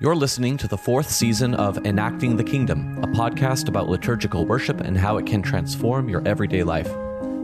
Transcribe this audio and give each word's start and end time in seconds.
You're 0.00 0.16
listening 0.16 0.56
to 0.56 0.66
the 0.66 0.76
fourth 0.76 1.08
season 1.08 1.54
of 1.54 1.86
Enacting 1.86 2.36
the 2.36 2.42
Kingdom, 2.42 2.98
a 2.98 3.06
podcast 3.06 3.68
about 3.68 3.88
liturgical 3.88 4.44
worship 4.44 4.80
and 4.80 4.98
how 4.98 5.18
it 5.18 5.24
can 5.24 5.40
transform 5.40 6.08
your 6.08 6.20
everyday 6.26 6.64
life. 6.64 6.92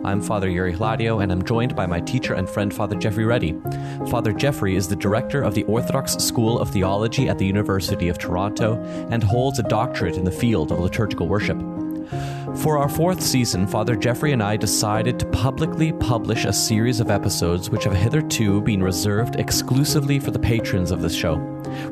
I'm 0.05 0.21
Father 0.21 0.49
Yuri 0.49 0.75
Hladio, 0.75 1.23
and 1.23 1.31
I'm 1.31 1.45
joined 1.45 1.77
by 1.77 1.87
my 1.87 2.01
teacher 2.01 2.35
and 2.35 2.51
friend, 2.51 2.75
Father 2.75 2.97
Geoffrey 2.97 3.25
Ready. 3.25 3.53
Father 4.11 4.33
Geoffrey 4.33 4.75
is 4.75 4.89
the 4.89 4.97
director 4.97 5.43
of 5.43 5.55
the 5.55 5.63
Orthodox 5.65 6.15
School 6.15 6.59
of 6.59 6.71
Theology 6.71 7.29
at 7.29 7.39
the 7.39 7.47
University 7.47 8.09
of 8.09 8.19
Toronto 8.19 8.83
and 9.11 9.23
holds 9.23 9.61
a 9.61 9.63
doctorate 9.63 10.17
in 10.17 10.25
the 10.25 10.33
field 10.33 10.73
of 10.73 10.81
liturgical 10.81 11.29
worship. 11.29 11.57
For 12.57 12.77
our 12.77 12.89
fourth 12.89 13.23
season, 13.23 13.67
Father 13.67 13.97
Geoffrey 13.97 14.33
and 14.33 14.43
I 14.43 14.57
decided 14.57 15.19
to 15.19 15.27
publicly 15.27 15.93
publish 15.93 16.45
a 16.45 16.53
series 16.53 17.01
of 17.01 17.11
episodes 17.11 17.71
which 17.71 17.85
have 17.85 17.95
hitherto 17.95 18.61
been 18.61 18.83
reserved 18.83 19.37
exclusively 19.37 20.19
for 20.19 20.31
the 20.31 20.39
patrons 20.39 20.91
of 20.91 21.01
this 21.01 21.15
show. 21.15 21.37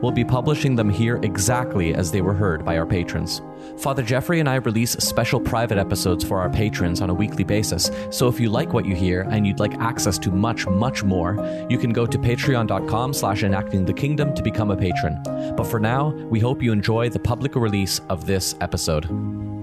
We'll 0.02 0.12
be 0.12 0.24
publishing 0.24 0.76
them 0.76 0.90
here 0.90 1.20
exactly 1.22 1.94
as 1.94 2.10
they 2.10 2.20
were 2.20 2.34
heard 2.34 2.64
by 2.64 2.76
our 2.76 2.84
patrons. 2.84 3.40
Father 3.78 4.02
Geoffrey 4.02 4.40
and 4.40 4.48
I 4.48 4.56
release 4.56 4.92
special 4.92 5.40
private 5.40 5.78
episodes 5.78 6.22
for 6.22 6.38
our 6.38 6.50
patrons 6.50 7.00
on 7.00 7.08
a 7.08 7.14
weekly 7.14 7.44
basis, 7.44 7.90
so 8.10 8.28
if 8.28 8.38
you 8.38 8.50
like 8.50 8.72
what 8.72 8.84
you 8.84 8.94
hear 8.94 9.22
and 9.30 9.46
you'd 9.46 9.60
like 9.60 9.74
access 9.78 10.18
to 10.18 10.30
much, 10.30 10.66
much 10.66 11.02
more, 11.02 11.66
you 11.70 11.78
can 11.78 11.92
go 11.92 12.04
to 12.04 12.18
patreon.com 12.18 13.14
slash 13.14 13.42
enacting 13.42 13.86
the 13.86 13.94
kingdom 13.94 14.34
to 14.34 14.42
become 14.42 14.70
a 14.70 14.76
patron. 14.76 15.22
But 15.56 15.64
for 15.66 15.80
now, 15.80 16.08
we 16.30 16.40
hope 16.40 16.62
you 16.62 16.72
enjoy 16.72 17.08
the 17.08 17.20
public 17.20 17.54
release 17.54 18.00
of 18.10 18.26
this 18.26 18.54
episode. 18.60 19.57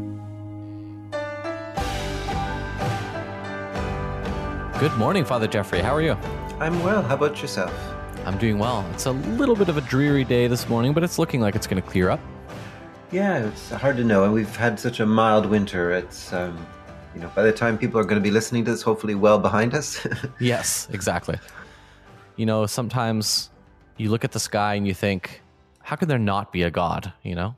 Good 4.77 4.93
morning, 4.97 5.23
Father 5.23 5.47
Geoffrey. 5.47 5.79
How 5.79 5.95
are 5.95 6.02
you? 6.02 6.17
I'm 6.59 6.83
well. 6.83 7.02
How 7.02 7.16
about 7.16 7.41
yourself? 7.41 7.73
I'm 8.25 8.38
doing 8.38 8.59
well. 8.59 8.85
It's 8.91 9.05
a 9.05 9.11
little 9.11 9.55
bit 9.55 9.70
of 9.70 9.77
a 9.77 9.81
dreary 9.81 10.25
day 10.25 10.47
this 10.47 10.67
morning, 10.67 10.91
but 10.91 11.02
it's 11.02 11.17
looking 11.17 11.39
like 11.39 11.55
it's 11.55 11.66
going 11.66 11.81
to 11.81 11.89
clear 11.89 12.09
up. 12.09 12.20
Yeah, 13.09 13.45
it's 13.45 13.69
hard 13.69 13.95
to 13.95 14.03
know. 14.03 14.25
And 14.25 14.33
we've 14.33 14.53
had 14.53 14.77
such 14.77 15.00
a 15.00 15.05
mild 15.05 15.45
winter. 15.45 15.94
It's, 15.94 16.33
um, 16.33 16.67
you 17.16 17.22
know, 17.22 17.31
by 17.33 17.44
the 17.44 17.53
time 17.53 17.77
people 17.77 18.02
are 18.02 18.03
going 18.03 18.22
to 18.22 18.23
be 18.23 18.31
listening 18.31 18.66
to 18.66 18.72
this, 18.72 18.81
hopefully 18.81 19.16
well 19.16 19.39
behind 19.39 19.73
us. 19.73 20.05
yes, 20.41 20.89
exactly. 20.91 21.39
You 22.35 22.45
know, 22.45 22.66
sometimes 22.66 23.52
you 23.95 24.09
look 24.09 24.25
at 24.25 24.33
the 24.33 24.41
sky 24.41 24.73
and 24.73 24.85
you 24.85 24.94
think, 24.94 25.41
how 25.83 25.95
could 25.95 26.09
there 26.09 26.19
not 26.19 26.52
be 26.52 26.63
a 26.63 26.69
God? 26.69 27.13
You 27.23 27.35
know, 27.35 27.55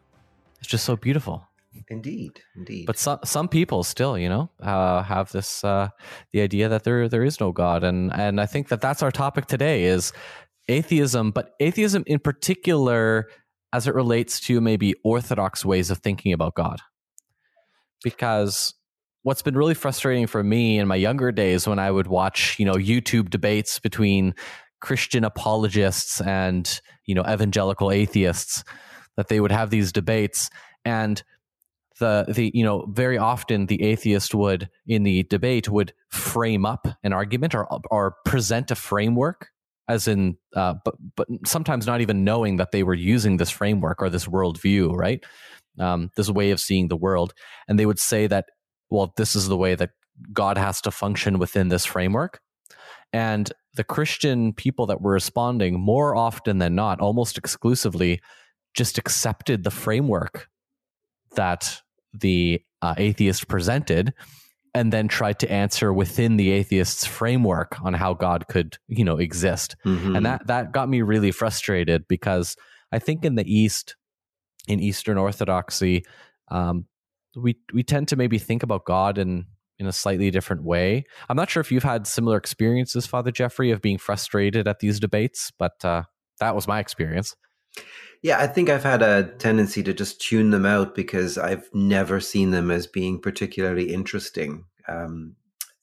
it's 0.59 0.67
just 0.67 0.85
so 0.85 0.95
beautiful. 0.95 1.46
Indeed, 1.89 2.41
indeed. 2.55 2.85
But 2.85 2.97
some 2.97 3.19
some 3.23 3.47
people 3.47 3.83
still, 3.83 4.17
you 4.17 4.29
know, 4.29 4.49
uh, 4.61 5.03
have 5.03 5.31
this 5.31 5.63
uh, 5.63 5.89
the 6.31 6.41
idea 6.41 6.69
that 6.69 6.83
there 6.83 7.07
there 7.09 7.23
is 7.23 7.39
no 7.39 7.51
God, 7.51 7.83
and 7.83 8.13
and 8.13 8.39
I 8.39 8.45
think 8.45 8.69
that 8.69 8.81
that's 8.81 9.03
our 9.03 9.11
topic 9.11 9.45
today 9.45 9.85
is 9.85 10.13
atheism, 10.67 11.31
but 11.31 11.51
atheism 11.59 12.03
in 12.07 12.19
particular 12.19 13.27
as 13.73 13.87
it 13.87 13.95
relates 13.95 14.39
to 14.39 14.61
maybe 14.61 14.95
orthodox 15.03 15.65
ways 15.65 15.91
of 15.91 15.99
thinking 15.99 16.33
about 16.33 16.55
God, 16.55 16.79
because 18.03 18.73
what's 19.23 19.41
been 19.41 19.57
really 19.57 19.73
frustrating 19.73 20.27
for 20.27 20.43
me 20.43 20.79
in 20.79 20.87
my 20.87 20.95
younger 20.95 21.31
days 21.31 21.67
when 21.67 21.79
I 21.79 21.91
would 21.91 22.07
watch, 22.07 22.57
you 22.59 22.65
know, 22.65 22.75
YouTube 22.75 23.29
debates 23.29 23.79
between 23.79 24.33
Christian 24.79 25.23
apologists 25.23 26.21
and 26.21 26.81
you 27.05 27.15
know 27.15 27.23
evangelical 27.27 27.91
atheists, 27.91 28.63
that 29.17 29.27
they 29.27 29.39
would 29.39 29.51
have 29.51 29.69
these 29.69 29.91
debates. 29.91 30.49
And 30.85 31.21
the 31.99 32.25
the 32.27 32.51
you 32.53 32.63
know 32.63 32.85
very 32.89 33.17
often 33.17 33.65
the 33.65 33.81
atheist 33.83 34.33
would 34.35 34.69
in 34.85 35.03
the 35.03 35.23
debate 35.23 35.69
would 35.69 35.93
frame 36.09 36.65
up 36.65 36.87
an 37.03 37.13
argument 37.13 37.55
or 37.55 37.67
or 37.89 38.15
present 38.25 38.71
a 38.71 38.75
framework 38.75 39.49
as 39.87 40.07
in 40.07 40.37
uh, 40.55 40.75
but 40.83 40.95
but 41.15 41.27
sometimes 41.45 41.87
not 41.87 42.01
even 42.01 42.23
knowing 42.23 42.57
that 42.57 42.71
they 42.71 42.83
were 42.83 42.93
using 42.93 43.37
this 43.37 43.49
framework 43.49 44.01
or 44.01 44.09
this 44.09 44.27
worldview 44.27 44.93
right? 44.93 45.23
Um, 45.79 46.09
this 46.15 46.29
way 46.29 46.49
of 46.49 46.59
seeing 46.59 46.87
the 46.87 46.97
world. 46.97 47.33
And 47.67 47.77
they 47.77 47.85
would 47.85 47.99
say 47.99 48.27
that 48.27 48.45
well 48.89 49.13
this 49.17 49.35
is 49.35 49.47
the 49.47 49.57
way 49.57 49.75
that 49.75 49.91
god 50.33 50.57
has 50.57 50.81
to 50.81 50.91
function 50.91 51.39
within 51.39 51.69
this 51.69 51.85
framework. 51.85 52.41
And 53.13 53.51
the 53.73 53.83
christian 53.83 54.53
people 54.53 54.87
that 54.87 55.01
were 55.01 55.13
responding 55.13 55.79
more 55.79 56.15
often 56.15 56.57
than 56.57 56.75
not 56.75 56.99
almost 56.99 57.37
exclusively 57.37 58.21
just 58.73 58.97
accepted 58.97 59.63
the 59.63 59.71
framework 59.71 60.49
that 61.35 61.81
the 62.13 62.61
uh, 62.81 62.95
atheist 62.97 63.47
presented 63.47 64.13
and 64.73 64.93
then 64.93 65.07
tried 65.07 65.39
to 65.39 65.51
answer 65.51 65.91
within 65.91 66.37
the 66.37 66.51
atheist's 66.51 67.05
framework 67.05 67.81
on 67.81 67.93
how 67.93 68.13
God 68.13 68.47
could, 68.47 68.77
you 68.87 69.03
know, 69.03 69.17
exist. 69.17 69.75
Mm-hmm. 69.85 70.15
And 70.15 70.25
that 70.25 70.47
that 70.47 70.71
got 70.71 70.89
me 70.89 71.01
really 71.01 71.31
frustrated 71.31 72.07
because 72.07 72.55
I 72.91 72.99
think 72.99 73.25
in 73.25 73.35
the 73.35 73.51
East, 73.51 73.95
in 74.67 74.79
Eastern 74.79 75.17
Orthodoxy, 75.17 76.05
um, 76.49 76.85
we 77.35 77.57
we 77.73 77.83
tend 77.83 78.07
to 78.09 78.15
maybe 78.15 78.37
think 78.37 78.63
about 78.63 78.85
God 78.85 79.17
in 79.17 79.45
in 79.79 79.85
a 79.85 79.91
slightly 79.91 80.31
different 80.31 80.63
way. 80.63 81.03
I'm 81.29 81.37
not 81.37 81.49
sure 81.49 81.61
if 81.61 81.71
you've 81.71 81.83
had 81.83 82.07
similar 82.07 82.37
experiences, 82.37 83.05
Father 83.05 83.31
Geoffrey, 83.31 83.71
of 83.71 83.81
being 83.81 83.97
frustrated 83.97 84.67
at 84.67 84.79
these 84.79 84.99
debates, 84.99 85.51
but 85.57 85.83
uh, 85.85 86.03
that 86.39 86.55
was 86.55 86.67
my 86.67 86.79
experience. 86.79 87.35
Yeah, 88.23 88.39
I 88.39 88.47
think 88.47 88.69
I've 88.69 88.83
had 88.83 89.01
a 89.01 89.23
tendency 89.37 89.83
to 89.83 89.93
just 89.93 90.19
tune 90.19 90.49
them 90.49 90.65
out 90.65 90.95
because 90.95 91.37
I've 91.37 91.69
never 91.73 92.19
seen 92.19 92.51
them 92.51 92.71
as 92.71 92.87
being 92.87 93.21
particularly 93.21 93.93
interesting. 93.93 94.65
Um, 94.87 95.35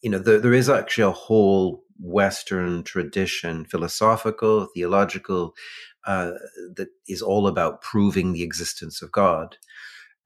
you 0.03 0.11
know, 0.11 0.19
there, 0.19 0.41
there 0.41 0.53
is 0.53 0.69
actually 0.69 1.05
a 1.05 1.11
whole 1.13 1.85
Western 1.99 2.83
tradition, 2.83 3.65
philosophical, 3.65 4.67
theological, 4.75 5.55
uh, 6.07 6.33
that 6.75 6.89
is 7.09 7.23
all 7.23 7.47
about 7.47 7.81
proving 7.81 8.33
the 8.33 8.43
existence 8.43 9.01
of 9.01 9.13
God. 9.13 9.57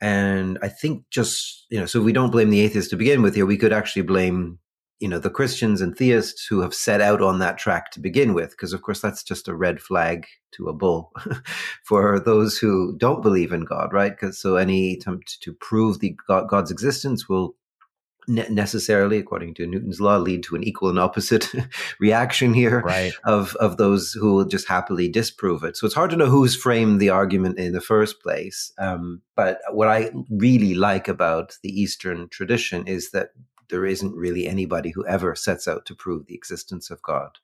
And 0.00 0.58
I 0.62 0.68
think 0.68 1.04
just, 1.10 1.66
you 1.70 1.78
know, 1.78 1.86
so 1.86 2.00
we 2.00 2.12
don't 2.12 2.30
blame 2.30 2.50
the 2.50 2.60
atheists 2.60 2.90
to 2.90 2.96
begin 2.96 3.22
with 3.22 3.34
here, 3.34 3.46
we 3.46 3.56
could 3.56 3.72
actually 3.72 4.02
blame 4.02 4.58
you 5.00 5.08
know 5.08 5.18
the 5.18 5.30
christians 5.30 5.80
and 5.80 5.96
theists 5.96 6.46
who 6.46 6.60
have 6.60 6.74
set 6.74 7.00
out 7.00 7.22
on 7.22 7.38
that 7.38 7.58
track 7.58 7.90
to 7.90 8.00
begin 8.00 8.34
with 8.34 8.50
because 8.50 8.72
of 8.72 8.82
course 8.82 9.00
that's 9.00 9.22
just 9.22 9.48
a 9.48 9.54
red 9.54 9.80
flag 9.80 10.26
to 10.52 10.68
a 10.68 10.72
bull 10.72 11.12
for 11.84 12.18
those 12.18 12.58
who 12.58 12.96
don't 12.98 13.22
believe 13.22 13.52
in 13.52 13.64
god 13.64 13.92
right 13.92 14.12
because 14.12 14.40
so 14.40 14.56
any 14.56 14.94
attempt 14.94 15.40
to 15.40 15.52
prove 15.52 16.00
the 16.00 16.16
god, 16.26 16.48
god's 16.48 16.70
existence 16.70 17.28
will 17.28 17.54
necessarily 18.30 19.16
according 19.16 19.54
to 19.54 19.66
newton's 19.66 20.02
law 20.02 20.18
lead 20.18 20.42
to 20.42 20.54
an 20.54 20.62
equal 20.62 20.90
and 20.90 20.98
opposite 20.98 21.50
reaction 22.00 22.52
here 22.52 22.80
right. 22.82 23.14
of 23.24 23.56
of 23.56 23.78
those 23.78 24.12
who 24.12 24.34
will 24.34 24.44
just 24.44 24.68
happily 24.68 25.08
disprove 25.08 25.64
it 25.64 25.78
so 25.78 25.86
it's 25.86 25.94
hard 25.94 26.10
to 26.10 26.16
know 26.16 26.26
who's 26.26 26.54
framed 26.54 27.00
the 27.00 27.08
argument 27.08 27.58
in 27.58 27.72
the 27.72 27.80
first 27.80 28.20
place 28.20 28.70
um, 28.78 29.22
but 29.34 29.60
what 29.70 29.88
i 29.88 30.10
really 30.30 30.74
like 30.74 31.08
about 31.08 31.56
the 31.62 31.70
eastern 31.70 32.28
tradition 32.28 32.86
is 32.86 33.12
that 33.12 33.30
there 33.70 33.86
isn't 33.86 34.14
really 34.14 34.46
anybody 34.46 34.90
who 34.90 35.06
ever 35.06 35.34
sets 35.34 35.68
out 35.68 35.86
to 35.86 35.94
prove 35.94 36.26
the 36.26 36.34
existence 36.34 36.90
of 36.90 37.02
God. 37.02 37.38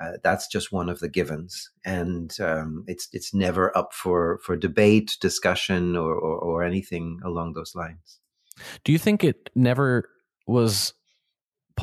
Uh, 0.00 0.12
that's 0.22 0.46
just 0.46 0.70
one 0.72 0.88
of 0.88 1.00
the 1.00 1.08
givens, 1.08 1.70
and 1.84 2.36
um, 2.40 2.84
it's 2.86 3.08
it's 3.12 3.34
never 3.34 3.76
up 3.76 3.92
for 3.92 4.38
for 4.44 4.56
debate, 4.56 5.16
discussion, 5.20 5.96
or, 5.96 6.14
or, 6.14 6.38
or 6.38 6.62
anything 6.62 7.20
along 7.24 7.54
those 7.54 7.74
lines. 7.74 8.20
Do 8.84 8.92
you 8.92 8.98
think 8.98 9.24
it 9.24 9.50
never 9.56 10.08
was 10.46 10.94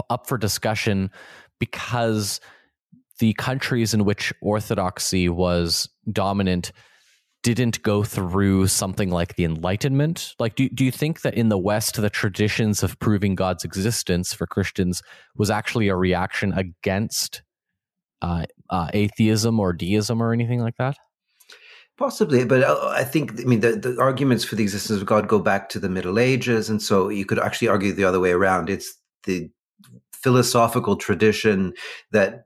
up 0.10 0.28
for 0.28 0.38
discussion 0.38 1.12
because 1.60 2.40
the 3.20 3.34
countries 3.34 3.94
in 3.94 4.06
which 4.06 4.34
orthodoxy 4.42 5.30
was 5.30 5.90
dominant 6.12 6.72
didn't 7.54 7.84
go 7.84 8.04
through 8.04 8.66
something 8.66 9.12
like 9.12 9.36
the 9.36 9.46
Enlightenment? 9.46 10.34
Like, 10.40 10.56
do, 10.56 10.68
do 10.70 10.84
you 10.84 10.92
think 10.92 11.22
that 11.22 11.36
in 11.36 11.50
the 11.50 11.60
West, 11.60 12.02
the 12.02 12.10
traditions 12.10 12.82
of 12.82 12.98
proving 12.98 13.36
God's 13.36 13.64
existence 13.64 14.34
for 14.34 14.48
Christians 14.48 15.04
was 15.36 15.52
actually 15.52 15.88
a 15.88 15.96
reaction 15.96 16.54
against 16.54 17.44
uh, 18.24 18.46
uh, 18.72 18.90
atheism 18.94 19.60
or 19.60 19.74
deism 19.74 20.24
or 20.24 20.34
anything 20.34 20.60
like 20.60 20.78
that? 20.78 20.98
Possibly, 21.98 22.46
but 22.46 22.64
uh, 22.64 22.88
I 22.88 23.04
think, 23.04 23.40
I 23.40 23.44
mean, 23.44 23.60
the, 23.60 23.74
the 23.76 24.02
arguments 24.02 24.44
for 24.44 24.56
the 24.56 24.64
existence 24.64 25.00
of 25.00 25.06
God 25.06 25.28
go 25.28 25.38
back 25.38 25.70
to 25.70 25.80
the 25.80 25.88
Middle 25.88 26.18
Ages. 26.18 26.68
And 26.68 26.82
so 26.82 27.10
you 27.10 27.26
could 27.26 27.38
actually 27.38 27.68
argue 27.68 27.94
the 27.94 28.06
other 28.06 28.20
way 28.20 28.32
around. 28.32 28.72
It's 28.72 28.92
the 29.26 29.52
philosophical 30.12 30.96
tradition 30.96 31.74
that 32.12 32.45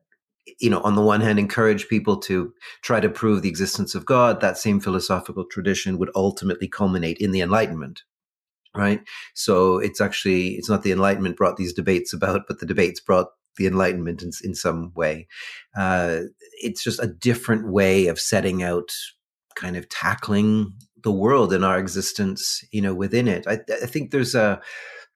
you 0.60 0.70
know, 0.70 0.82
on 0.82 0.96
the 0.96 1.02
one 1.02 1.22
hand, 1.22 1.40
encourage 1.40 1.88
people 1.88 2.18
to 2.18 2.54
try 2.82 3.00
to 3.00 3.10
prove 3.10 3.42
the 3.42 3.50
existence 3.50 3.96
of 3.96 4.06
God, 4.06 4.42
that 4.42 4.58
same 4.58 4.80
philosophical 4.80 5.46
tradition 5.46 5.98
would 5.98 6.12
ultimately 6.16 6.68
culminate 6.68 7.18
in 7.18 7.32
the 7.32 7.42
Enlightenment. 7.42 8.04
Right. 8.76 9.02
So 9.34 9.80
it's 9.80 10.00
actually, 10.00 10.50
it's 10.50 10.70
not 10.70 10.84
the 10.84 10.92
Enlightenment 10.92 11.38
brought 11.38 11.58
these 11.58 11.74
debates 11.74 12.14
about, 12.14 12.42
but 12.48 12.60
the 12.60 12.68
debates 12.68 13.00
brought 13.00 13.28
the 13.58 13.66
Enlightenment 13.66 14.22
in, 14.22 14.32
in 14.44 14.54
some 14.54 14.94
way. 14.96 15.28
Uh, 15.76 16.22
it's 16.62 16.84
just 16.84 17.02
a 17.02 17.08
different 17.08 17.68
way 17.68 18.08
of 18.08 18.20
setting 18.20 18.62
out 18.62 18.92
kind 19.56 19.76
of 19.76 19.90
tackling 19.90 20.72
the 21.04 21.12
world 21.12 21.52
and 21.52 21.66
our 21.66 21.80
existence, 21.80 22.64
you 22.72 22.82
know, 22.82 22.94
within 22.94 23.28
it. 23.28 23.46
I, 23.48 23.60
I 23.82 23.88
think 23.88 24.12
there's 24.12 24.36
a, 24.36 24.62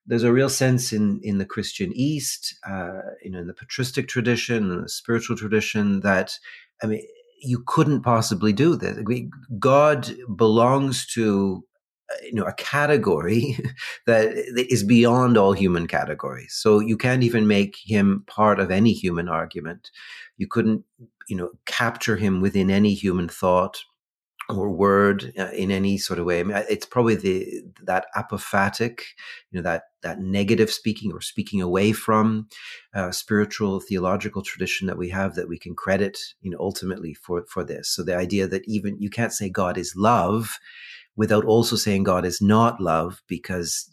there's 0.05 0.23
a 0.23 0.33
real 0.33 0.49
sense 0.49 0.91
in 0.91 1.19
in 1.23 1.37
the 1.37 1.45
Christian 1.45 1.91
East, 1.93 2.55
uh, 2.67 3.01
you 3.23 3.31
know, 3.31 3.39
in 3.39 3.47
the 3.47 3.53
patristic 3.53 4.07
tradition, 4.07 4.81
the 4.81 4.89
spiritual 4.89 5.37
tradition, 5.37 6.01
that 6.01 6.37
I 6.81 6.87
mean, 6.87 7.01
you 7.41 7.63
couldn't 7.65 8.01
possibly 8.01 8.53
do 8.53 8.75
this. 8.75 8.97
God 9.59 10.13
belongs 10.35 11.05
to 11.07 11.63
uh, 12.11 12.15
you 12.23 12.33
know 12.33 12.43
a 12.43 12.53
category 12.53 13.57
that 14.05 14.33
is 14.69 14.83
beyond 14.83 15.37
all 15.37 15.53
human 15.53 15.87
categories. 15.87 16.53
So 16.53 16.79
you 16.79 16.97
can't 16.97 17.23
even 17.23 17.47
make 17.47 17.77
him 17.83 18.23
part 18.27 18.59
of 18.59 18.71
any 18.71 18.91
human 18.91 19.29
argument. 19.29 19.89
You 20.37 20.47
couldn't 20.47 20.83
you 21.27 21.37
know 21.37 21.51
capture 21.65 22.17
him 22.17 22.41
within 22.41 22.69
any 22.69 22.93
human 22.93 23.29
thought 23.29 23.83
or 24.49 24.69
word 24.69 25.31
uh, 25.37 25.49
in 25.51 25.71
any 25.71 25.97
sort 25.97 26.19
of 26.19 26.25
way. 26.25 26.39
I 26.39 26.43
mean, 26.43 26.63
it's 26.69 26.85
probably 26.85 27.15
the 27.15 27.61
that 27.83 28.07
apophatic, 28.15 28.99
you 29.51 29.59
know, 29.59 29.61
that 29.61 29.83
that 30.01 30.19
negative 30.19 30.69
speaking 30.71 31.11
or 31.13 31.21
speaking 31.21 31.61
away 31.61 31.93
from 31.93 32.47
uh, 32.93 33.11
spiritual 33.11 33.79
theological 33.79 34.41
tradition 34.41 34.87
that 34.87 34.97
we 34.97 35.09
have 35.09 35.35
that 35.35 35.47
we 35.47 35.57
can 35.57 35.75
credit, 35.75 36.17
you 36.41 36.51
know, 36.51 36.57
ultimately 36.59 37.13
for 37.13 37.45
for 37.47 37.63
this. 37.63 37.89
So 37.89 38.03
the 38.03 38.15
idea 38.15 38.47
that 38.47 38.63
even 38.67 38.97
you 38.99 39.09
can't 39.09 39.33
say 39.33 39.49
God 39.49 39.77
is 39.77 39.93
love 39.95 40.59
without 41.15 41.45
also 41.45 41.75
saying 41.75 42.03
God 42.03 42.25
is 42.25 42.41
not 42.41 42.81
love 42.81 43.21
because 43.27 43.89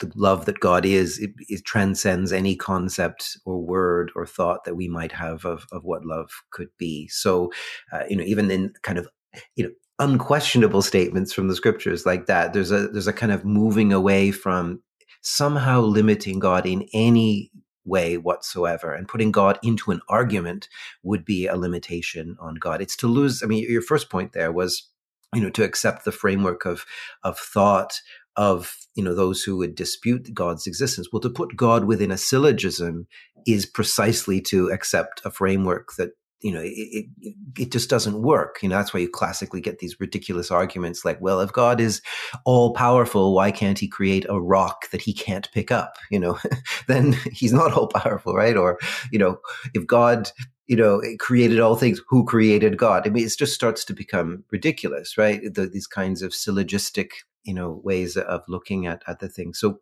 the 0.00 0.10
love 0.16 0.46
that 0.46 0.60
God 0.60 0.84
is, 0.84 1.18
it, 1.18 1.30
it, 1.48 1.64
transcends 1.64 2.32
any 2.32 2.56
concept 2.56 3.38
or 3.44 3.60
word 3.60 4.10
or 4.16 4.26
thought 4.26 4.64
that 4.64 4.74
we 4.74 4.88
might 4.88 5.12
have 5.12 5.44
of, 5.44 5.64
of 5.70 5.84
what 5.84 6.04
love 6.04 6.28
could 6.50 6.68
be. 6.76 7.06
So, 7.08 7.52
uh, 7.92 8.02
you 8.08 8.16
know, 8.16 8.24
even 8.24 8.50
in 8.50 8.72
kind 8.82 8.98
of 8.98 9.08
you 9.56 9.64
know 9.64 9.70
unquestionable 9.98 10.82
statements 10.82 11.32
from 11.32 11.48
the 11.48 11.56
scriptures 11.56 12.04
like 12.04 12.26
that. 12.26 12.52
There's 12.52 12.70
a 12.70 12.88
there's 12.88 13.06
a 13.06 13.12
kind 13.12 13.32
of 13.32 13.44
moving 13.44 13.92
away 13.92 14.30
from 14.30 14.82
somehow 15.22 15.80
limiting 15.80 16.38
god 16.38 16.66
in 16.66 16.88
any 16.92 17.50
way 17.84 18.16
whatsoever 18.16 18.92
and 18.92 19.08
putting 19.08 19.32
god 19.32 19.58
into 19.62 19.90
an 19.90 20.00
argument 20.08 20.68
would 21.02 21.24
be 21.24 21.46
a 21.46 21.56
limitation 21.56 22.36
on 22.40 22.56
god. 22.56 22.80
It's 22.80 22.96
to 22.96 23.06
lose 23.06 23.42
i 23.42 23.46
mean 23.46 23.64
your 23.70 23.82
first 23.82 24.10
point 24.10 24.32
there 24.32 24.52
was 24.52 24.88
you 25.34 25.40
know 25.40 25.50
to 25.50 25.64
accept 25.64 26.04
the 26.04 26.12
framework 26.12 26.64
of 26.64 26.84
of 27.22 27.38
thought 27.38 28.00
of 28.36 28.76
you 28.94 29.04
know 29.04 29.14
those 29.14 29.42
who 29.42 29.56
would 29.58 29.74
dispute 29.74 30.32
god's 30.34 30.66
existence. 30.66 31.08
Well 31.12 31.20
to 31.20 31.30
put 31.30 31.56
god 31.56 31.84
within 31.84 32.10
a 32.10 32.18
syllogism 32.18 33.06
is 33.46 33.66
precisely 33.66 34.40
to 34.40 34.70
accept 34.70 35.22
a 35.24 35.30
framework 35.30 35.90
that 35.98 36.10
you 36.42 36.52
know, 36.52 36.60
it, 36.60 36.72
it, 37.20 37.34
it 37.58 37.72
just 37.72 37.88
doesn't 37.88 38.20
work. 38.20 38.58
You 38.62 38.68
know, 38.68 38.76
that's 38.76 38.92
why 38.92 39.00
you 39.00 39.08
classically 39.08 39.60
get 39.60 39.78
these 39.78 39.98
ridiculous 40.00 40.50
arguments 40.50 41.04
like, 41.04 41.20
well, 41.20 41.40
if 41.40 41.52
God 41.52 41.80
is 41.80 42.02
all 42.44 42.74
powerful, 42.74 43.32
why 43.34 43.52
can't 43.52 43.78
he 43.78 43.88
create 43.88 44.26
a 44.28 44.40
rock 44.40 44.90
that 44.90 45.00
he 45.00 45.14
can't 45.14 45.50
pick 45.52 45.70
up? 45.70 45.96
You 46.10 46.18
know, 46.18 46.38
then 46.88 47.12
he's 47.32 47.52
not 47.52 47.72
all 47.72 47.86
powerful, 47.86 48.34
right? 48.34 48.56
Or, 48.56 48.78
you 49.12 49.18
know, 49.18 49.38
if 49.72 49.86
God, 49.86 50.30
you 50.66 50.76
know, 50.76 51.00
created 51.18 51.60
all 51.60 51.76
things, 51.76 52.00
who 52.08 52.24
created 52.24 52.76
God? 52.76 53.06
I 53.06 53.10
mean, 53.10 53.24
it 53.24 53.32
just 53.38 53.54
starts 53.54 53.84
to 53.84 53.94
become 53.94 54.44
ridiculous, 54.50 55.16
right? 55.16 55.40
The, 55.54 55.66
these 55.66 55.86
kinds 55.86 56.22
of 56.22 56.34
syllogistic, 56.34 57.12
you 57.44 57.54
know, 57.54 57.80
ways 57.84 58.16
of 58.16 58.42
looking 58.48 58.86
at, 58.86 59.02
at 59.06 59.20
the 59.20 59.28
thing. 59.28 59.54
So 59.54 59.78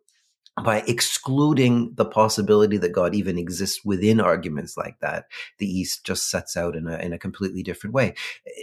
by 0.63 0.83
excluding 0.85 1.93
the 1.95 2.05
possibility 2.05 2.77
that 2.77 2.91
God 2.91 3.15
even 3.15 3.37
exists 3.37 3.85
within 3.85 4.19
arguments 4.19 4.75
like 4.75 4.99
that, 4.99 5.25
the 5.59 5.65
East 5.65 6.05
just 6.05 6.29
sets 6.29 6.57
out 6.57 6.75
in 6.75 6.87
a, 6.87 6.97
in 6.97 7.13
a 7.13 7.19
completely 7.19 7.63
different 7.63 7.93
way. 7.93 8.15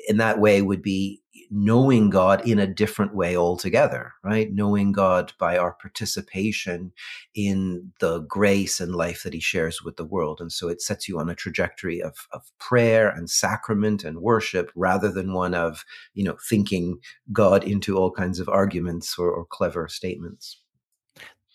In 0.06 0.18
that 0.18 0.38
way 0.38 0.60
would 0.60 0.82
be 0.82 1.22
knowing 1.50 2.10
God 2.10 2.46
in 2.46 2.58
a 2.58 2.66
different 2.66 3.14
way 3.14 3.34
altogether, 3.34 4.12
right? 4.22 4.52
Knowing 4.52 4.92
God 4.92 5.32
by 5.38 5.56
our 5.56 5.72
participation 5.72 6.92
in 7.34 7.92
the 8.00 8.20
grace 8.20 8.80
and 8.80 8.94
life 8.94 9.22
that 9.22 9.32
he 9.32 9.40
shares 9.40 9.82
with 9.82 9.96
the 9.96 10.04
world. 10.04 10.40
And 10.42 10.52
so 10.52 10.68
it 10.68 10.82
sets 10.82 11.08
you 11.08 11.18
on 11.18 11.30
a 11.30 11.34
trajectory 11.34 12.02
of, 12.02 12.26
of 12.32 12.42
prayer 12.58 13.08
and 13.08 13.30
sacrament 13.30 14.04
and 14.04 14.20
worship 14.20 14.70
rather 14.76 15.10
than 15.10 15.32
one 15.32 15.54
of, 15.54 15.86
you 16.12 16.24
know, 16.24 16.36
thinking 16.48 16.98
God 17.32 17.64
into 17.64 17.96
all 17.96 18.10
kinds 18.10 18.40
of 18.40 18.48
arguments 18.50 19.18
or, 19.18 19.30
or 19.30 19.46
clever 19.46 19.88
statements 19.88 20.60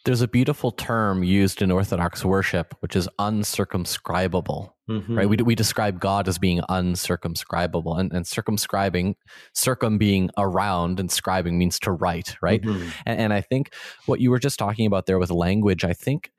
there's 0.05 0.21
a 0.21 0.27
beautiful 0.27 0.71
term 0.71 1.23
used 1.23 1.61
in 1.61 1.71
Orthodox 1.71 2.25
worship, 2.25 2.75
which 2.81 2.95
is 2.95 3.07
uncircumscribable. 3.19 4.71
Mm-hmm. 4.89 5.17
Right? 5.17 5.29
We 5.29 5.37
we 5.37 5.55
describe 5.55 6.01
God 6.01 6.27
as 6.27 6.37
being 6.37 6.59
uncircumscribable, 6.69 7.97
and, 7.97 8.11
and 8.11 8.27
circumscribing, 8.27 9.15
circum 9.53 9.97
being 9.97 10.29
around, 10.37 10.99
and 10.99 11.09
scribing 11.09 11.53
means 11.53 11.79
to 11.79 11.91
write. 11.91 12.35
Right? 12.41 12.61
Mm-hmm. 12.61 12.89
And, 13.05 13.19
and, 13.19 13.33
I 13.33 13.39
think 13.39 13.73
what 14.05 14.19
you 14.19 14.29
were 14.29 14.39
just 14.39 14.59
talking 14.59 14.85
about 14.85 15.05
there 15.05 15.19
with 15.19 15.31
language, 15.31 15.85
I 15.85 15.93
think 15.93 16.31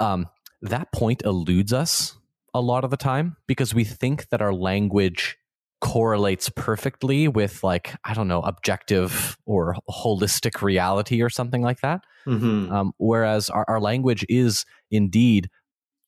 um, 0.00 0.28
that 0.62 0.90
point 0.92 1.22
eludes 1.26 1.74
us 1.74 2.16
a 2.54 2.60
lot 2.62 2.84
of 2.84 2.90
the 2.90 2.96
time 2.96 3.36
because 3.46 3.74
we 3.74 3.84
think 3.84 4.30
that 4.30 4.40
our 4.40 4.54
language 4.54 5.36
correlates 5.80 6.48
perfectly 6.50 7.28
with 7.28 7.62
like 7.62 7.94
i 8.04 8.12
don't 8.12 8.26
know 8.26 8.40
objective 8.40 9.36
or 9.46 9.76
holistic 9.88 10.60
reality 10.60 11.22
or 11.22 11.30
something 11.30 11.62
like 11.62 11.80
that. 11.80 12.00
Mm-hmm. 12.26 12.70
um, 12.72 12.92
whereas 12.98 13.48
our, 13.48 13.64
our, 13.68 13.80
language 13.80 14.26
is 14.28 14.66
indeed 14.90 15.48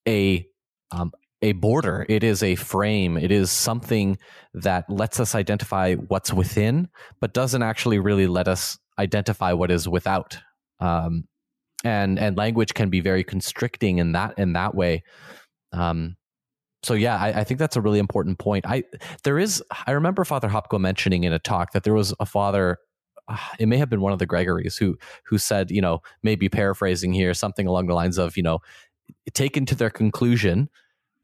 a 0.07 0.47
um, 0.91 1.13
a 1.43 1.53
border. 1.53 2.05
It 2.09 2.23
is 2.23 2.43
a 2.43 2.57
frame. 2.57 3.17
It 3.17 3.31
is 3.31 3.51
something 3.51 4.19
that 4.53 4.91
lets 4.91 5.21
us 5.21 5.35
identify 5.35 5.95
what's 5.95 6.33
within 6.33 6.89
but 7.21 7.33
doesn't 7.33 7.63
actually 7.63 7.99
really 7.99 8.27
let 8.27 8.49
us 8.49 8.79
identify 8.99 9.53
what 9.53 9.71
is 9.71 9.89
without. 9.89 10.39
Um, 10.81 11.25
and 11.85 12.19
and 12.19 12.37
language 12.37 12.75
can 12.75 12.91
be 12.91 13.01
very 13.01 13.25
constricting 13.25 13.99
in 13.99 14.13
that 14.13 14.39
in 14.39 14.53
that 14.53 14.75
way. 14.75 15.03
Um, 15.73 16.17
so 16.83 16.95
yeah, 16.95 17.17
I, 17.17 17.41
I, 17.41 17.45
think 17.45 17.59
that's 17.59 17.77
a 17.77 17.81
really 17.81 17.99
important 17.99 18.39
point. 18.39 18.65
I 18.67 18.85
there 19.25 19.39
is 19.39 19.63
I 19.87 19.93
remember 19.93 20.25
Father 20.25 20.49
Hopko 20.49 20.81
mentioning 20.81 21.25
in 21.25 21.33
a 21.33 21.39
talk 21.39 21.73
that 21.73 21.85
there 21.85 21.95
was 21.95 22.15
a 22.21 22.27
father. 22.27 22.79
Uh, 23.29 23.37
it 23.59 23.67
may 23.67 23.77
have 23.77 23.91
been 23.91 24.01
one 24.01 24.13
of 24.13 24.19
the 24.19 24.27
Gregories 24.27 24.77
who 24.77 24.97
who 25.25 25.37
said, 25.37 25.71
you 25.71 25.81
know, 25.81 26.01
maybe 26.23 26.49
paraphrasing 26.49 27.13
here, 27.13 27.35
something 27.35 27.67
along 27.67 27.87
the 27.87 27.95
lines 27.95 28.19
of, 28.19 28.37
you 28.37 28.43
know, 28.43 28.61
taken 29.35 29.67
to 29.67 29.75
their 29.75 29.91
conclusion, 29.91 30.71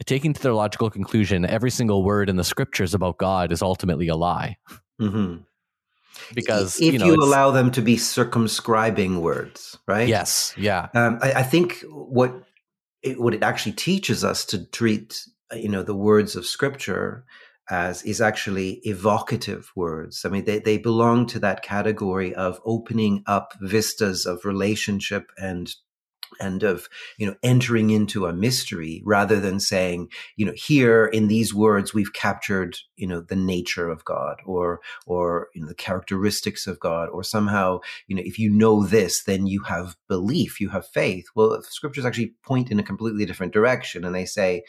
taking 0.04 0.34
to 0.34 0.42
their 0.42 0.52
logical 0.52 0.90
conclusion, 0.90 1.46
every 1.46 1.70
single 1.70 2.04
word 2.04 2.28
in 2.28 2.36
the 2.36 2.44
scriptures 2.44 2.92
about 2.92 3.16
God 3.18 3.50
is 3.50 3.62
ultimately 3.62 4.08
a 4.08 4.16
lie. 4.16 4.58
Mm-hmm. 5.00 5.42
Because 6.34 6.80
if 6.80 6.94
you, 6.94 6.98
know, 6.98 7.06
you 7.06 7.14
allow 7.14 7.50
them 7.50 7.70
to 7.72 7.82
be 7.82 7.96
circumscribing 7.96 9.20
words, 9.20 9.78
right? 9.86 10.08
Yes, 10.08 10.54
yeah. 10.56 10.88
Um, 10.94 11.18
I, 11.22 11.32
I 11.34 11.42
think 11.42 11.84
what 11.90 12.42
it, 13.02 13.20
what 13.20 13.34
it 13.34 13.42
actually 13.42 13.72
teaches 13.72 14.24
us 14.24 14.44
to 14.46 14.64
treat 14.66 15.26
Uh, 15.52 15.56
you 15.56 15.68
know 15.68 15.82
the 15.82 15.94
words 15.94 16.36
of 16.36 16.46
scripture 16.46 17.24
as 17.68 18.02
is 18.04 18.20
actually 18.20 18.80
evocative 18.84 19.72
words. 19.74 20.24
I 20.24 20.28
mean, 20.28 20.44
they, 20.44 20.60
they 20.60 20.78
belong 20.78 21.26
to 21.26 21.40
that 21.40 21.62
category 21.62 22.32
of 22.34 22.60
opening 22.64 23.24
up 23.26 23.54
vistas 23.60 24.24
of 24.24 24.44
relationship 24.44 25.30
and 25.36 25.74
and 26.40 26.62
of 26.62 26.88
you 27.18 27.26
know 27.26 27.34
entering 27.42 27.90
into 27.90 28.26
a 28.26 28.32
mystery 28.32 29.02
rather 29.04 29.40
than 29.40 29.60
saying 29.60 30.08
you 30.36 30.44
know 30.44 30.52
here 30.56 31.06
in 31.06 31.28
these 31.28 31.54
words 31.54 31.94
we've 31.94 32.12
captured 32.12 32.76
you 32.96 33.06
know 33.06 33.20
the 33.20 33.36
nature 33.36 33.88
of 33.88 34.04
god 34.04 34.36
or 34.44 34.80
or 35.06 35.48
you 35.54 35.62
know 35.62 35.68
the 35.68 35.74
characteristics 35.74 36.66
of 36.66 36.80
god 36.80 37.08
or 37.10 37.22
somehow 37.22 37.78
you 38.08 38.16
know 38.16 38.22
if 38.24 38.38
you 38.38 38.50
know 38.50 38.84
this 38.84 39.22
then 39.22 39.46
you 39.46 39.62
have 39.62 39.96
belief 40.08 40.60
you 40.60 40.68
have 40.68 40.86
faith 40.88 41.26
well 41.34 41.62
scriptures 41.62 42.04
actually 42.04 42.34
point 42.42 42.70
in 42.70 42.80
a 42.80 42.84
completely 42.84 43.24
different 43.24 43.52
direction 43.52 44.04
and 44.04 44.14
they 44.14 44.26
say 44.26 44.62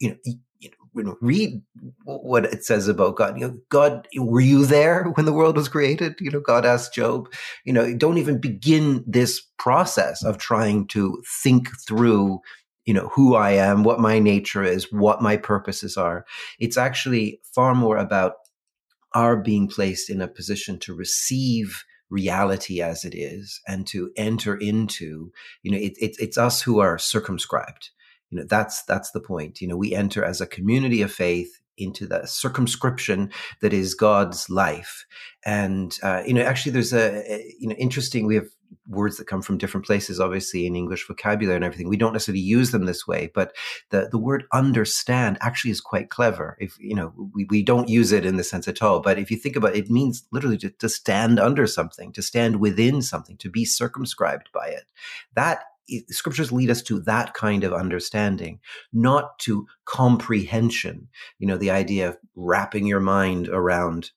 you 0.00 0.10
know, 0.10 0.16
you 0.98 1.04
know, 1.04 1.16
read 1.20 1.62
what 2.04 2.44
it 2.46 2.64
says 2.64 2.88
about 2.88 3.16
God. 3.16 3.38
You 3.38 3.48
know, 3.48 3.56
God, 3.68 4.08
were 4.16 4.40
you 4.40 4.66
there 4.66 5.04
when 5.14 5.26
the 5.26 5.32
world 5.32 5.56
was 5.56 5.68
created? 5.68 6.16
You 6.20 6.30
know, 6.30 6.40
God 6.40 6.66
asked 6.66 6.94
Job. 6.94 7.32
You 7.64 7.72
know, 7.72 7.94
don't 7.94 8.18
even 8.18 8.40
begin 8.40 9.04
this 9.06 9.40
process 9.58 10.24
of 10.24 10.38
trying 10.38 10.86
to 10.88 11.22
think 11.42 11.68
through. 11.86 12.40
You 12.84 12.94
know 12.94 13.08
who 13.14 13.34
I 13.34 13.50
am, 13.50 13.84
what 13.84 14.00
my 14.00 14.18
nature 14.18 14.64
is, 14.64 14.90
what 14.90 15.20
my 15.20 15.36
purposes 15.36 15.98
are. 15.98 16.24
It's 16.58 16.78
actually 16.78 17.40
far 17.54 17.74
more 17.74 17.98
about 17.98 18.34
our 19.14 19.36
being 19.36 19.68
placed 19.68 20.08
in 20.08 20.22
a 20.22 20.28
position 20.28 20.78
to 20.80 20.94
receive 20.94 21.84
reality 22.10 22.80
as 22.80 23.04
it 23.04 23.14
is 23.14 23.60
and 23.68 23.86
to 23.86 24.10
enter 24.16 24.56
into 24.56 25.30
you 25.62 25.70
know 25.70 25.76
it, 25.76 25.92
it, 25.98 26.16
it's 26.18 26.38
us 26.38 26.62
who 26.62 26.78
are 26.78 26.96
circumscribed 26.96 27.90
you 28.30 28.38
know 28.38 28.44
that's 28.48 28.82
that's 28.84 29.10
the 29.12 29.20
point. 29.20 29.60
You 29.60 29.68
know 29.68 29.76
we 29.76 29.94
enter 29.94 30.24
as 30.24 30.40
a 30.40 30.46
community 30.46 31.02
of 31.02 31.12
faith 31.12 31.60
into 31.78 32.06
the 32.06 32.26
circumscription 32.26 33.30
that 33.60 33.72
is 33.72 33.94
god's 33.94 34.50
life. 34.50 35.06
And 35.44 35.96
uh, 36.02 36.22
you 36.26 36.34
know 36.34 36.42
actually 36.42 36.72
there's 36.72 36.92
a, 36.92 37.44
you 37.58 37.68
know 37.68 37.76
interesting 37.76 38.26
we 38.26 38.34
have 38.34 38.48
words 38.86 39.16
that 39.16 39.26
come 39.26 39.40
from 39.40 39.56
different 39.56 39.86
places 39.86 40.20
obviously 40.20 40.66
in 40.66 40.76
english 40.76 41.06
vocabulary 41.06 41.56
and 41.56 41.64
everything. 41.64 41.88
We 41.88 41.96
don't 41.96 42.12
necessarily 42.12 42.40
use 42.40 42.70
them 42.70 42.84
this 42.84 43.06
way 43.06 43.30
but 43.34 43.54
the 43.90 44.08
the 44.10 44.18
word 44.18 44.44
understand 44.52 45.38
actually 45.40 45.70
is 45.70 45.80
quite 45.80 46.10
clever. 46.10 46.56
If 46.60 46.76
you 46.78 46.94
know 46.94 47.14
we, 47.34 47.46
we 47.48 47.62
don't 47.62 47.88
use 47.88 48.12
it 48.12 48.26
in 48.26 48.36
the 48.36 48.44
sense 48.44 48.68
at 48.68 48.82
all 48.82 49.00
but 49.00 49.18
if 49.18 49.30
you 49.30 49.38
think 49.38 49.56
about 49.56 49.74
it 49.74 49.84
it 49.84 49.90
means 49.90 50.26
literally 50.32 50.58
to, 50.58 50.70
to 50.70 50.88
stand 50.88 51.38
under 51.38 51.66
something 51.66 52.12
to 52.12 52.22
stand 52.22 52.60
within 52.60 53.00
something 53.00 53.38
to 53.38 53.50
be 53.50 53.64
circumscribed 53.64 54.50
by 54.52 54.66
it. 54.66 54.84
That 55.34 55.62
scriptures 56.08 56.52
lead 56.52 56.70
us 56.70 56.82
to 56.82 57.00
that 57.00 57.34
kind 57.34 57.64
of 57.64 57.72
understanding, 57.72 58.60
not 58.92 59.38
to 59.40 59.66
comprehension. 59.84 61.08
You 61.38 61.46
know, 61.46 61.56
the 61.56 61.70
idea 61.70 62.08
of 62.08 62.18
wrapping 62.34 62.86
your 62.86 63.00
mind 63.00 63.48
around 63.48 64.10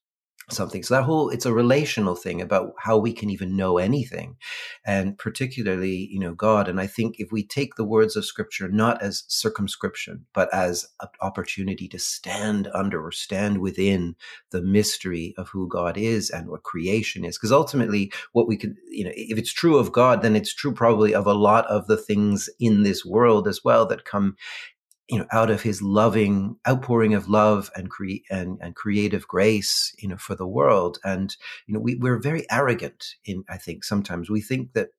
something. 0.52 0.84
So 0.84 0.96
that 0.96 1.04
whole 1.04 1.30
it's 1.30 1.46
a 1.46 1.54
relational 1.54 2.16
thing 2.16 2.42
about 2.42 2.74
how 2.80 2.98
we 2.98 3.14
can 3.14 3.30
even 3.30 3.56
know 3.56 3.78
anything, 3.78 4.38
and 4.86 5.18
particularly 5.18 6.10
you 6.12 6.20
know 6.20 6.34
God. 6.34 6.68
And 6.68 6.80
I 6.80 6.88
think 6.88 7.16
if 7.20 7.32
we 7.32 7.46
take 7.46 7.76
the 7.76 7.86
words 7.86 8.16
of 8.16 8.26
Scripture 8.26 8.70
not 8.70 9.02
as 9.02 9.24
circumscription, 9.28 10.26
but 10.34 10.54
as 10.54 10.88
an 11.02 11.10
opportunity 11.22 11.88
to 11.90 12.00
stand 12.00 12.68
under 12.74 13.06
or 13.06 13.12
stand 13.12 13.60
within 13.60 14.16
the 14.52 14.62
mystery 14.62 15.34
of 15.38 15.50
who 15.50 15.68
God 15.68 15.98
is 15.98 16.30
and 16.30 16.50
what 16.50 16.64
creation 16.64 17.26
is, 17.26 17.38
because 17.38 17.52
ultimately 17.52 18.12
what 18.34 18.48
we 18.48 18.58
could 18.58 18.76
you 18.90 19.04
know 19.04 19.12
if 19.16 19.38
it's 19.38 19.54
true 19.54 19.78
of 19.78 19.92
God, 19.92 20.22
then 20.22 20.36
it's 20.36 20.54
true 20.54 20.74
probably 20.74 21.14
of 21.14 21.28
a 21.28 21.34
lot 21.34 21.66
of 21.68 21.88
the 21.88 21.98
things 21.98 22.50
in 22.60 22.84
this 22.84 23.06
world 23.06 23.48
as 23.48 23.64
well 23.64 23.86
that 23.88 24.06
come 24.06 24.36
you 25.10 25.20
know, 25.20 25.26
out 25.32 25.50
of 25.50 25.62
his 25.62 25.82
loving 25.82 26.56
outpouring 26.68 27.14
of 27.14 27.28
love 27.28 27.70
and 27.76 27.90
cre- 27.90 28.24
and, 28.30 28.58
and 28.62 28.76
creative 28.76 29.28
grace, 29.28 29.94
you 30.00 30.08
know, 30.08 30.18
for 30.18 30.36
the 30.36 30.48
world. 30.48 31.00
And, 31.04 31.36
you 31.68 31.74
know, 31.74 31.80
we, 31.80 31.96
we're 31.96 32.20
very 32.20 32.46
arrogant 32.50 33.16
in, 33.26 33.44
I 33.50 33.58
think 33.58 33.84
sometimes 33.84 34.30
we 34.30 34.42
think 34.42 34.74
that 34.74 34.90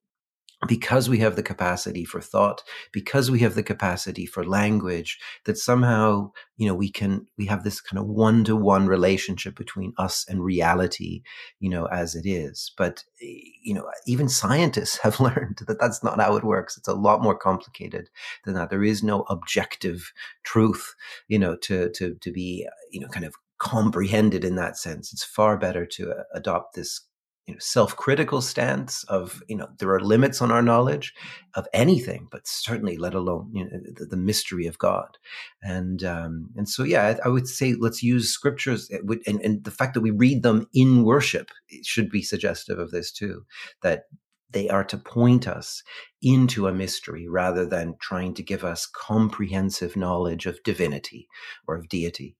because 0.67 1.09
we 1.09 1.19
have 1.19 1.37
the 1.37 1.43
capacity 1.43 2.05
for 2.05 2.21
thought 2.21 2.63
because 2.93 3.31
we 3.31 3.41
have 3.41 3.55
the 3.55 3.63
capacity 3.63 4.27
for 4.27 4.45
language 4.45 5.19
that 5.45 5.59
somehow 5.59 6.31
you 6.57 6.67
know 6.67 6.75
we 6.75 6.91
can 6.91 7.27
we 7.37 7.47
have 7.47 7.65
this 7.65 7.81
kind 7.81 7.99
of 7.99 8.07
one-to-one 8.07 8.87
relationship 8.87 9.57
between 9.57 9.93
us 9.99 10.25
and 10.29 10.45
reality 10.45 11.23
you 11.59 11.69
know 11.69 11.87
as 11.87 12.15
it 12.15 12.27
is. 12.27 12.73
But 12.77 13.05
eh, 13.21 13.41
you 13.63 13.75
know 13.75 13.89
even 14.07 14.29
scientists 14.29 14.99
have 15.03 15.21
learned 15.21 15.61
that 15.67 15.81
that's 15.81 16.03
not 16.05 16.21
how 16.21 16.37
it 16.37 16.45
works. 16.45 16.77
It's 16.77 16.89
a 16.89 16.95
lot 16.95 17.23
more 17.23 17.37
complicated 17.37 18.09
than 18.45 18.55
that. 18.55 18.71
There 18.71 18.85
is 18.85 19.03
no 19.03 19.23
objective 19.23 20.13
truth 20.45 20.95
you 21.29 21.39
know 21.39 21.57
to 21.57 21.91
to 21.91 22.15
to 22.15 22.33
be 22.33 22.67
you 22.91 23.01
know 23.01 23.09
kind 23.09 23.27
of 23.27 23.35
comprehended 23.59 24.45
in 24.45 24.57
that 24.57 24.77
sense. 24.77 25.13
It's 25.13 25.25
far 25.25 25.57
better 25.57 25.87
to 25.87 26.11
uh, 26.11 26.23
adopt 26.35 26.75
this 26.75 27.01
you 27.47 27.55
know, 27.55 27.59
self-critical 27.61 28.41
stance 28.41 29.03
of 29.05 29.43
you 29.49 29.57
know 29.57 29.69
there 29.79 29.93
are 29.93 30.01
limits 30.01 30.41
on 30.41 30.53
our 30.53 30.63
knowledge 30.63 31.13
of 31.55 31.67
anything, 31.73 32.29
but 32.31 32.47
certainly 32.47 32.97
let 32.97 33.15
alone 33.15 33.51
you 33.53 33.65
know, 33.65 33.71
the, 33.97 34.07
the 34.07 34.17
mystery 34.17 34.67
of 34.67 34.79
God, 34.79 35.19
and 35.63 36.05
um, 36.05 36.51
and 36.57 36.69
so 36.69 36.85
yeah, 36.85 37.17
I, 37.25 37.27
I, 37.27 37.29
would 37.29 37.49
say 37.49 37.75
let's 37.75 38.03
use 38.03 38.31
scriptures 38.31 38.89
eh, 38.93 38.99
and, 39.27 39.41
and 39.41 39.65
the 39.65 39.71
fact 39.71 39.95
that 39.95 40.03
we 40.03 40.11
read 40.11 40.43
them 40.43 40.69
in 40.73 41.05
worship 41.05 41.51
should 41.83 42.11
be 42.11 42.23
suggestive 42.23 42.79
of 42.79 42.93
this 42.93 43.11
too, 43.11 43.45
that 43.83 44.05
they 44.53 44.69
are 44.69 44.85
to 44.85 44.99
point 44.99 45.49
us 45.49 45.83
into 46.21 46.69
a 46.69 46.73
mystery 46.73 47.27
rather 47.27 47.67
than 47.67 47.97
trying 48.01 48.35
to 48.35 48.43
give 48.43 48.65
us 48.65 48.87
comprehensive 48.87 49.97
knowledge 49.97 50.47
of 50.47 50.63
divinity 50.63 51.27
or 51.67 51.75
of 51.77 51.89
deity. 51.89 52.37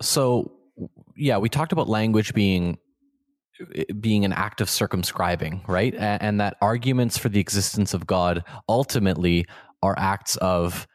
So 0.00 0.52
yeah, 1.16 1.38
we 1.38 1.48
talked 1.48 1.72
about 1.72 1.88
language 1.88 2.34
being 2.34 2.78
being 4.00 4.24
an 4.24 4.32
act 4.32 4.60
of 4.60 4.68
circumscribing, 4.68 5.62
right? 5.68 5.94
And, 5.94 6.22
and, 6.22 6.40
that 6.40 6.56
arguments 6.60 7.18
for 7.18 7.28
the 7.28 7.40
existence 7.40 7.94
of 7.94 8.06
God 8.06 8.42
ultimately 8.68 9.46
are 9.82 9.94
acts 9.96 10.36
of 10.36 10.86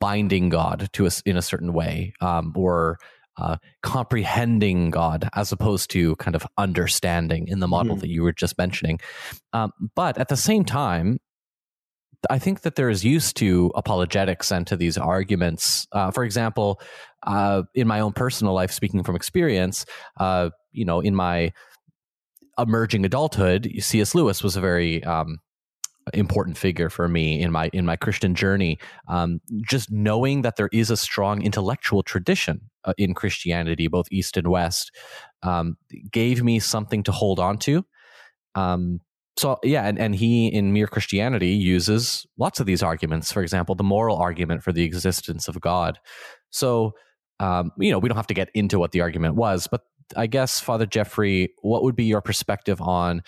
binding 0.00 0.48
God 0.48 0.88
to 0.92 1.06
us 1.06 1.20
in 1.22 1.36
a 1.36 1.42
certain 1.42 1.72
way, 1.72 2.14
um, 2.20 2.52
or 2.56 2.98
uh, 3.36 3.56
comprehending 3.82 4.90
God 4.90 5.28
as 5.34 5.52
opposed 5.52 5.90
to 5.90 6.16
kind 6.16 6.34
of 6.34 6.46
understanding 6.56 7.46
in 7.48 7.60
the 7.60 7.68
model 7.68 7.94
mm-hmm. 7.94 8.00
that 8.00 8.08
you 8.08 8.22
were 8.22 8.32
just 8.32 8.58
mentioning. 8.58 8.98
Um, 9.52 9.72
but 9.94 10.18
at 10.18 10.28
the 10.28 10.36
same 10.36 10.64
time, 10.64 11.18
I 12.28 12.38
think 12.40 12.62
that 12.62 12.74
there 12.74 12.90
is 12.90 13.04
use 13.04 13.32
to 13.34 13.70
apologetics 13.76 14.50
and 14.50 14.66
to 14.66 14.76
these 14.76 14.98
arguments. 14.98 15.86
Uh, 15.92 16.10
for 16.10 16.24
example, 16.24 16.80
uh, 17.22 17.62
in 17.74 17.86
my 17.86 18.00
own 18.00 18.12
personal 18.12 18.54
life, 18.54 18.72
speaking 18.72 19.04
from 19.04 19.14
experience, 19.14 19.86
uh, 20.18 20.50
you 20.72 20.84
know, 20.84 21.00
in 21.00 21.14
my 21.14 21.52
emerging 22.58 23.04
adulthood, 23.04 23.70
C.S. 23.78 24.14
Lewis 24.14 24.42
was 24.42 24.56
a 24.56 24.60
very 24.60 25.02
um, 25.04 25.38
important 26.14 26.56
figure 26.56 26.90
for 26.90 27.08
me 27.08 27.40
in 27.40 27.52
my 27.52 27.70
in 27.72 27.84
my 27.84 27.96
Christian 27.96 28.34
journey. 28.34 28.78
Um, 29.08 29.40
just 29.62 29.90
knowing 29.90 30.42
that 30.42 30.56
there 30.56 30.68
is 30.72 30.90
a 30.90 30.96
strong 30.96 31.42
intellectual 31.42 32.02
tradition 32.02 32.70
uh, 32.84 32.94
in 32.98 33.14
Christianity, 33.14 33.88
both 33.88 34.06
East 34.10 34.36
and 34.36 34.48
West, 34.48 34.90
um, 35.42 35.76
gave 36.10 36.42
me 36.42 36.58
something 36.58 37.02
to 37.04 37.12
hold 37.12 37.38
on 37.38 37.58
to. 37.58 37.84
Um, 38.54 39.00
so 39.36 39.58
yeah, 39.62 39.86
and, 39.86 39.98
and 39.98 40.14
he 40.14 40.48
in 40.48 40.72
Mere 40.72 40.88
Christianity 40.88 41.50
uses 41.50 42.26
lots 42.38 42.58
of 42.58 42.66
these 42.66 42.82
arguments. 42.82 43.30
For 43.30 43.42
example, 43.42 43.74
the 43.74 43.84
moral 43.84 44.16
argument 44.16 44.62
for 44.62 44.72
the 44.72 44.82
existence 44.82 45.46
of 45.46 45.60
God. 45.60 45.98
So 46.50 46.94
um, 47.40 47.70
you 47.78 47.92
know, 47.92 47.98
we 47.98 48.08
don't 48.08 48.16
have 48.16 48.26
to 48.28 48.34
get 48.34 48.50
into 48.54 48.78
what 48.78 48.92
the 48.92 49.00
argument 49.00 49.36
was, 49.36 49.68
but 49.68 49.82
I 50.16 50.26
guess, 50.26 50.60
Father 50.60 50.86
Geoffrey, 50.86 51.52
what 51.62 51.82
would 51.82 51.96
be 51.96 52.04
your 52.04 52.20
perspective 52.20 52.80
on 52.80 53.22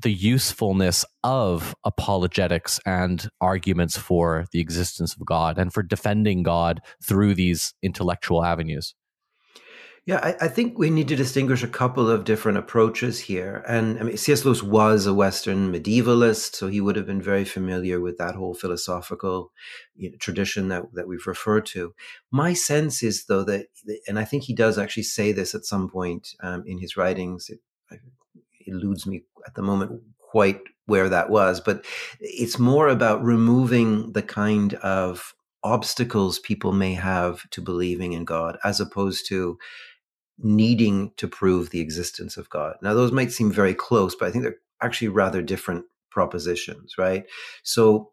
the 0.00 0.12
usefulness 0.12 1.04
of 1.24 1.74
apologetics 1.84 2.78
and 2.86 3.28
arguments 3.40 3.96
for 3.96 4.46
the 4.52 4.60
existence 4.60 5.14
of 5.14 5.26
God 5.26 5.58
and 5.58 5.72
for 5.72 5.82
defending 5.82 6.42
God 6.42 6.80
through 7.02 7.34
these 7.34 7.74
intellectual 7.82 8.44
avenues? 8.44 8.94
Yeah, 10.08 10.20
I, 10.22 10.46
I, 10.46 10.48
think 10.48 10.78
we 10.78 10.88
need 10.88 11.08
to 11.08 11.16
distinguish 11.16 11.62
a 11.62 11.68
couple 11.68 12.08
of 12.08 12.24
different 12.24 12.56
approaches 12.56 13.20
here. 13.20 13.62
And 13.68 13.98
I 13.98 14.04
mean, 14.04 14.16
C.S. 14.16 14.42
Lewis 14.42 14.62
was 14.62 15.04
a 15.04 15.12
Western 15.12 15.70
medievalist, 15.70 16.54
so 16.54 16.66
he 16.66 16.80
would 16.80 16.96
have 16.96 17.04
been 17.04 17.20
very 17.20 17.44
familiar 17.44 18.00
with 18.00 18.16
that 18.16 18.34
whole 18.34 18.54
philosophical 18.54 19.52
you 19.96 20.10
know, 20.10 20.16
tradition 20.16 20.68
that, 20.68 20.84
that 20.94 21.08
we've 21.08 21.26
referred 21.26 21.66
to. 21.66 21.92
My 22.30 22.54
sense 22.54 23.02
is, 23.02 23.26
though, 23.26 23.44
that, 23.44 23.66
and 24.08 24.18
I 24.18 24.24
think 24.24 24.44
he 24.44 24.54
does 24.54 24.78
actually 24.78 25.02
say 25.02 25.30
this 25.30 25.54
at 25.54 25.66
some 25.66 25.90
point 25.90 26.34
um, 26.40 26.64
in 26.66 26.78
his 26.78 26.96
writings, 26.96 27.50
it, 27.50 27.60
it 27.90 28.00
eludes 28.66 29.06
me 29.06 29.24
at 29.46 29.56
the 29.56 29.62
moment 29.62 30.00
quite 30.20 30.62
where 30.86 31.10
that 31.10 31.28
was, 31.28 31.60
but 31.60 31.84
it's 32.18 32.58
more 32.58 32.88
about 32.88 33.22
removing 33.22 34.12
the 34.12 34.22
kind 34.22 34.72
of 34.76 35.34
obstacles 35.62 36.38
people 36.38 36.72
may 36.72 36.94
have 36.94 37.48
to 37.50 37.60
believing 37.60 38.14
in 38.14 38.24
God 38.24 38.56
as 38.64 38.80
opposed 38.80 39.26
to 39.28 39.58
needing 40.38 41.12
to 41.16 41.28
prove 41.28 41.70
the 41.70 41.80
existence 41.80 42.36
of 42.36 42.48
God. 42.50 42.76
Now, 42.82 42.94
those 42.94 43.12
might 43.12 43.32
seem 43.32 43.52
very 43.52 43.74
close, 43.74 44.14
but 44.14 44.28
I 44.28 44.30
think 44.30 44.44
they're 44.44 44.56
actually 44.82 45.08
rather 45.08 45.42
different 45.42 45.84
propositions, 46.10 46.94
right? 46.98 47.24
So, 47.62 48.12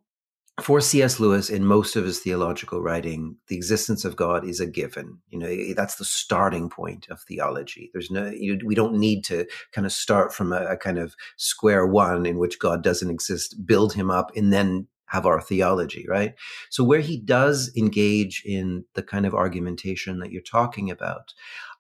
for 0.62 0.80
C.S. 0.80 1.20
Lewis, 1.20 1.50
in 1.50 1.66
most 1.66 1.98
of 1.98 2.06
his 2.06 2.20
theological 2.20 2.82
writing, 2.82 3.36
the 3.50 3.58
existence 3.58 4.06
of 4.06 4.16
God 4.16 4.48
is 4.48 4.62
a 4.62 4.66
given. 4.66 5.20
You 5.28 5.40
know, 5.40 5.74
that's 5.74 5.96
the 5.96 6.06
starting 6.06 6.70
point 6.70 7.08
of 7.10 7.20
theology. 7.20 7.90
There's 7.92 8.10
no, 8.10 8.28
you, 8.30 8.58
we 8.64 8.74
don't 8.74 8.98
need 8.98 9.26
to 9.26 9.46
kind 9.74 9.86
of 9.86 9.92
start 9.92 10.34
from 10.34 10.54
a, 10.54 10.66
a 10.66 10.78
kind 10.78 10.98
of 10.98 11.14
square 11.36 11.86
one 11.86 12.26
in 12.26 12.38
which 12.38 12.58
God 12.58 12.84
doesn't 12.84 13.10
exist, 13.10 13.66
build 13.66 13.92
him 13.92 14.10
up, 14.10 14.32
and 14.34 14.54
then 14.54 14.88
have 15.08 15.26
our 15.26 15.42
theology, 15.42 16.06
right? 16.10 16.36
So 16.70 16.84
where 16.84 17.00
he 17.00 17.18
does 17.18 17.72
engage 17.76 18.42
in 18.46 18.86
the 18.94 19.04
kind 19.04 19.26
of 19.26 19.34
argumentation 19.34 20.20
that 20.20 20.32
you're 20.32 20.42
talking 20.42 20.90
about, 20.90 21.34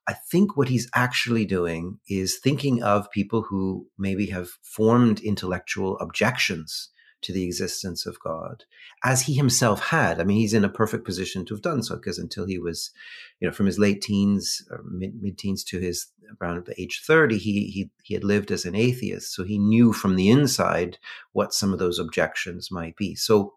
I 0.07 0.13
think 0.13 0.55
what 0.55 0.67
he's 0.67 0.89
actually 0.93 1.45
doing 1.45 1.99
is 2.07 2.37
thinking 2.37 2.83
of 2.83 3.11
people 3.11 3.41
who 3.43 3.87
maybe 3.97 4.27
have 4.27 4.49
formed 4.61 5.19
intellectual 5.21 5.97
objections 5.99 6.89
to 7.25 7.33
the 7.33 7.43
existence 7.43 8.05
of 8.05 8.19
God, 8.19 8.65
as 9.03 9.23
he 9.23 9.33
himself 9.33 9.87
had. 9.87 10.19
I 10.19 10.23
mean, 10.23 10.37
he's 10.37 10.53
in 10.53 10.63
a 10.63 10.69
perfect 10.69 11.05
position 11.05 11.43
to 11.45 11.55
have 11.55 11.61
done 11.61 11.81
so 11.81 11.95
because 11.95 12.19
until 12.19 12.45
he 12.45 12.59
was, 12.59 12.91
you 13.39 13.47
know, 13.47 13.53
from 13.53 13.65
his 13.65 13.79
late 13.79 14.01
teens 14.01 14.63
or 14.69 14.83
mid 14.87 15.37
teens 15.37 15.63
to 15.65 15.79
his 15.79 16.07
around 16.39 16.65
the 16.65 16.79
age 16.79 17.01
30, 17.05 17.39
he, 17.39 17.67
he, 17.67 17.89
he 18.03 18.13
had 18.13 18.23
lived 18.23 18.51
as 18.51 18.65
an 18.65 18.75
atheist. 18.75 19.33
So 19.33 19.43
he 19.43 19.57
knew 19.57 19.91
from 19.91 20.15
the 20.15 20.29
inside 20.29 20.99
what 21.31 21.53
some 21.53 21.73
of 21.73 21.79
those 21.79 21.97
objections 21.97 22.69
might 22.71 22.95
be. 22.95 23.15
So 23.15 23.53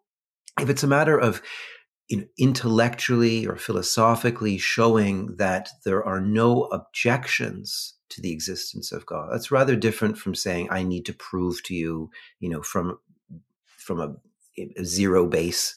if 0.59 0.71
it's 0.71 0.83
a 0.83 0.89
matter 0.89 1.19
of 1.19 1.43
you 2.09 2.17
know, 2.17 2.25
intellectually 2.39 3.47
or 3.47 3.57
philosophically 3.57 4.57
showing 4.59 5.37
that 5.37 5.69
there 5.85 6.03
are 6.03 6.21
no 6.21 6.65
objections 6.65 7.95
to 8.09 8.23
the 8.23 8.33
existence 8.33 8.93
of 8.93 9.05
God. 9.05 9.31
That's 9.31 9.51
rather 9.51 9.77
different 9.77 10.17
from 10.17 10.35
saying 10.35 10.69
I 10.71 10.83
need 10.83 11.05
to 11.07 11.13
prove 11.13 11.63
to 11.65 11.75
you, 11.75 12.11
you 12.41 12.49
know, 12.49 12.63
from 12.63 12.99
from 13.77 14.01
a, 14.01 14.15
a 14.77 14.85
zero 14.85 15.27
base, 15.27 15.77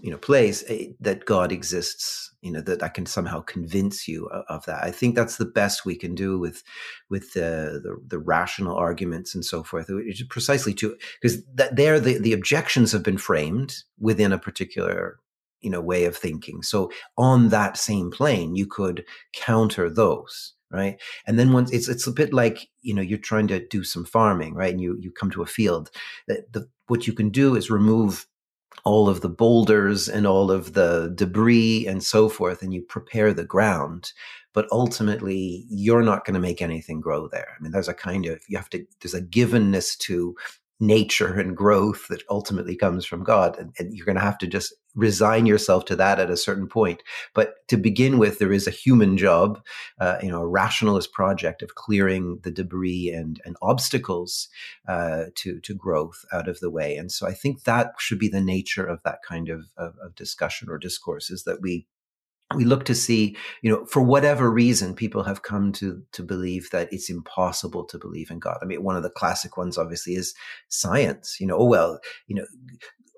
you 0.00 0.10
know, 0.10 0.18
place 0.18 0.64
eh, 0.68 0.88
that 1.00 1.26
God 1.26 1.52
exists. 1.52 2.32
You 2.40 2.52
know 2.52 2.60
that 2.62 2.82
I 2.82 2.88
can 2.88 3.06
somehow 3.06 3.40
convince 3.40 4.06
you 4.06 4.26
of, 4.48 4.64
that. 4.66 4.84
I 4.84 4.92
think 4.92 5.14
that's 5.14 5.36
the 5.36 5.44
best 5.44 5.84
we 5.84 5.96
can 5.96 6.14
do 6.14 6.38
with 6.38 6.62
with 7.10 7.32
the 7.34 7.80
the, 7.82 7.96
the 8.06 8.18
rational 8.18 8.76
arguments 8.76 9.34
and 9.34 9.44
so 9.44 9.62
forth. 9.62 9.90
Precisely 10.30 10.72
to 10.74 10.96
because 11.20 11.44
that 11.54 11.76
there 11.76 12.00
the 12.00 12.18
the 12.18 12.32
objections 12.32 12.92
have 12.92 13.02
been 13.02 13.18
framed 13.18 13.82
within 13.98 14.32
a 14.32 14.38
particular 14.38 15.18
you 15.60 15.70
know 15.70 15.80
way 15.80 16.04
of 16.04 16.16
thinking 16.16 16.62
so 16.62 16.90
on 17.16 17.48
that 17.48 17.76
same 17.76 18.10
plane 18.10 18.54
you 18.54 18.66
could 18.66 19.04
counter 19.32 19.88
those 19.90 20.54
right? 20.70 21.00
And 21.26 21.38
then 21.38 21.52
once 21.52 21.72
it's 21.72 21.88
it's 21.88 22.06
a 22.06 22.12
bit 22.12 22.32
like 22.32 22.68
you 22.82 22.94
know 22.94 23.02
you're 23.02 23.18
trying 23.18 23.48
to 23.48 23.66
do 23.66 23.84
some 23.84 24.04
farming, 24.04 24.54
right? 24.54 24.72
And 24.72 24.80
you 24.80 24.96
you 25.00 25.10
come 25.10 25.30
to 25.32 25.42
a 25.42 25.46
field. 25.46 25.90
That 26.28 26.52
the, 26.52 26.68
what 26.88 27.06
you 27.06 27.12
can 27.12 27.30
do 27.30 27.56
is 27.56 27.70
remove 27.70 28.26
all 28.84 29.08
of 29.08 29.20
the 29.20 29.28
boulders 29.28 30.08
and 30.08 30.26
all 30.26 30.50
of 30.50 30.74
the 30.74 31.12
debris 31.14 31.86
and 31.86 32.02
so 32.02 32.28
forth, 32.28 32.62
and 32.62 32.72
you 32.74 32.82
prepare 32.82 33.32
the 33.32 33.44
ground. 33.44 34.12
But 34.52 34.66
ultimately, 34.72 35.66
you're 35.68 36.02
not 36.02 36.24
going 36.24 36.34
to 36.34 36.40
make 36.40 36.62
anything 36.62 37.00
grow 37.00 37.28
there. 37.28 37.48
I 37.58 37.62
mean, 37.62 37.72
there's 37.72 37.88
a 37.88 37.94
kind 37.94 38.26
of 38.26 38.40
you 38.48 38.56
have 38.56 38.70
to. 38.70 38.84
There's 39.00 39.14
a 39.14 39.22
givenness 39.22 39.96
to 39.98 40.34
nature 40.78 41.38
and 41.38 41.56
growth 41.56 42.06
that 42.08 42.22
ultimately 42.28 42.76
comes 42.76 43.06
from 43.06 43.24
God. 43.24 43.58
And, 43.58 43.74
and 43.78 43.94
you're 43.94 44.04
going 44.04 44.16
to 44.16 44.22
have 44.22 44.38
to 44.38 44.46
just 44.46 44.74
resign 44.96 45.46
yourself 45.46 45.84
to 45.84 45.96
that 45.96 46.18
at 46.18 46.30
a 46.30 46.36
certain 46.36 46.66
point. 46.66 47.02
But 47.34 47.68
to 47.68 47.76
begin 47.76 48.18
with, 48.18 48.38
there 48.38 48.52
is 48.52 48.66
a 48.66 48.72
human 48.72 49.16
job, 49.16 49.62
uh, 50.00 50.16
you 50.22 50.30
know, 50.30 50.40
a 50.40 50.48
rationalist 50.48 51.12
project 51.12 51.62
of 51.62 51.74
clearing 51.74 52.40
the 52.42 52.50
debris 52.50 53.12
and, 53.14 53.40
and 53.44 53.56
obstacles 53.62 54.48
uh, 54.88 55.26
to, 55.36 55.60
to 55.60 55.74
growth 55.74 56.24
out 56.32 56.48
of 56.48 56.58
the 56.60 56.70
way. 56.70 56.96
And 56.96 57.12
so 57.12 57.26
I 57.26 57.32
think 57.32 57.64
that 57.64 57.92
should 57.98 58.18
be 58.18 58.28
the 58.28 58.40
nature 58.40 58.86
of 58.86 59.02
that 59.04 59.20
kind 59.22 59.48
of, 59.48 59.66
of, 59.76 59.94
of 60.02 60.14
discussion 60.14 60.68
or 60.68 60.78
discourse 60.78 61.30
is 61.30 61.44
that 61.44 61.60
we 61.60 61.86
we 62.54 62.64
look 62.64 62.84
to 62.84 62.94
see, 62.94 63.36
you 63.62 63.70
know, 63.70 63.84
for 63.86 64.00
whatever 64.00 64.50
reason, 64.50 64.94
people 64.94 65.24
have 65.24 65.42
come 65.42 65.72
to 65.72 66.02
to 66.12 66.22
believe 66.22 66.70
that 66.70 66.92
it's 66.92 67.10
impossible 67.10 67.84
to 67.86 67.98
believe 67.98 68.30
in 68.30 68.38
God. 68.38 68.58
I 68.62 68.66
mean, 68.66 68.84
one 68.84 68.96
of 68.96 69.02
the 69.02 69.10
classic 69.10 69.56
ones, 69.56 69.76
obviously, 69.76 70.14
is 70.14 70.32
science. 70.68 71.38
You 71.40 71.48
know, 71.48 71.56
oh 71.58 71.64
well, 71.64 71.98
you 72.28 72.36
know, 72.36 72.46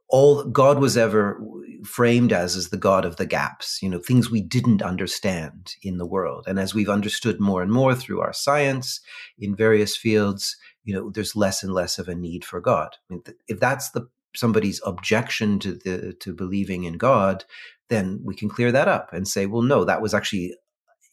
all 0.08 0.44
God 0.44 0.78
was 0.78 0.96
ever 0.96 1.40
framed 1.84 2.32
as 2.32 2.56
is 2.56 2.70
the 2.70 2.76
God 2.76 3.04
of 3.04 3.16
the 3.16 3.26
gaps. 3.26 3.82
You 3.82 3.88
know, 3.88 3.98
things 3.98 4.30
we 4.30 4.40
didn't 4.40 4.82
understand 4.82 5.74
in 5.82 5.98
the 5.98 6.06
world, 6.06 6.44
and 6.46 6.58
as 6.58 6.74
we've 6.74 6.88
understood 6.88 7.40
more 7.40 7.62
and 7.62 7.72
more 7.72 7.94
through 7.94 8.20
our 8.20 8.32
science 8.32 9.00
in 9.38 9.54
various 9.54 9.96
fields, 9.96 10.56
you 10.84 10.94
know, 10.94 11.10
there's 11.10 11.36
less 11.36 11.62
and 11.62 11.72
less 11.72 11.98
of 11.98 12.08
a 12.08 12.14
need 12.14 12.44
for 12.44 12.60
God. 12.60 12.96
I 13.10 13.14
mean, 13.14 13.22
if 13.46 13.60
that's 13.60 13.90
the 13.90 14.08
somebody's 14.34 14.80
objection 14.84 15.58
to 15.58 15.74
the 15.74 16.12
to 16.20 16.32
believing 16.32 16.84
in 16.84 16.94
God, 16.94 17.44
then 17.88 18.20
we 18.24 18.34
can 18.34 18.48
clear 18.48 18.72
that 18.72 18.88
up 18.88 19.12
and 19.12 19.26
say, 19.26 19.46
well, 19.46 19.62
no, 19.62 19.84
that 19.84 20.02
was 20.02 20.14
actually 20.14 20.54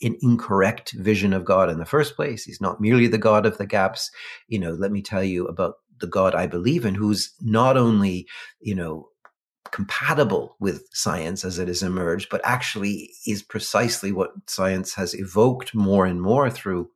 an 0.01 0.17
incorrect 0.21 0.93
vision 0.97 1.31
of 1.31 1.45
God 1.45 1.69
in 1.69 1.79
the 1.79 1.85
first 1.85 2.15
place. 2.15 2.43
He's 2.43 2.59
not 2.59 2.81
merely 2.81 3.07
the 3.07 3.17
God 3.17 3.45
of 3.45 3.57
the 3.57 3.65
gaps. 3.65 4.11
You 4.47 4.59
know, 4.59 4.71
let 4.71 4.91
me 4.91 5.01
tell 5.01 5.23
you 5.23 5.47
about 5.47 5.75
the 5.99 6.07
God 6.07 6.35
I 6.35 6.47
believe 6.47 6.85
in, 6.85 6.95
who's 6.95 7.33
not 7.41 7.77
only, 7.77 8.27
you 8.59 8.75
know, 8.75 9.09
compatible 9.71 10.55
with 10.59 10.83
science 10.93 11.43
as 11.43 11.59
it 11.59 11.67
has 11.67 11.83
emerged, 11.83 12.29
but 12.29 12.41
actually 12.43 13.11
is 13.27 13.43
precisely 13.43 14.11
what 14.11 14.31
science 14.47 14.93
has 14.93 15.13
evoked 15.13 15.75
more 15.75 16.05
and 16.05 16.21
more 16.21 16.49
through 16.49 16.89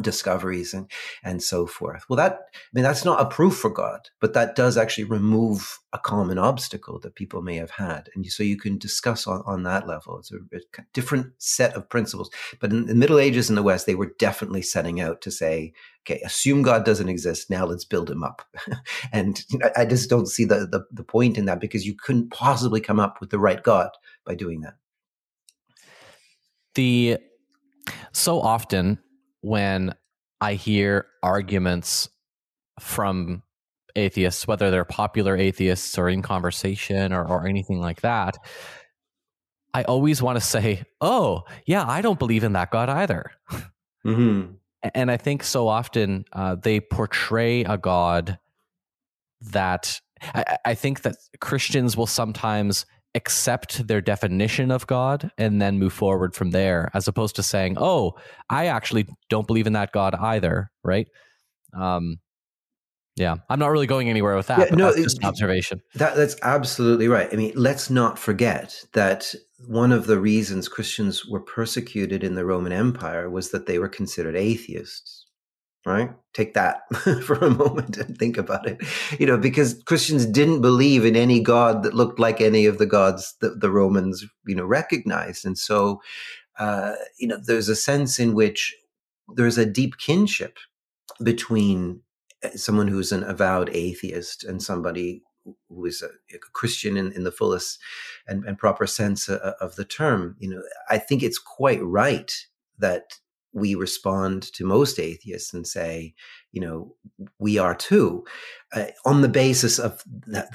discoveries 0.00 0.72
and 0.72 0.90
and 1.24 1.42
so 1.42 1.66
forth. 1.66 2.04
Well 2.08 2.16
that 2.16 2.32
i 2.54 2.58
mean 2.72 2.84
that's 2.84 3.04
not 3.04 3.20
a 3.20 3.26
proof 3.26 3.56
for 3.56 3.70
god 3.70 4.08
but 4.20 4.34
that 4.34 4.54
does 4.54 4.76
actually 4.76 5.04
remove 5.04 5.80
a 5.92 5.98
common 5.98 6.38
obstacle 6.38 7.00
that 7.00 7.16
people 7.16 7.42
may 7.42 7.56
have 7.56 7.72
had. 7.72 8.08
And 8.14 8.24
so 8.26 8.44
you 8.44 8.56
can 8.56 8.78
discuss 8.78 9.26
on, 9.26 9.42
on 9.44 9.64
that 9.64 9.88
level. 9.88 10.20
It's 10.20 10.30
a, 10.30 10.36
a 10.36 10.84
different 10.92 11.32
set 11.38 11.74
of 11.74 11.88
principles. 11.88 12.30
But 12.60 12.70
in 12.70 12.86
the 12.86 12.94
middle 12.94 13.18
ages 13.18 13.48
in 13.48 13.56
the 13.56 13.64
west 13.64 13.86
they 13.86 13.96
were 13.96 14.14
definitely 14.18 14.62
setting 14.62 15.00
out 15.00 15.20
to 15.22 15.30
say 15.30 15.72
okay 16.02 16.20
assume 16.24 16.62
god 16.62 16.84
doesn't 16.84 17.08
exist. 17.08 17.50
Now 17.50 17.66
let's 17.66 17.84
build 17.84 18.10
him 18.10 18.22
up. 18.22 18.42
And 19.12 19.44
i 19.76 19.84
just 19.84 20.08
don't 20.08 20.28
see 20.28 20.44
the, 20.44 20.66
the 20.66 20.84
the 20.92 21.04
point 21.04 21.36
in 21.36 21.46
that 21.46 21.60
because 21.60 21.84
you 21.84 21.94
couldn't 21.96 22.30
possibly 22.30 22.80
come 22.80 23.00
up 23.00 23.20
with 23.20 23.30
the 23.30 23.38
right 23.38 23.62
god 23.62 23.90
by 24.24 24.34
doing 24.34 24.60
that. 24.60 24.74
The 26.74 27.18
so 28.12 28.40
often 28.40 28.98
when 29.40 29.94
I 30.40 30.54
hear 30.54 31.06
arguments 31.22 32.08
from 32.78 33.42
atheists, 33.96 34.46
whether 34.46 34.70
they're 34.70 34.84
popular 34.84 35.36
atheists 35.36 35.98
or 35.98 36.08
in 36.08 36.22
conversation 36.22 37.12
or, 37.12 37.24
or 37.24 37.46
anything 37.46 37.80
like 37.80 38.00
that, 38.02 38.38
I 39.72 39.84
always 39.84 40.20
want 40.22 40.36
to 40.36 40.44
say, 40.44 40.84
oh, 41.00 41.44
yeah, 41.66 41.84
I 41.86 42.00
don't 42.02 42.18
believe 42.18 42.44
in 42.44 42.52
that 42.54 42.70
God 42.70 42.88
either. 42.88 43.30
Mm-hmm. 44.04 44.52
And 44.94 45.10
I 45.10 45.16
think 45.16 45.44
so 45.44 45.68
often 45.68 46.24
uh, 46.32 46.54
they 46.56 46.80
portray 46.80 47.64
a 47.64 47.76
God 47.76 48.38
that 49.42 50.00
I, 50.34 50.56
I 50.64 50.74
think 50.74 51.02
that 51.02 51.16
Christians 51.40 51.96
will 51.96 52.06
sometimes 52.06 52.86
accept 53.14 53.86
their 53.86 54.00
definition 54.00 54.70
of 54.70 54.86
God 54.86 55.30
and 55.36 55.60
then 55.60 55.78
move 55.78 55.92
forward 55.92 56.34
from 56.34 56.50
there, 56.50 56.90
as 56.94 57.08
opposed 57.08 57.36
to 57.36 57.42
saying, 57.42 57.76
"Oh, 57.78 58.14
I 58.48 58.66
actually 58.66 59.08
don't 59.28 59.46
believe 59.46 59.66
in 59.66 59.72
that 59.74 59.92
God 59.92 60.14
either." 60.14 60.70
Right? 60.84 61.08
Um, 61.74 62.18
yeah, 63.16 63.36
I'm 63.48 63.58
not 63.58 63.70
really 63.70 63.86
going 63.86 64.08
anywhere 64.08 64.36
with 64.36 64.46
that. 64.46 64.70
Yeah, 64.70 64.74
no, 64.74 64.86
that's 64.86 65.02
just 65.02 65.18
an 65.18 65.26
observation. 65.26 65.82
That, 65.96 66.16
that's 66.16 66.36
absolutely 66.42 67.08
right. 67.08 67.28
I 67.32 67.36
mean, 67.36 67.52
let's 67.54 67.90
not 67.90 68.18
forget 68.18 68.82
that 68.92 69.34
one 69.66 69.92
of 69.92 70.06
the 70.06 70.18
reasons 70.18 70.68
Christians 70.68 71.26
were 71.26 71.40
persecuted 71.40 72.24
in 72.24 72.34
the 72.34 72.46
Roman 72.46 72.72
Empire 72.72 73.28
was 73.28 73.50
that 73.50 73.66
they 73.66 73.78
were 73.78 73.88
considered 73.88 74.36
atheists 74.36 75.19
right? 75.86 76.10
Take 76.32 76.54
that 76.54 76.82
for 77.24 77.34
a 77.34 77.50
moment 77.50 77.96
and 77.96 78.16
think 78.16 78.36
about 78.36 78.66
it. 78.66 78.80
You 79.18 79.26
know, 79.26 79.38
because 79.38 79.82
Christians 79.84 80.26
didn't 80.26 80.60
believe 80.60 81.04
in 81.04 81.16
any 81.16 81.40
God 81.40 81.82
that 81.82 81.94
looked 81.94 82.18
like 82.18 82.40
any 82.40 82.66
of 82.66 82.78
the 82.78 82.86
gods 82.86 83.34
that 83.40 83.60
the 83.60 83.70
Romans, 83.70 84.24
you 84.46 84.54
know, 84.54 84.64
recognized. 84.64 85.44
And 85.44 85.58
so, 85.58 86.02
uh, 86.58 86.94
you 87.18 87.26
know, 87.26 87.38
there's 87.42 87.68
a 87.68 87.76
sense 87.76 88.18
in 88.18 88.34
which 88.34 88.74
there's 89.34 89.58
a 89.58 89.66
deep 89.66 89.96
kinship 89.98 90.58
between 91.22 92.02
uh, 92.44 92.50
someone 92.50 92.88
who's 92.88 93.12
an 93.12 93.24
avowed 93.24 93.70
atheist 93.72 94.44
and 94.44 94.62
somebody 94.62 95.22
who 95.68 95.86
is 95.86 96.02
a, 96.02 96.08
a 96.34 96.38
Christian 96.52 96.96
in, 96.96 97.12
in, 97.12 97.24
the 97.24 97.32
fullest 97.32 97.78
and, 98.26 98.44
and 98.44 98.58
proper 98.58 98.86
sense 98.86 99.28
uh, 99.28 99.54
of 99.60 99.76
the 99.76 99.84
term. 99.84 100.36
You 100.38 100.50
know, 100.50 100.62
I 100.88 100.98
think 100.98 101.22
it's 101.22 101.38
quite 101.38 101.82
right 101.82 102.32
that 102.78 103.18
we 103.52 103.74
respond 103.74 104.42
to 104.54 104.64
most 104.64 104.98
atheists 104.98 105.52
and 105.52 105.66
say, 105.66 106.14
you 106.52 106.60
know, 106.60 106.94
we 107.38 107.58
are 107.58 107.74
too, 107.74 108.24
uh, 108.72 108.86
on 109.04 109.22
the 109.22 109.28
basis 109.28 109.78
of 109.78 110.02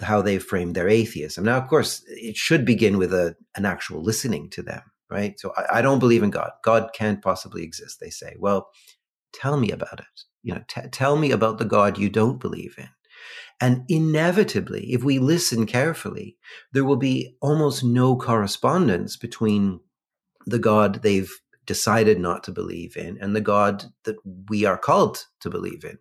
how 0.01 0.21
they 0.21 0.39
frame 0.39 0.73
their 0.73 0.87
atheism. 0.87 1.45
Now, 1.45 1.57
of 1.57 1.67
course, 1.67 2.03
it 2.07 2.37
should 2.37 2.65
begin 2.65 2.97
with 2.97 3.13
a, 3.13 3.35
an 3.55 3.65
actual 3.65 4.01
listening 4.01 4.49
to 4.51 4.61
them, 4.61 4.81
right? 5.09 5.39
So 5.39 5.53
I, 5.57 5.79
I 5.79 5.81
don't 5.81 5.99
believe 5.99 6.23
in 6.23 6.29
God. 6.29 6.51
God 6.63 6.91
can't 6.93 7.21
possibly 7.21 7.63
exist, 7.63 7.99
they 7.99 8.09
say. 8.09 8.35
Well, 8.39 8.69
tell 9.33 9.57
me 9.57 9.71
about 9.71 9.99
it. 9.99 10.23
You 10.43 10.55
know, 10.55 10.63
t- 10.67 10.81
tell 10.91 11.17
me 11.17 11.31
about 11.31 11.57
the 11.57 11.65
God 11.65 11.97
you 11.97 12.09
don't 12.09 12.39
believe 12.39 12.75
in. 12.77 12.89
And 13.61 13.83
inevitably, 13.87 14.91
if 14.93 15.03
we 15.03 15.17
listen 15.19 15.65
carefully, 15.65 16.37
there 16.73 16.83
will 16.83 16.97
be 16.97 17.35
almost 17.41 17.83
no 17.83 18.17
correspondence 18.17 19.15
between 19.15 19.79
the 20.45 20.59
God 20.59 21.01
they've 21.01 21.31
decided 21.65 22.19
not 22.19 22.43
to 22.43 22.51
believe 22.51 22.95
in 22.97 23.17
and 23.19 23.35
the 23.35 23.41
God 23.41 23.85
that 24.03 24.17
we 24.49 24.65
are 24.65 24.77
called 24.77 25.25
to 25.41 25.49
believe 25.49 25.83
in. 25.83 25.97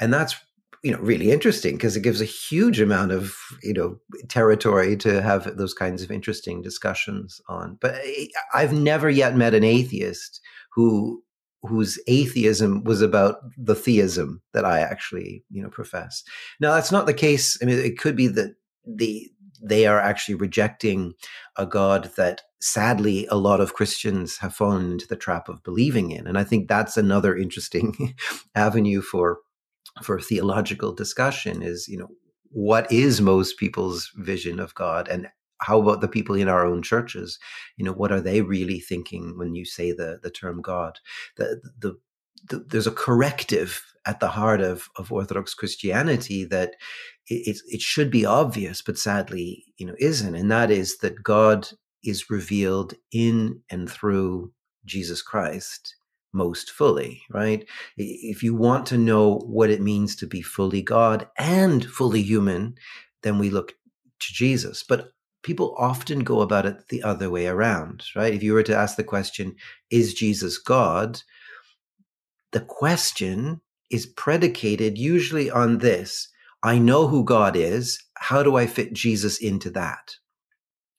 And 0.00 0.12
that's 0.12 0.36
you 0.82 0.90
know 0.90 0.98
really 0.98 1.30
interesting 1.30 1.76
because 1.76 1.96
it 1.96 2.02
gives 2.02 2.20
a 2.20 2.26
huge 2.26 2.80
amount 2.80 3.12
of 3.12 3.36
you 3.62 3.72
know 3.72 3.98
territory 4.28 4.96
to 4.96 5.22
have 5.22 5.56
those 5.56 5.74
kinds 5.74 6.02
of 6.02 6.10
interesting 6.10 6.60
discussions 6.60 7.40
on. 7.48 7.78
But 7.80 7.94
eh, 8.04 8.26
i've 8.52 8.72
never 8.72 9.08
yet 9.08 9.36
met 9.36 9.54
an 9.54 9.64
atheist 9.64 10.40
who 10.72 11.22
whose 11.62 12.00
atheism 12.08 12.82
was 12.82 13.00
about 13.00 13.36
the 13.56 13.76
theism 13.76 14.42
that 14.52 14.64
i 14.64 14.80
actually 14.80 15.44
you 15.50 15.62
know 15.62 15.70
profess. 15.70 16.24
Now 16.60 16.74
that's 16.74 16.92
not 16.92 17.06
the 17.06 17.14
case. 17.14 17.56
I 17.62 17.64
mean 17.64 17.78
it 17.78 17.98
could 17.98 18.16
be 18.16 18.26
that 18.28 18.56
the 18.84 19.30
they 19.62 19.86
are 19.86 20.00
actually 20.00 20.34
rejecting 20.34 21.14
a 21.56 21.66
God 21.66 22.10
that 22.16 22.42
sadly 22.60 23.26
a 23.26 23.36
lot 23.36 23.60
of 23.60 23.74
Christians 23.74 24.38
have 24.38 24.54
fallen 24.54 24.92
into 24.92 25.06
the 25.06 25.16
trap 25.16 25.48
of 25.48 25.62
believing 25.62 26.10
in. 26.10 26.26
And 26.26 26.36
I 26.38 26.44
think 26.44 26.68
that's 26.68 26.96
another 26.96 27.36
interesting 27.36 28.14
avenue 28.54 29.00
for 29.00 29.38
for 30.02 30.18
theological 30.20 30.94
discussion 30.94 31.62
is, 31.62 31.86
you 31.86 31.98
know, 31.98 32.08
what 32.50 32.90
is 32.90 33.20
most 33.20 33.58
people's 33.58 34.10
vision 34.16 34.58
of 34.58 34.74
God 34.74 35.08
and 35.08 35.28
how 35.60 35.80
about 35.80 36.00
the 36.00 36.08
people 36.08 36.34
in 36.34 36.48
our 36.48 36.66
own 36.66 36.82
churches? 36.82 37.38
You 37.76 37.84
know, 37.84 37.92
what 37.92 38.10
are 38.10 38.20
they 38.20 38.42
really 38.42 38.80
thinking 38.80 39.38
when 39.38 39.54
you 39.54 39.64
say 39.64 39.92
the 39.92 40.18
the 40.22 40.30
term 40.30 40.60
God? 40.60 40.98
The 41.36 41.60
the, 41.78 41.98
the 42.48 42.64
there's 42.68 42.86
a 42.86 42.92
corrective 42.92 43.82
at 44.04 44.20
the 44.20 44.28
heart 44.28 44.60
of, 44.60 44.88
of 44.96 45.12
Orthodox 45.12 45.54
Christianity 45.54 46.44
that 46.46 46.74
it, 47.28 47.58
it 47.68 47.80
should 47.80 48.10
be 48.10 48.24
obvious, 48.26 48.82
but 48.82 48.98
sadly, 48.98 49.64
you 49.76 49.86
know, 49.86 49.94
isn't. 49.98 50.34
And 50.34 50.50
that 50.50 50.70
is 50.70 50.98
that 50.98 51.22
God 51.22 51.68
is 52.04 52.30
revealed 52.30 52.94
in 53.12 53.60
and 53.70 53.90
through 53.90 54.52
Jesus 54.84 55.22
Christ 55.22 55.94
most 56.32 56.70
fully, 56.70 57.22
right? 57.30 57.66
If 57.96 58.42
you 58.42 58.54
want 58.54 58.86
to 58.86 58.98
know 58.98 59.38
what 59.46 59.70
it 59.70 59.82
means 59.82 60.16
to 60.16 60.26
be 60.26 60.42
fully 60.42 60.82
God 60.82 61.28
and 61.38 61.84
fully 61.84 62.22
human, 62.22 62.74
then 63.22 63.38
we 63.38 63.50
look 63.50 63.72
to 63.72 64.32
Jesus. 64.32 64.82
But 64.82 65.12
people 65.42 65.74
often 65.78 66.20
go 66.20 66.40
about 66.40 66.66
it 66.66 66.88
the 66.88 67.02
other 67.02 67.30
way 67.30 67.46
around, 67.46 68.04
right? 68.16 68.32
If 68.32 68.42
you 68.42 68.54
were 68.54 68.62
to 68.62 68.76
ask 68.76 68.96
the 68.96 69.04
question, 69.04 69.54
is 69.90 70.14
Jesus 70.14 70.58
God? 70.58 71.20
the 72.52 72.60
question 72.60 73.60
is 73.90 74.06
predicated 74.06 74.96
usually 74.96 75.50
on 75.50 75.78
this 75.78 76.28
I 76.62 76.78
know 76.78 77.08
who 77.08 77.24
God 77.24 77.56
is. 77.56 78.02
How 78.16 78.42
do 78.42 78.56
I 78.56 78.66
fit 78.66 78.92
Jesus 78.92 79.38
into 79.38 79.70
that? 79.70 80.16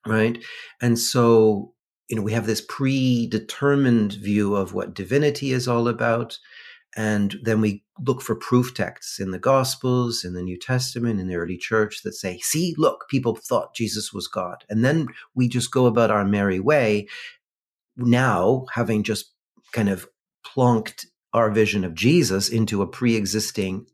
Right. 0.06 0.44
And 0.82 1.00
so, 1.00 1.74
you 2.10 2.18
know, 2.18 2.22
we 2.22 2.34
have 2.34 2.46
this 2.46 2.62
predetermined 2.62 4.14
view 4.14 4.56
of 4.56 4.74
what 4.74 4.94
divinity 4.94 5.54
is 5.54 5.68
all 5.68 5.88
about. 5.88 6.38
And 6.96 7.38
then 7.44 7.62
we 7.62 7.84
look 8.00 8.22
for 8.22 8.36
proof 8.36 8.74
texts 8.74 9.20
in 9.20 9.32
the 9.32 9.40
Gospels, 9.40 10.24
in 10.24 10.34
the 10.34 10.42
New 10.42 10.60
Testament, 10.60 11.20
in 11.20 11.28
the 11.28 11.36
early 11.36 11.58
church 11.58 12.02
that 12.04 12.14
say, 12.14 12.40
see, 12.40 12.76
look, 12.78 13.06
people 13.10 13.36
thought 13.36 13.76
Jesus 13.76 14.12
was 14.14 14.28
God. 14.28 14.64
And 14.70 14.84
then 14.84 15.08
we 15.34 15.48
just 15.48 15.72
go 15.72 15.86
about 15.86 16.12
our 16.12 16.26
merry 16.26 16.60
way. 16.60 17.08
Now, 17.96 18.66
having 18.74 19.04
just 19.04 19.32
kind 19.72 19.90
of 19.90 20.08
plunked 20.46 21.08
our 21.34 21.50
vision 21.50 21.84
of 21.84 21.96
Jesus 21.96 22.50
into 22.50 22.82
a 22.82 22.88
pre 22.88 23.16
existing 23.16 23.88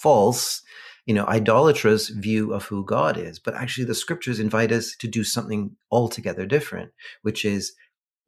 false, 0.00 0.62
you 1.06 1.14
know, 1.14 1.26
idolatrous 1.26 2.08
view 2.08 2.52
of 2.52 2.64
who 2.64 2.84
God 2.84 3.16
is. 3.16 3.38
But 3.38 3.54
actually, 3.54 3.84
the 3.84 3.94
scriptures 3.94 4.40
invite 4.40 4.72
us 4.72 4.96
to 4.96 5.08
do 5.08 5.24
something 5.24 5.76
altogether 5.90 6.46
different, 6.46 6.92
which 7.22 7.44
is 7.44 7.74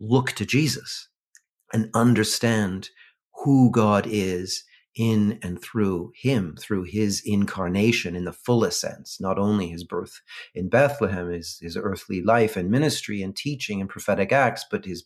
look 0.00 0.32
to 0.32 0.44
Jesus 0.44 1.08
and 1.72 1.90
understand 1.94 2.90
who 3.44 3.70
God 3.70 4.06
is 4.08 4.64
in 4.94 5.38
and 5.42 5.60
through 5.60 6.10
him, 6.16 6.56
through 6.58 6.84
his 6.84 7.22
incarnation 7.24 8.16
in 8.16 8.24
the 8.24 8.32
fullest 8.32 8.80
sense, 8.80 9.20
not 9.20 9.38
only 9.38 9.68
his 9.68 9.84
birth 9.84 10.22
in 10.54 10.70
Bethlehem, 10.70 11.30
his, 11.30 11.58
his 11.60 11.76
earthly 11.76 12.22
life 12.22 12.56
and 12.56 12.70
ministry 12.70 13.20
and 13.20 13.36
teaching 13.36 13.80
and 13.80 13.90
prophetic 13.90 14.32
acts, 14.32 14.64
but 14.70 14.86
his 14.86 15.04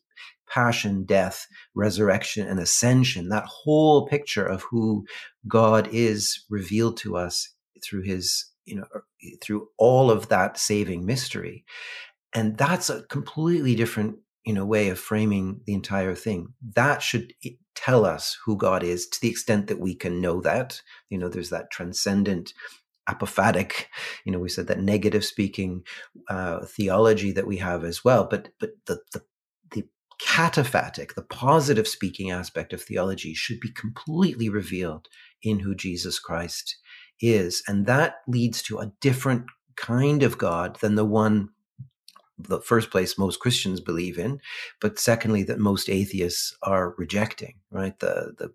passion, 0.49 1.05
death, 1.05 1.47
resurrection, 1.75 2.47
and 2.47 2.61
ascension. 2.61 3.29
That 3.29 3.47
whole 3.47 4.07
picture 4.07 4.47
of 4.47 4.63
who 4.71 5.07
God 5.49 5.89
is 5.91 6.45
revealed 6.49 6.97
to 6.99 7.17
us 7.17 7.53
through 7.83 8.03
his, 8.03 8.47
you 8.65 8.77
know, 8.77 8.87
through 9.43 9.69
all 9.79 10.11
of 10.11 10.29
that 10.29 10.59
saving 10.59 11.05
mystery. 11.05 11.65
And 12.35 12.57
that's 12.57 12.91
a 12.91 13.03
completely 13.05 13.75
different 13.75 14.17
you 14.45 14.55
know 14.55 14.65
way 14.65 14.89
of 14.89 14.99
framing 14.99 15.61
the 15.67 15.75
entire 15.75 16.15
thing. 16.15 16.55
That 16.75 17.03
should 17.03 17.33
tell 17.75 18.05
us 18.05 18.37
who 18.45 18.57
god 18.57 18.83
is 18.83 19.07
to 19.09 19.21
the 19.21 19.29
extent 19.29 19.67
that 19.69 19.81
we 19.81 19.95
can 19.95 20.21
know 20.21 20.41
that. 20.41 20.81
You 21.09 21.19
know 21.19 21.29
there's 21.29 21.51
that 21.51 21.71
transcendent 21.71 22.53
apophatic 23.09 23.87
you 24.25 24.31
know 24.31 24.39
we 24.39 24.49
said 24.49 24.69
that 24.69 24.81
negative 24.81 25.25
speaking 25.25 25.83
uh, 26.29 26.65
theology 26.65 27.33
that 27.33 27.47
we 27.47 27.59
have 27.59 27.85
as 27.85 28.05
well. 28.05 28.25
But 28.25 28.51
but 28.59 28.71
the, 28.87 29.01
the 29.13 29.23
the 29.73 29.85
cataphatic 30.21 31.15
the 31.15 31.23
positive 31.23 31.89
speaking 31.89 32.31
aspect 32.31 32.73
of 32.73 32.83
theology 32.83 33.35
should 33.35 33.61
be 33.61 33.71
completely 33.73 34.49
revealed 34.49 35.09
in 35.43 35.61
who 35.61 35.75
jesus 35.75 36.19
christ 36.19 36.77
is 37.21 37.63
and 37.67 37.87
that 37.87 38.17
leads 38.27 38.63
to 38.63 38.79
a 38.79 38.93
different 39.01 39.45
kind 39.77 40.23
of 40.23 40.39
god 40.39 40.77
than 40.81 40.95
the 40.95 41.05
one 41.05 41.49
the 42.49 42.61
first 42.61 42.91
place 42.91 43.19
most 43.19 43.41
Christians 43.41 43.81
believe 43.81 44.19
in, 44.19 44.41
but 44.81 44.99
secondly 44.99 45.43
that 45.45 45.59
most 45.59 45.89
atheists 45.91 46.57
are 46.63 46.95
rejecting. 46.97 47.55
Right, 47.71 47.99
the 47.99 48.33
the 48.39 48.53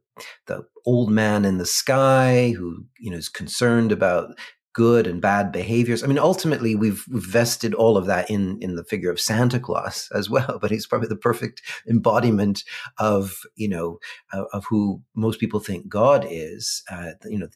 the 0.48 0.66
old 0.86 1.10
man 1.10 1.46
in 1.46 1.58
the 1.58 1.66
sky 1.66 2.54
who 2.58 2.86
you 3.00 3.12
know 3.12 3.18
is 3.18 3.30
concerned 3.30 3.92
about 3.92 4.36
good 4.74 5.08
and 5.08 5.22
bad 5.22 5.54
behaviors. 5.54 6.04
I 6.04 6.08
mean, 6.08 6.20
ultimately, 6.20 6.76
we've, 6.76 7.06
we've 7.10 7.24
vested 7.24 7.74
all 7.74 7.96
of 7.96 8.08
that 8.08 8.30
in 8.30 8.60
in 8.62 8.76
the 8.76 8.84
figure 8.84 9.10
of 9.10 9.22
Santa 9.22 9.60
Claus 9.60 10.10
as 10.16 10.30
well. 10.30 10.60
But 10.62 10.72
he's 10.72 10.88
probably 10.88 11.08
the 11.08 11.16
perfect 11.16 11.62
embodiment 11.90 12.64
of 12.98 13.34
you 13.56 13.70
know 13.70 14.00
of, 14.34 14.48
of 14.54 14.66
who 14.70 15.02
most 15.16 15.40
people 15.40 15.60
think 15.60 15.88
God 15.88 16.26
is. 16.30 16.84
Uh, 16.92 17.12
you 17.26 17.40
know, 17.40 17.48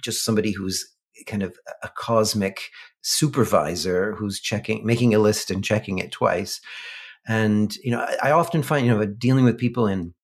just 0.00 0.24
somebody 0.24 0.52
who's 0.52 0.86
kind 1.26 1.42
of 1.42 1.56
a 1.82 1.90
cosmic 1.96 2.70
supervisor 3.02 4.14
who's 4.14 4.40
checking, 4.40 4.86
making 4.86 5.14
a 5.14 5.18
list 5.18 5.50
and 5.50 5.64
checking 5.64 5.98
it 5.98 6.12
twice. 6.12 6.60
And, 7.26 7.74
you 7.76 7.90
know, 7.90 8.00
I, 8.00 8.28
I 8.28 8.30
often 8.32 8.62
find, 8.62 8.86
you 8.86 8.92
know, 8.92 9.04
dealing 9.04 9.44
with 9.44 9.58
people 9.58 9.86
in 9.86 10.14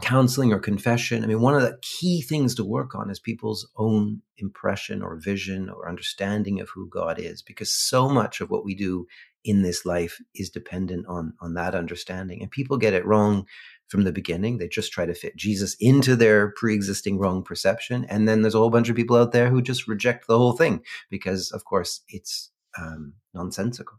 counseling 0.00 0.52
or 0.52 0.60
confession, 0.60 1.24
I 1.24 1.26
mean, 1.26 1.40
one 1.40 1.54
of 1.54 1.62
the 1.62 1.76
key 1.82 2.22
things 2.22 2.54
to 2.54 2.64
work 2.64 2.94
on 2.94 3.10
is 3.10 3.18
people's 3.18 3.68
own 3.76 4.22
impression 4.36 5.02
or 5.02 5.16
vision 5.16 5.68
or 5.68 5.88
understanding 5.88 6.60
of 6.60 6.68
who 6.70 6.88
God 6.88 7.18
is, 7.18 7.42
because 7.42 7.72
so 7.72 8.08
much 8.08 8.40
of 8.40 8.48
what 8.48 8.64
we 8.64 8.76
do 8.76 9.06
in 9.44 9.62
this 9.62 9.84
life 9.84 10.20
is 10.34 10.50
dependent 10.50 11.06
on 11.08 11.32
on 11.40 11.54
that 11.54 11.74
understanding. 11.74 12.42
And 12.42 12.50
people 12.50 12.76
get 12.76 12.94
it 12.94 13.06
wrong 13.06 13.46
from 13.88 14.04
the 14.04 14.12
beginning. 14.12 14.58
They 14.58 14.68
just 14.68 14.92
try 14.92 15.06
to 15.06 15.14
fit 15.14 15.36
Jesus 15.36 15.76
into 15.80 16.14
their 16.14 16.52
pre-existing 16.52 17.18
wrong 17.18 17.42
perception, 17.42 18.04
and 18.08 18.28
then 18.28 18.42
there's 18.42 18.54
a 18.54 18.58
whole 18.58 18.70
bunch 18.70 18.88
of 18.88 18.96
people 18.96 19.16
out 19.16 19.32
there 19.32 19.50
who 19.50 19.60
just 19.60 19.88
reject 19.88 20.26
the 20.26 20.38
whole 20.38 20.52
thing 20.52 20.82
because, 21.10 21.50
of 21.50 21.64
course, 21.64 22.02
it's 22.08 22.50
um, 22.78 23.14
nonsensical. 23.34 23.96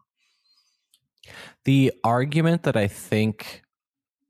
The 1.66 1.92
argument 2.04 2.64
that 2.64 2.78
I 2.78 2.88
think 2.88 3.64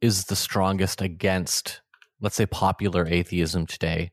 is 0.02 0.26
the 0.26 0.36
strongest 0.36 1.02
against, 1.02 1.82
let's 2.22 2.36
say, 2.36 2.46
popular 2.46 3.06
atheism 3.06 3.66
today 3.66 4.12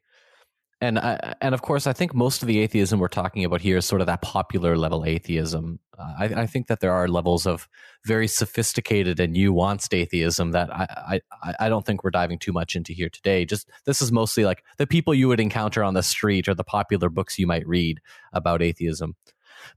and 0.87 0.99
I, 0.99 1.35
and 1.41 1.55
of 1.55 1.63
course, 1.63 1.87
I 1.87 1.93
think 1.93 2.15
most 2.15 2.43
of 2.43 2.49
the 2.49 2.61
atheism 2.61 3.01
we're 3.01 3.09
talking 3.09 3.45
about 3.45 3.61
here 3.61 3.77
is 3.77 3.85
sort 3.85 4.01
of 4.01 4.07
that 4.07 4.23
popular 4.23 4.77
level 4.77 5.05
atheism. 5.05 5.81
Uh, 5.99 6.13
I, 6.19 6.25
I, 6.43 6.47
think 6.47 6.69
that 6.69 6.81
there 6.81 6.93
are 6.93 7.09
levels 7.09 7.47
of 7.47 7.69
very 8.05 8.29
sophisticated 8.29 9.19
and 9.19 9.35
nuanced 9.35 9.97
atheism 9.97 10.53
that 10.53 10.73
I, 10.73 11.21
I, 11.43 11.55
I 11.61 11.69
don't 11.69 11.85
think 11.85 12.05
we're 12.05 12.11
diving 12.11 12.39
too 12.39 12.53
much 12.53 12.77
into 12.77 12.93
here 12.93 13.09
today. 13.09 13.45
Just 13.45 13.69
this 13.85 14.01
is 14.01 14.13
mostly 14.13 14.45
like 14.45 14.63
the 14.79 14.87
people 14.87 15.13
you 15.13 15.27
would 15.29 15.41
encounter 15.41 15.83
on 15.83 15.95
the 15.95 16.03
street 16.03 16.49
or 16.49 16.55
the 16.55 16.65
popular 16.65 17.09
books 17.09 17.39
you 17.39 17.47
might 17.47 17.67
read 17.67 18.01
about 18.33 18.63
atheism. 18.63 19.17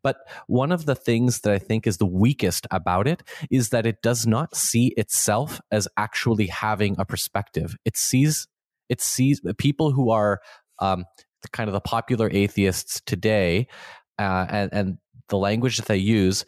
But 0.03 0.17
one 0.45 0.71
of 0.71 0.85
the 0.85 0.95
things 0.95 1.39
that 1.41 1.53
I 1.53 1.57
think 1.57 1.87
is 1.87 1.97
the 1.97 2.05
weakest 2.05 2.67
about 2.69 3.07
it 3.07 3.23
is 3.49 3.69
that 3.69 3.87
it 3.87 4.03
does 4.03 4.27
not 4.27 4.55
see 4.55 4.93
itself 4.97 5.59
as 5.71 5.87
actually 5.97 6.47
having 6.47 6.95
a 6.99 7.05
perspective. 7.05 7.75
It 7.85 7.97
sees 7.97 8.47
it 8.89 9.01
sees 9.01 9.39
people 9.57 9.91
who 9.91 10.09
are 10.09 10.41
um, 10.81 11.05
kind 11.51 11.67
of 11.67 11.73
the 11.73 11.81
popular 11.81 12.29
atheists 12.31 13.01
today 13.05 13.67
uh, 14.17 14.45
and, 14.49 14.73
and 14.73 14.97
the 15.29 15.37
language 15.37 15.77
that 15.77 15.87
they 15.87 15.97
use, 15.97 16.45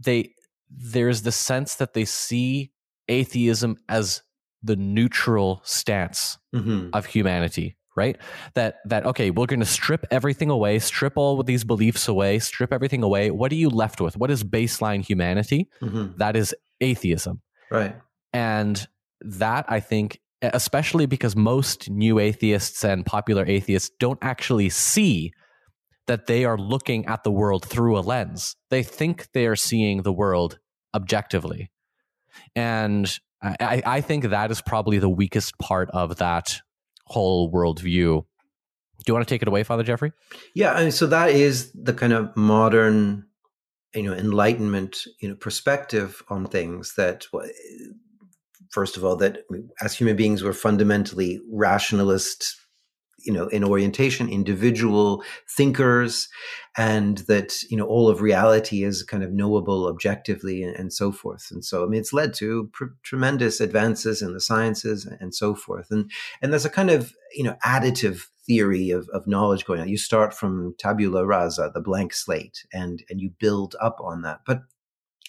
they 0.00 0.32
there's 0.70 1.22
the 1.22 1.32
sense 1.32 1.76
that 1.76 1.94
they 1.94 2.04
see 2.04 2.70
atheism 3.08 3.76
as 3.88 4.22
the 4.62 4.76
neutral 4.76 5.62
stance 5.64 6.38
mm-hmm. 6.54 6.90
of 6.92 7.06
humanity 7.06 7.76
right? 7.96 8.16
That 8.54 8.76
that 8.84 9.04
okay 9.06 9.30
we're 9.30 9.46
going 9.46 9.58
to 9.58 9.66
strip 9.66 10.06
everything 10.12 10.50
away 10.50 10.78
strip 10.78 11.14
all 11.16 11.40
of 11.40 11.46
these 11.46 11.64
beliefs 11.64 12.06
away 12.06 12.38
strip 12.38 12.72
everything 12.72 13.02
away. 13.02 13.32
What 13.32 13.50
are 13.50 13.56
you 13.56 13.68
left 13.68 14.00
with? 14.00 14.16
What 14.16 14.30
is 14.30 14.44
baseline 14.44 15.04
humanity? 15.04 15.68
Mm-hmm. 15.82 16.16
that 16.18 16.36
is 16.36 16.54
atheism. 16.80 17.42
Right. 17.70 17.96
And 18.32 18.86
that 19.20 19.64
i 19.68 19.80
think 19.80 20.20
especially 20.42 21.06
because 21.06 21.34
most 21.34 21.90
new 21.90 22.18
atheists 22.18 22.84
and 22.84 23.04
popular 23.04 23.44
atheists 23.46 23.90
don't 23.98 24.18
actually 24.22 24.68
see 24.68 25.32
that 26.06 26.26
they 26.26 26.44
are 26.44 26.56
looking 26.56 27.06
at 27.06 27.22
the 27.22 27.30
world 27.30 27.64
through 27.64 27.98
a 27.98 28.00
lens. 28.00 28.56
They 28.70 28.82
think 28.82 29.28
they 29.32 29.46
are 29.46 29.56
seeing 29.56 30.02
the 30.02 30.12
world 30.12 30.58
objectively. 30.94 31.70
And 32.56 33.12
I, 33.42 33.82
I 33.84 34.00
think 34.00 34.24
that 34.24 34.50
is 34.50 34.60
probably 34.60 34.98
the 34.98 35.08
weakest 35.08 35.58
part 35.58 35.90
of 35.90 36.16
that 36.16 36.60
whole 37.06 37.52
worldview. 37.52 37.82
Do 37.84 39.04
you 39.06 39.14
want 39.14 39.26
to 39.26 39.32
take 39.32 39.42
it 39.42 39.48
away, 39.48 39.62
Father 39.62 39.82
Geoffrey? 39.82 40.12
Yeah, 40.54 40.72
I 40.72 40.82
mean, 40.82 40.92
so 40.92 41.06
that 41.06 41.30
is 41.30 41.70
the 41.72 41.94
kind 41.94 42.12
of 42.12 42.36
modern, 42.36 43.26
you 43.94 44.02
know, 44.02 44.12
enlightenment, 44.12 45.04
you 45.20 45.28
know, 45.28 45.36
perspective 45.36 46.22
on 46.28 46.46
things 46.46 46.94
that 46.96 47.26
first 48.70 48.96
of 48.96 49.04
all, 49.04 49.16
that 49.16 49.44
as 49.82 49.94
human 49.94 50.16
beings, 50.16 50.42
we're 50.42 50.52
fundamentally 50.52 51.40
rationalist, 51.50 52.56
you 53.26 53.32
know, 53.32 53.48
in 53.48 53.64
orientation, 53.64 54.28
individual 54.28 55.22
thinkers, 55.56 56.28
and 56.76 57.18
that, 57.28 57.62
you 57.68 57.76
know, 57.76 57.86
all 57.86 58.08
of 58.08 58.20
reality 58.20 58.84
is 58.84 59.02
kind 59.02 59.24
of 59.24 59.32
knowable 59.32 59.86
objectively 59.86 60.62
and, 60.62 60.76
and 60.76 60.92
so 60.92 61.10
forth. 61.10 61.48
And 61.50 61.64
so, 61.64 61.84
I 61.84 61.88
mean, 61.88 62.00
it's 62.00 62.12
led 62.12 62.32
to 62.34 62.70
pr- 62.72 62.84
tremendous 63.02 63.60
advances 63.60 64.22
in 64.22 64.34
the 64.34 64.40
sciences 64.40 65.04
and 65.20 65.34
so 65.34 65.54
forth. 65.54 65.88
And, 65.90 66.10
and 66.40 66.52
there's 66.52 66.64
a 66.64 66.70
kind 66.70 66.90
of, 66.90 67.12
you 67.34 67.42
know, 67.42 67.56
additive 67.64 68.22
theory 68.46 68.90
of, 68.90 69.08
of 69.12 69.26
knowledge 69.26 69.64
going 69.64 69.80
on. 69.80 69.88
You 69.88 69.98
start 69.98 70.32
from 70.32 70.74
tabula 70.78 71.26
rasa, 71.26 71.70
the 71.74 71.80
blank 71.80 72.14
slate, 72.14 72.64
and, 72.72 73.02
and 73.10 73.20
you 73.20 73.30
build 73.38 73.74
up 73.80 73.98
on 74.00 74.22
that. 74.22 74.40
But 74.46 74.62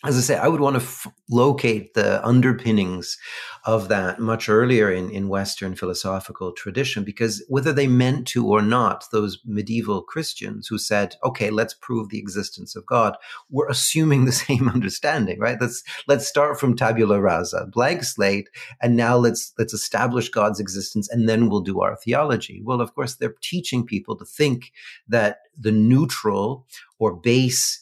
as 0.06 0.18
I 0.18 0.22
say, 0.22 0.38
I 0.38 0.48
would 0.48 0.62
want 0.62 0.78
to 0.78 0.82
f- 0.82 1.08
locate 1.30 1.94
the 1.94 2.26
underpinnings 2.26 3.18
of 3.66 3.90
that 3.90 4.18
much 4.18 4.48
earlier 4.48 4.90
in, 4.90 5.10
in 5.12 5.28
Western 5.28 5.76
philosophical 5.76 6.54
tradition, 6.54 7.04
because 7.04 7.44
whether 7.50 7.74
they 7.74 7.88
meant 7.88 8.26
to 8.28 8.48
or 8.48 8.62
not, 8.62 9.04
those 9.12 9.40
medieval 9.44 10.02
Christians 10.02 10.68
who 10.68 10.78
said, 10.78 11.18
okay, 11.26 11.50
let's 11.50 11.74
prove 11.74 12.08
the 12.08 12.18
existence 12.18 12.78
of 12.78 12.86
God, 12.86 13.18
were 13.50 13.68
assuming 13.68 14.24
the 14.24 14.32
same 14.48 14.70
understanding, 14.70 15.38
right? 15.38 15.60
Let's, 15.60 15.84
let's 16.08 16.28
start 16.28 16.58
from 16.58 16.78
tabula 16.78 17.20
rasa, 17.20 17.68
blank 17.68 18.06
slate, 18.06 18.50
and 18.82 18.96
now 18.96 19.18
let's, 19.18 19.52
let's 19.58 19.74
establish 19.74 20.30
God's 20.30 20.62
existence 20.62 21.10
and 21.10 21.28
then 21.28 21.50
we'll 21.50 21.60
do 21.60 21.82
our 21.82 21.98
theology. 21.98 22.62
Well, 22.64 22.80
of 22.80 22.96
course, 22.96 23.16
they're 23.16 23.36
teaching 23.42 23.86
people 23.86 24.16
to 24.16 24.26
think 24.26 24.72
that 25.10 25.40
the 25.58 25.74
neutral 25.74 26.66
or 27.00 27.14
base 27.14 27.82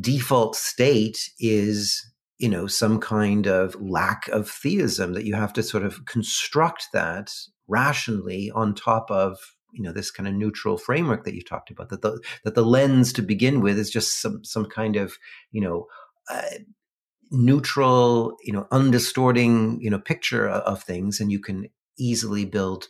default 0.00 0.56
state 0.56 1.18
is 1.38 2.12
you 2.38 2.48
know 2.48 2.66
some 2.66 2.98
kind 2.98 3.46
of 3.46 3.74
lack 3.80 4.28
of 4.28 4.48
theism 4.48 5.12
that 5.12 5.24
you 5.24 5.34
have 5.34 5.52
to 5.52 5.62
sort 5.62 5.84
of 5.84 6.04
construct 6.06 6.88
that 6.92 7.32
rationally 7.68 8.50
on 8.54 8.74
top 8.74 9.10
of 9.10 9.38
you 9.72 9.82
know 9.82 9.92
this 9.92 10.10
kind 10.10 10.28
of 10.28 10.34
neutral 10.34 10.76
framework 10.76 11.24
that 11.24 11.34
you 11.34 11.42
talked 11.42 11.70
about 11.70 11.88
that 11.90 12.02
the 12.02 12.20
that 12.44 12.54
the 12.54 12.64
lens 12.64 13.12
to 13.12 13.22
begin 13.22 13.60
with 13.60 13.78
is 13.78 13.90
just 13.90 14.20
some 14.20 14.44
some 14.44 14.66
kind 14.66 14.96
of 14.96 15.16
you 15.50 15.60
know 15.60 15.86
uh, 16.30 16.42
neutral 17.30 18.36
you 18.42 18.52
know 18.52 18.66
undistorting 18.72 19.76
you 19.80 19.90
know 19.90 19.98
picture 19.98 20.48
of, 20.48 20.62
of 20.62 20.82
things 20.82 21.20
and 21.20 21.30
you 21.30 21.38
can 21.38 21.68
easily 21.98 22.44
build 22.44 22.86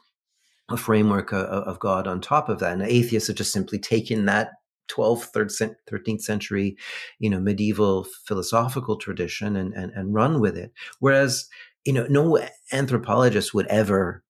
a 0.68 0.76
framework 0.76 1.32
of, 1.32 1.44
of 1.46 1.78
God 1.78 2.06
on 2.06 2.20
top 2.20 2.48
of 2.48 2.58
that. 2.60 2.72
And 2.72 2.82
atheists 2.82 3.28
are 3.30 3.34
just 3.34 3.52
simply 3.52 3.78
taking 3.78 4.24
that 4.26 4.50
12th, 4.92 5.72
13th 5.90 6.20
century, 6.20 6.76
you 7.18 7.30
know, 7.30 7.40
medieval 7.40 8.06
philosophical 8.26 8.96
tradition 8.96 9.56
and, 9.56 9.72
and, 9.74 9.92
and 9.92 10.14
run 10.14 10.40
with 10.40 10.56
it. 10.56 10.72
Whereas, 11.00 11.48
you 11.84 11.92
know, 11.92 12.06
no 12.08 12.38
anthropologist 12.72 13.54
would 13.54 13.66
ever 13.66 14.22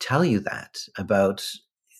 tell 0.00 0.24
you 0.24 0.40
that 0.40 0.78
about, 0.98 1.44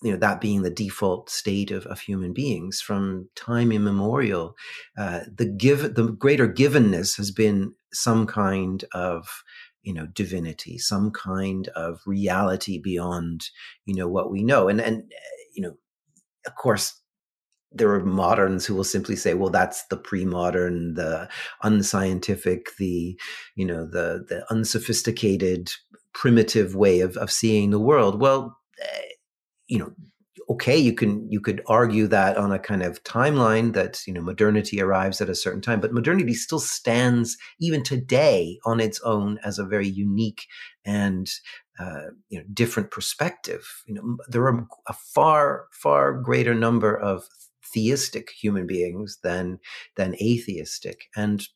you 0.03 0.13
know, 0.13 0.19
that 0.19 0.41
being 0.41 0.63
the 0.63 0.71
default 0.71 1.31
state 1.31 1.71
of, 1.71 1.87
of 1.87 2.01
human 2.01 2.33
beings 2.33 2.81
from 2.81 3.29
time 3.37 3.73
immemorial. 3.73 4.55
Uh, 4.99 5.21
the 5.33 5.47
give, 5.47 5.95
the 5.95 6.09
greater 6.13 6.49
givenness 6.49 7.17
has 7.17 7.31
been 7.31 7.75
some 7.93 8.27
kind 8.27 8.85
of, 8.93 9.43
you 9.83 9.93
know 9.93 10.07
divinity 10.07 10.79
some 10.79 11.11
kind 11.11 11.67
of 11.75 12.01
reality 12.07 12.79
beyond 12.79 13.51
you 13.85 13.93
know 13.93 14.07
what 14.07 14.31
we 14.31 14.43
know 14.45 14.69
and 14.69 14.81
and 14.81 15.13
you 15.55 15.61
know 15.61 15.73
of 16.47 16.55
course 16.55 17.02
there 17.75 17.93
are 17.93 18.05
moderns 18.05 18.67
who 18.67 18.75
will 18.75 18.85
simply 18.85 19.17
say, 19.17 19.35
well, 19.35 19.51
that's 19.51 19.87
the 19.87 19.97
pre-modern, 19.97 20.95
the 20.95 21.29
unscientific, 21.63 22.77
the, 22.77 23.19
you 23.57 23.65
know, 23.65 23.85
the, 23.87 24.25
the 24.29 24.45
unsophisticated, 24.51 25.73
primitive 26.13 26.75
way 26.75 27.01
of, 27.01 27.17
of 27.17 27.31
seeing 27.31 27.71
the 27.71 27.81
world. 27.81 28.21
Well, 28.21 28.59
eh, 28.81 29.09
you 29.67 29.79
know, 29.79 29.93
okay, 30.51 30.77
you 30.77 30.93
can, 30.93 31.27
you 31.31 31.41
could 31.41 31.63
argue 31.67 32.07
that 32.09 32.37
on 32.37 32.53
a 32.53 32.59
kind 32.59 32.83
of 32.83 33.03
timeline 33.05 33.73
that, 33.73 34.03
you 34.07 34.13
know, 34.13 34.21
modernity 34.21 34.83
arrives 34.83 35.21
at 35.21 35.31
a 35.31 35.35
certain 35.35 35.63
time, 35.63 35.81
but 35.81 35.93
modernity 35.93 36.35
still 36.35 36.61
stands 36.61 37.39
even 37.61 37.83
today 37.83 38.59
on 38.67 38.81
its 38.81 39.01
own 39.01 39.39
as 39.45 39.59
a 39.59 39.65
very 39.65 39.89
unique 39.89 40.47
and 40.85 41.31
uh, 41.79 42.11
you 42.29 42.39
know 42.39 42.45
different 42.53 42.91
perspective 42.91 43.83
you 43.87 43.95
know 43.95 44.19
there 44.29 44.45
are 44.45 44.67
a 44.89 44.93
far 44.93 45.67
far 45.73 46.13
greater 46.13 46.55
number 46.55 46.95
of 46.95 47.25
theistic 47.73 48.31
human 48.31 48.67
beings 48.67 49.19
than 49.23 49.59
than 49.97 50.15
atheistic 50.21 51.09
and 51.17 51.49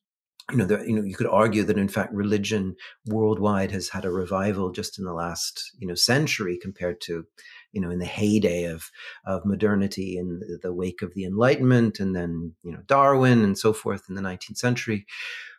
you 0.53 0.59
know, 0.59 0.65
there, 0.65 0.87
you 0.87 0.95
know, 0.95 1.03
you 1.03 1.17
could 1.17 1.27
argue 1.27 1.65
that 1.65 1.79
in 1.79 1.89
fact 1.89 2.13
religion 2.13 2.77
worldwide 3.07 3.73
has 3.73 3.89
had 3.89 4.05
a 4.05 4.11
revival 4.11 4.71
just 4.71 4.99
in 4.99 5.05
the 5.05 5.13
last 5.13 5.73
you 5.79 5.89
know 5.89 5.95
century 5.95 6.57
compared 6.57 7.01
to 7.01 7.25
you 7.73 7.81
know 7.81 7.91
in 7.91 7.99
the 7.99 8.07
heyday 8.07 8.65
of 8.65 8.91
of 9.25 9.45
modernity 9.45 10.17
in 10.17 10.41
the 10.63 10.73
wake 10.73 11.03
of 11.03 11.15
the 11.15 11.25
Enlightenment 11.25 11.99
and 11.99 12.15
then 12.15 12.55
you 12.63 12.71
know 12.71 12.81
Darwin 12.87 13.43
and 13.43 13.59
so 13.59 13.73
forth 13.73 14.05
in 14.09 14.15
the 14.15 14.23
19th 14.23 14.59
century. 14.59 15.05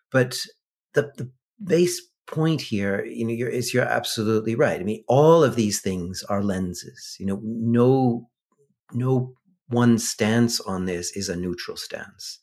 But 0.09 0.37
the 0.93 1.11
the 1.17 1.29
base 1.61 2.01
point 2.25 2.61
here, 2.61 3.05
you 3.05 3.25
know, 3.25 3.33
you're, 3.33 3.49
is 3.49 3.73
you're 3.73 3.83
absolutely 3.83 4.55
right. 4.55 4.79
I 4.79 4.83
mean, 4.83 5.03
all 5.07 5.43
of 5.43 5.55
these 5.55 5.81
things 5.81 6.23
are 6.23 6.43
lenses. 6.43 7.17
You 7.19 7.25
know, 7.25 7.41
no 7.43 8.29
no 8.93 9.33
one 9.69 9.97
stance 9.97 10.59
on 10.61 10.85
this 10.85 11.11
is 11.15 11.29
a 11.29 11.35
neutral 11.35 11.77
stance. 11.77 12.39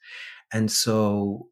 And 0.52 0.70
so 0.70 1.48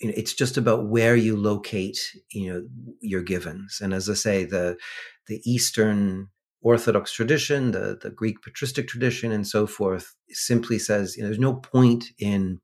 you 0.00 0.08
know, 0.08 0.14
it's 0.16 0.32
just 0.34 0.56
about 0.56 0.88
where 0.88 1.14
you 1.14 1.36
locate, 1.36 1.98
you 2.30 2.52
know, 2.52 2.62
your 3.00 3.22
givens. 3.22 3.80
And 3.82 3.92
as 3.92 4.08
I 4.08 4.14
say, 4.14 4.44
the 4.44 4.76
the 5.26 5.40
Eastern 5.44 6.28
Orthodox 6.62 7.12
tradition, 7.12 7.72
the 7.72 7.98
the 8.00 8.10
Greek 8.10 8.42
patristic 8.42 8.88
tradition, 8.88 9.30
and 9.32 9.46
so 9.46 9.66
forth, 9.66 10.14
simply 10.30 10.78
says 10.78 11.16
you 11.16 11.22
know, 11.22 11.28
there's 11.28 11.38
no 11.38 11.54
point 11.54 12.06
in 12.18 12.60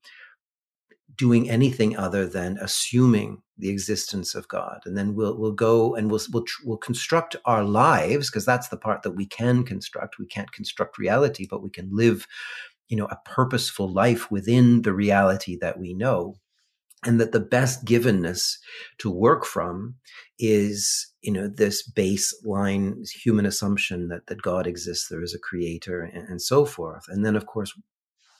doing 1.14 1.50
anything 1.50 1.96
other 1.96 2.26
than 2.26 2.58
assuming 2.60 3.42
the 3.58 3.70
existence 3.70 4.34
of 4.34 4.48
God, 4.48 4.80
and 4.84 4.96
then 4.96 5.14
we'll 5.14 5.36
we'll 5.38 5.52
go 5.52 5.94
and 5.94 6.10
we'll 6.10 6.20
we'll, 6.32 6.44
we'll 6.64 6.76
construct 6.76 7.36
our 7.44 7.64
lives 7.64 8.30
because 8.30 8.44
that's 8.44 8.68
the 8.68 8.76
part 8.76 9.02
that 9.02 9.12
we 9.12 9.26
can 9.26 9.64
construct. 9.64 10.18
We 10.18 10.26
can't 10.26 10.52
construct 10.52 10.98
reality, 10.98 11.46
but 11.48 11.62
we 11.62 11.70
can 11.70 11.88
live, 11.92 12.26
you 12.88 12.96
know, 12.96 13.06
a 13.06 13.18
purposeful 13.24 13.88
life 13.92 14.30
within 14.30 14.82
the 14.82 14.92
reality 14.92 15.56
that 15.60 15.78
we 15.78 15.94
know, 15.94 16.36
and 17.04 17.18
that 17.20 17.32
the 17.32 17.40
best 17.40 17.84
givenness 17.84 18.58
to 18.98 19.10
work 19.10 19.44
from 19.44 19.96
is 20.38 21.12
you 21.22 21.32
know 21.32 21.48
this 21.48 21.88
baseline 21.88 23.08
human 23.10 23.46
assumption 23.46 24.08
that 24.08 24.26
that 24.26 24.42
God 24.42 24.66
exists, 24.66 25.08
there 25.08 25.22
is 25.22 25.34
a 25.34 25.38
creator, 25.38 26.02
and, 26.02 26.28
and 26.28 26.42
so 26.42 26.66
forth, 26.66 27.04
and 27.08 27.24
then 27.24 27.36
of 27.36 27.46
course 27.46 27.72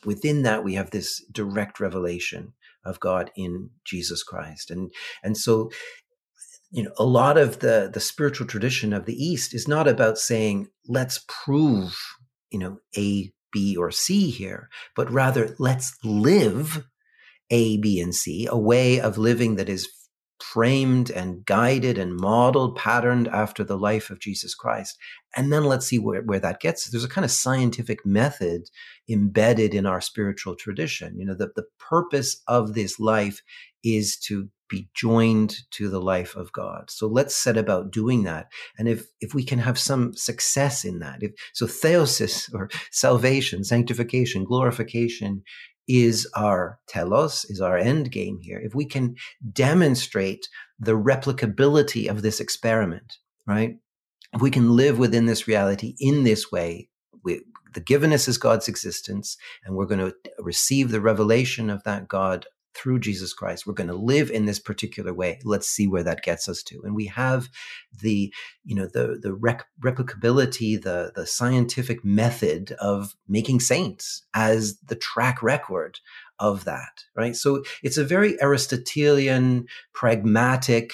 within 0.04 0.42
that 0.42 0.62
we 0.62 0.74
have 0.74 0.90
this 0.90 1.24
direct 1.32 1.80
revelation 1.80 2.52
of 2.86 3.00
God 3.00 3.30
in 3.36 3.70
Jesus 3.84 4.22
Christ. 4.22 4.70
And 4.70 4.90
and 5.22 5.36
so 5.36 5.70
you 6.70 6.82
know 6.82 6.92
a 6.98 7.04
lot 7.04 7.38
of 7.38 7.60
the 7.60 7.90
the 7.92 8.00
spiritual 8.00 8.46
tradition 8.46 8.92
of 8.92 9.06
the 9.06 9.14
east 9.14 9.54
is 9.54 9.68
not 9.68 9.88
about 9.88 10.18
saying 10.18 10.68
let's 10.88 11.24
prove 11.28 11.96
you 12.50 12.58
know 12.58 12.78
a 12.96 13.32
b 13.52 13.76
or 13.76 13.90
c 13.90 14.30
here 14.30 14.68
but 14.94 15.10
rather 15.10 15.54
let's 15.58 15.96
live 16.02 16.84
a 17.50 17.76
b 17.78 18.00
and 18.00 18.14
c 18.14 18.46
a 18.50 18.58
way 18.58 19.00
of 19.00 19.16
living 19.16 19.56
that 19.56 19.68
is 19.68 19.88
framed 20.40 21.10
and 21.10 21.44
guided 21.44 21.98
and 21.98 22.16
modeled, 22.16 22.76
patterned 22.76 23.28
after 23.28 23.64
the 23.64 23.78
life 23.78 24.10
of 24.10 24.20
Jesus 24.20 24.54
Christ. 24.54 24.98
And 25.36 25.52
then 25.52 25.64
let's 25.64 25.86
see 25.86 25.98
where, 25.98 26.22
where 26.22 26.40
that 26.40 26.60
gets. 26.60 26.90
There's 26.90 27.04
a 27.04 27.08
kind 27.08 27.24
of 27.24 27.30
scientific 27.30 28.04
method 28.04 28.68
embedded 29.08 29.74
in 29.74 29.86
our 29.86 30.00
spiritual 30.00 30.54
tradition. 30.56 31.18
You 31.18 31.26
know, 31.26 31.34
that 31.34 31.54
the 31.54 31.66
purpose 31.78 32.42
of 32.46 32.74
this 32.74 32.98
life 33.00 33.42
is 33.82 34.16
to 34.18 34.48
be 34.68 34.88
joined 34.94 35.54
to 35.70 35.88
the 35.88 36.00
life 36.00 36.34
of 36.34 36.52
God. 36.52 36.90
So 36.90 37.06
let's 37.06 37.36
set 37.36 37.56
about 37.56 37.92
doing 37.92 38.24
that. 38.24 38.48
And 38.78 38.88
if 38.88 39.06
if 39.20 39.32
we 39.32 39.44
can 39.44 39.60
have 39.60 39.78
some 39.78 40.14
success 40.14 40.84
in 40.84 40.98
that, 40.98 41.22
if 41.22 41.32
so 41.52 41.66
theosis 41.66 42.52
or 42.52 42.68
salvation, 42.90 43.64
sanctification, 43.64 44.44
glorification 44.44 45.42
is 45.88 46.28
our 46.36 46.78
telos, 46.88 47.44
is 47.44 47.60
our 47.60 47.76
end 47.76 48.10
game 48.10 48.38
here. 48.40 48.58
If 48.58 48.74
we 48.74 48.84
can 48.84 49.16
demonstrate 49.52 50.48
the 50.78 50.92
replicability 50.92 52.08
of 52.08 52.22
this 52.22 52.40
experiment, 52.40 53.18
right? 53.46 53.76
If 54.32 54.40
we 54.42 54.50
can 54.50 54.76
live 54.76 54.98
within 54.98 55.26
this 55.26 55.46
reality 55.46 55.94
in 55.98 56.24
this 56.24 56.50
way, 56.50 56.88
we, 57.22 57.42
the 57.74 57.80
givenness 57.80 58.28
is 58.28 58.38
God's 58.38 58.68
existence, 58.68 59.36
and 59.64 59.76
we're 59.76 59.86
going 59.86 60.00
to 60.00 60.14
receive 60.38 60.90
the 60.90 61.00
revelation 61.00 61.70
of 61.70 61.84
that 61.84 62.08
God 62.08 62.46
through 62.76 63.00
Jesus 63.00 63.32
Christ. 63.32 63.66
We're 63.66 63.72
going 63.74 63.88
to 63.88 63.94
live 63.94 64.30
in 64.30 64.44
this 64.44 64.58
particular 64.58 65.14
way. 65.14 65.40
Let's 65.44 65.68
see 65.68 65.86
where 65.86 66.02
that 66.02 66.22
gets 66.22 66.48
us 66.48 66.62
to. 66.64 66.80
And 66.84 66.94
we 66.94 67.06
have 67.06 67.48
the, 68.02 68.32
you 68.64 68.74
know, 68.74 68.86
the 68.86 69.18
the 69.20 69.32
rec- 69.32 69.66
replicability, 69.82 70.80
the 70.80 71.12
the 71.14 71.26
scientific 71.26 72.04
method 72.04 72.72
of 72.72 73.16
making 73.26 73.60
saints 73.60 74.24
as 74.34 74.78
the 74.80 74.96
track 74.96 75.42
record 75.42 76.00
of 76.38 76.64
that, 76.64 77.04
right? 77.14 77.34
So 77.34 77.64
it's 77.82 77.96
a 77.96 78.04
very 78.04 78.40
Aristotelian, 78.42 79.66
pragmatic, 79.92 80.92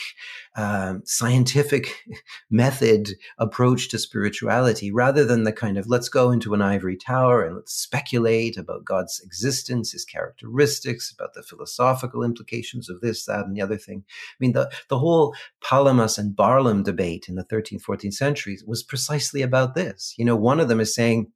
um, 0.54 1.02
scientific 1.04 2.04
method 2.50 3.10
approach 3.38 3.88
to 3.88 3.98
spirituality 3.98 4.92
rather 4.92 5.24
than 5.24 5.44
the 5.44 5.52
kind 5.52 5.78
of 5.78 5.86
let's 5.88 6.08
go 6.08 6.30
into 6.30 6.54
an 6.54 6.62
ivory 6.62 6.96
tower 6.96 7.44
and 7.44 7.56
let's 7.56 7.72
speculate 7.72 8.56
about 8.56 8.84
God's 8.84 9.20
existence, 9.24 9.92
his 9.92 10.04
characteristics, 10.04 11.12
about 11.12 11.34
the 11.34 11.42
philosophical 11.42 12.22
implications 12.22 12.88
of 12.88 13.00
this, 13.00 13.24
that, 13.24 13.44
and 13.44 13.56
the 13.56 13.62
other 13.62 13.78
thing. 13.78 14.04
I 14.08 14.36
mean, 14.40 14.52
the, 14.52 14.70
the 14.88 14.98
whole 14.98 15.34
Palamas 15.60 16.18
and 16.18 16.36
Barlaam 16.36 16.82
debate 16.82 17.26
in 17.28 17.34
the 17.34 17.44
13th, 17.44 17.82
14th 17.82 18.14
centuries 18.14 18.64
was 18.66 18.82
precisely 18.82 19.42
about 19.42 19.74
this. 19.74 20.14
You 20.16 20.24
know, 20.24 20.36
one 20.36 20.60
of 20.60 20.68
them 20.68 20.80
is 20.80 20.94
saying, 20.94 21.32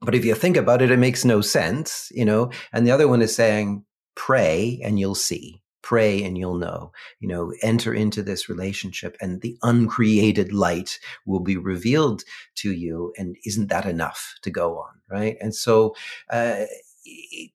but 0.00 0.14
if 0.14 0.24
you 0.24 0.34
think 0.34 0.56
about 0.56 0.82
it, 0.82 0.90
it 0.90 0.98
makes 0.98 1.24
no 1.24 1.40
sense, 1.40 2.10
you 2.14 2.24
know. 2.24 2.50
And 2.72 2.86
the 2.86 2.90
other 2.92 3.08
one 3.08 3.22
is 3.22 3.34
saying, 3.34 3.84
pray 4.14 4.80
and 4.84 4.98
you'll 4.98 5.14
see. 5.14 5.62
pray 5.82 6.22
and 6.22 6.36
you'll 6.36 6.58
know 6.58 6.92
you 7.20 7.28
know 7.28 7.52
enter 7.62 7.94
into 7.94 8.22
this 8.22 8.48
relationship 8.48 9.16
and 9.20 9.40
the 9.40 9.56
uncreated 9.62 10.52
light 10.52 10.98
will 11.24 11.40
be 11.40 11.56
revealed 11.56 12.24
to 12.54 12.72
you 12.72 13.12
and 13.16 13.36
isn't 13.46 13.68
that 13.68 13.86
enough 13.86 14.34
to 14.42 14.50
go 14.50 14.76
on 14.78 14.92
right 15.08 15.36
and 15.40 15.54
so 15.54 15.94
uh, 16.30 16.64
it, 17.04 17.50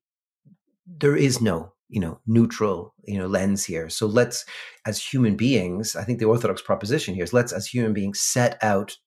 there 0.88 1.16
is 1.16 1.42
no 1.42 1.74
you 1.90 2.00
know 2.00 2.20
neutral 2.26 2.94
you 3.04 3.20
know 3.20 3.28
lens 3.28 3.66
here 3.66 3.90
so 3.90 4.08
let's 4.08 4.46
as 4.86 5.04
human 5.04 5.36
beings 5.36 5.96
i 5.96 6.04
think 6.04 6.18
the 6.20 6.26
orthodox 6.26 6.62
proposition 6.62 7.14
here 7.14 7.24
is 7.24 7.34
let's 7.34 7.54
as 7.54 7.68
human 7.68 7.94
beings 7.94 8.20
set 8.20 8.58
out 8.64 8.98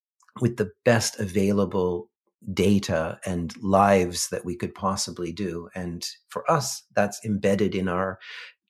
with 0.40 0.56
the 0.56 0.70
best 0.84 1.18
available 1.18 2.10
data 2.52 3.18
and 3.24 3.54
lives 3.62 4.28
that 4.28 4.44
we 4.44 4.54
could 4.54 4.74
possibly 4.74 5.32
do 5.32 5.68
and 5.74 6.08
for 6.28 6.48
us 6.50 6.82
that's 6.94 7.24
embedded 7.24 7.74
in 7.74 7.88
our 7.88 8.18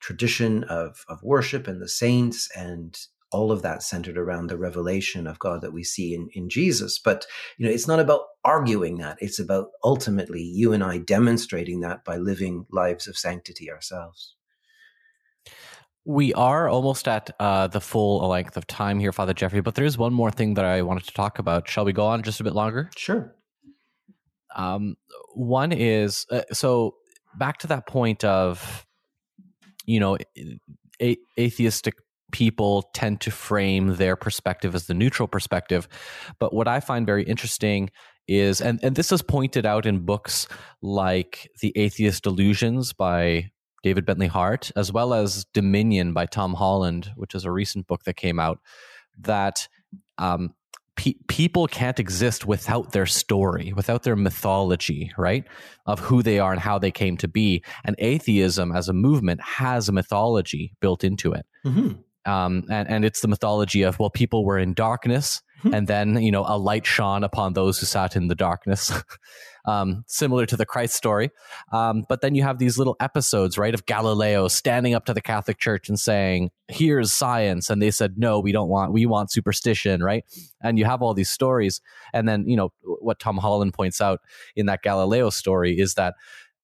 tradition 0.00 0.64
of 0.64 1.04
of 1.08 1.22
worship 1.22 1.66
and 1.66 1.82
the 1.82 1.88
saints 1.88 2.48
and 2.56 2.98
all 3.32 3.50
of 3.52 3.62
that 3.62 3.82
centered 3.82 4.16
around 4.16 4.48
the 4.48 4.56
revelation 4.56 5.26
of 5.26 5.38
God 5.38 5.60
that 5.60 5.72
we 5.72 5.82
see 5.84 6.14
in, 6.14 6.28
in 6.32 6.48
Jesus. 6.48 6.98
But 6.98 7.26
you 7.58 7.66
know, 7.66 7.72
it's 7.72 7.88
not 7.88 8.00
about 8.00 8.22
arguing 8.44 8.98
that. 8.98 9.18
It's 9.20 9.38
about 9.38 9.70
ultimately 9.84 10.42
you 10.42 10.72
and 10.72 10.82
I 10.82 10.98
demonstrating 10.98 11.80
that 11.80 12.04
by 12.04 12.16
living 12.16 12.66
lives 12.70 13.06
of 13.06 13.18
sanctity 13.18 13.70
ourselves. 13.70 14.34
We 16.04 16.32
are 16.34 16.68
almost 16.68 17.08
at 17.08 17.30
uh, 17.40 17.66
the 17.66 17.80
full 17.80 18.26
length 18.28 18.56
of 18.56 18.66
time 18.68 19.00
here, 19.00 19.12
Father 19.12 19.34
Geoffrey, 19.34 19.60
but 19.60 19.74
there 19.74 19.84
is 19.84 19.98
one 19.98 20.14
more 20.14 20.30
thing 20.30 20.54
that 20.54 20.64
I 20.64 20.82
wanted 20.82 21.04
to 21.04 21.12
talk 21.12 21.40
about. 21.40 21.68
Shall 21.68 21.84
we 21.84 21.92
go 21.92 22.06
on 22.06 22.22
just 22.22 22.38
a 22.38 22.44
bit 22.44 22.54
longer? 22.54 22.90
Sure. 22.96 23.34
Um, 24.56 24.96
one 25.34 25.70
is 25.70 26.26
uh, 26.30 26.42
so 26.52 26.96
back 27.38 27.58
to 27.58 27.66
that 27.68 27.86
point 27.86 28.24
of, 28.24 28.84
you 29.84 30.00
know, 30.00 30.16
a- 31.00 31.18
atheistic 31.38 31.94
people 32.32 32.90
tend 32.92 33.20
to 33.20 33.30
frame 33.30 33.96
their 33.96 34.16
perspective 34.16 34.74
as 34.74 34.86
the 34.86 34.94
neutral 34.94 35.28
perspective. 35.28 35.86
But 36.38 36.52
what 36.52 36.66
I 36.66 36.80
find 36.80 37.06
very 37.06 37.22
interesting 37.22 37.90
is, 38.26 38.60
and, 38.60 38.82
and 38.82 38.96
this 38.96 39.12
is 39.12 39.22
pointed 39.22 39.64
out 39.64 39.86
in 39.86 40.04
books 40.04 40.48
like 40.82 41.48
The 41.60 41.72
Atheist 41.76 42.24
Delusions 42.24 42.92
by 42.92 43.50
David 43.82 44.04
Bentley 44.04 44.26
Hart, 44.26 44.72
as 44.74 44.90
well 44.90 45.14
as 45.14 45.44
Dominion 45.54 46.12
by 46.12 46.26
Tom 46.26 46.54
Holland, 46.54 47.12
which 47.14 47.34
is 47.34 47.44
a 47.44 47.52
recent 47.52 47.86
book 47.86 48.02
that 48.04 48.16
came 48.16 48.40
out, 48.40 48.58
that 49.20 49.68
um, 50.18 50.54
pe- 50.96 51.14
people 51.28 51.66
can't 51.66 52.00
exist 52.00 52.46
without 52.46 52.92
their 52.92 53.06
story, 53.06 53.72
without 53.74 54.02
their 54.02 54.16
mythology, 54.16 55.12
right? 55.16 55.44
Of 55.86 56.00
who 56.00 56.22
they 56.22 56.38
are 56.38 56.52
and 56.52 56.60
how 56.60 56.78
they 56.78 56.90
came 56.90 57.16
to 57.18 57.28
be. 57.28 57.62
And 57.84 57.94
atheism 57.98 58.72
as 58.72 58.88
a 58.88 58.92
movement 58.92 59.40
has 59.42 59.88
a 59.88 59.92
mythology 59.92 60.72
built 60.80 61.04
into 61.04 61.32
it. 61.32 61.46
Mm-hmm. 61.64 62.30
Um, 62.30 62.64
and, 62.68 62.88
and 62.88 63.04
it's 63.04 63.20
the 63.20 63.28
mythology 63.28 63.82
of, 63.82 64.00
well, 64.00 64.10
people 64.10 64.44
were 64.44 64.58
in 64.58 64.74
darkness 64.74 65.42
hmm. 65.62 65.72
and 65.72 65.86
then, 65.86 66.20
you 66.20 66.32
know, 66.32 66.44
a 66.46 66.58
light 66.58 66.84
shone 66.84 67.22
upon 67.22 67.52
those 67.52 67.78
who 67.78 67.86
sat 67.86 68.16
in 68.16 68.26
the 68.26 68.34
darkness. 68.34 68.90
um, 69.66 70.04
similar 70.06 70.46
to 70.46 70.56
the 70.56 70.64
Christ 70.64 70.94
story. 70.94 71.30
Um, 71.72 72.04
but 72.08 72.20
then 72.20 72.34
you 72.34 72.42
have 72.42 72.58
these 72.58 72.78
little 72.78 72.96
episodes, 73.00 73.58
right, 73.58 73.74
of 73.74 73.84
Galileo 73.86 74.48
standing 74.48 74.94
up 74.94 75.04
to 75.06 75.14
the 75.14 75.20
Catholic 75.20 75.58
Church 75.58 75.88
and 75.88 75.98
saying, 75.98 76.50
here's 76.68 77.12
science. 77.12 77.68
And 77.68 77.82
they 77.82 77.90
said, 77.90 78.16
no, 78.16 78.40
we 78.40 78.52
don't 78.52 78.68
want, 78.68 78.92
we 78.92 79.06
want 79.06 79.30
superstition, 79.30 80.02
right? 80.02 80.24
And 80.62 80.78
you 80.78 80.84
have 80.84 81.02
all 81.02 81.14
these 81.14 81.30
stories. 81.30 81.80
And 82.12 82.28
then, 82.28 82.48
you 82.48 82.56
know, 82.56 82.72
what 82.82 83.18
Tom 83.18 83.38
Holland 83.38 83.74
points 83.74 84.00
out 84.00 84.20
in 84.54 84.66
that 84.66 84.82
Galileo 84.82 85.30
story 85.30 85.78
is 85.78 85.94
that, 85.94 86.14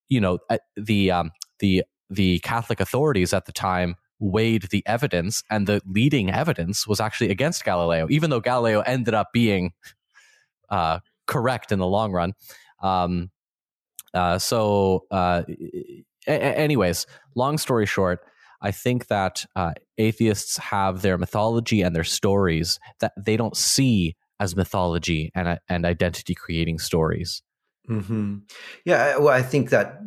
you 0.09 0.21
know, 0.21 0.38
the, 0.77 1.11
um, 1.11 1.33
the, 1.59 1.85
the 2.09 2.38
Catholic 2.41 2.81
authorities 2.81 3.33
at 3.33 3.47
the 3.47 3.53
time 3.53 3.97
weighed 4.21 4.69
the 4.71 4.85
evidence, 4.87 5.43
and 5.51 5.67
the 5.67 5.83
leading 5.85 6.31
evidence 6.31 6.87
was 6.87 7.01
actually 7.01 7.29
against 7.29 7.65
Galileo, 7.65 8.07
even 8.09 8.31
though 8.31 8.38
Galileo 8.38 8.81
ended 8.83 9.15
up 9.15 9.33
being 9.33 9.73
uh, 10.71 11.01
correct 11.27 11.73
in 11.73 11.81
the 11.81 11.87
long 11.87 12.12
run. 12.12 12.33
Um, 12.83 13.31
uh, 14.14 14.38
so, 14.38 15.05
uh, 15.11 15.42
a- 16.27 16.31
anyways, 16.31 17.07
long 17.35 17.59
story 17.59 17.87
short, 17.87 18.21
I 18.61 18.71
think 18.71 19.09
that 19.09 19.45
uh, 19.57 19.73
atheists 19.99 20.57
have 20.59 21.03
their 21.03 21.18
mythology 21.18 21.83
and 21.83 21.95
their 21.97 22.05
stories 22.05 22.79
that 23.01 23.12
they 23.18 23.37
don't 23.37 23.57
see 23.57 24.16
as 24.38 24.57
mythology 24.57 25.31
and 25.35 25.59
and 25.68 25.87
identity 25.87 26.35
creating 26.35 26.79
stories. 26.79 27.42
Mm-hmm. 27.88 28.38
Yeah, 28.85 29.16
well, 29.18 29.29
I 29.35 29.42
think 29.42 29.71
that 29.71 30.01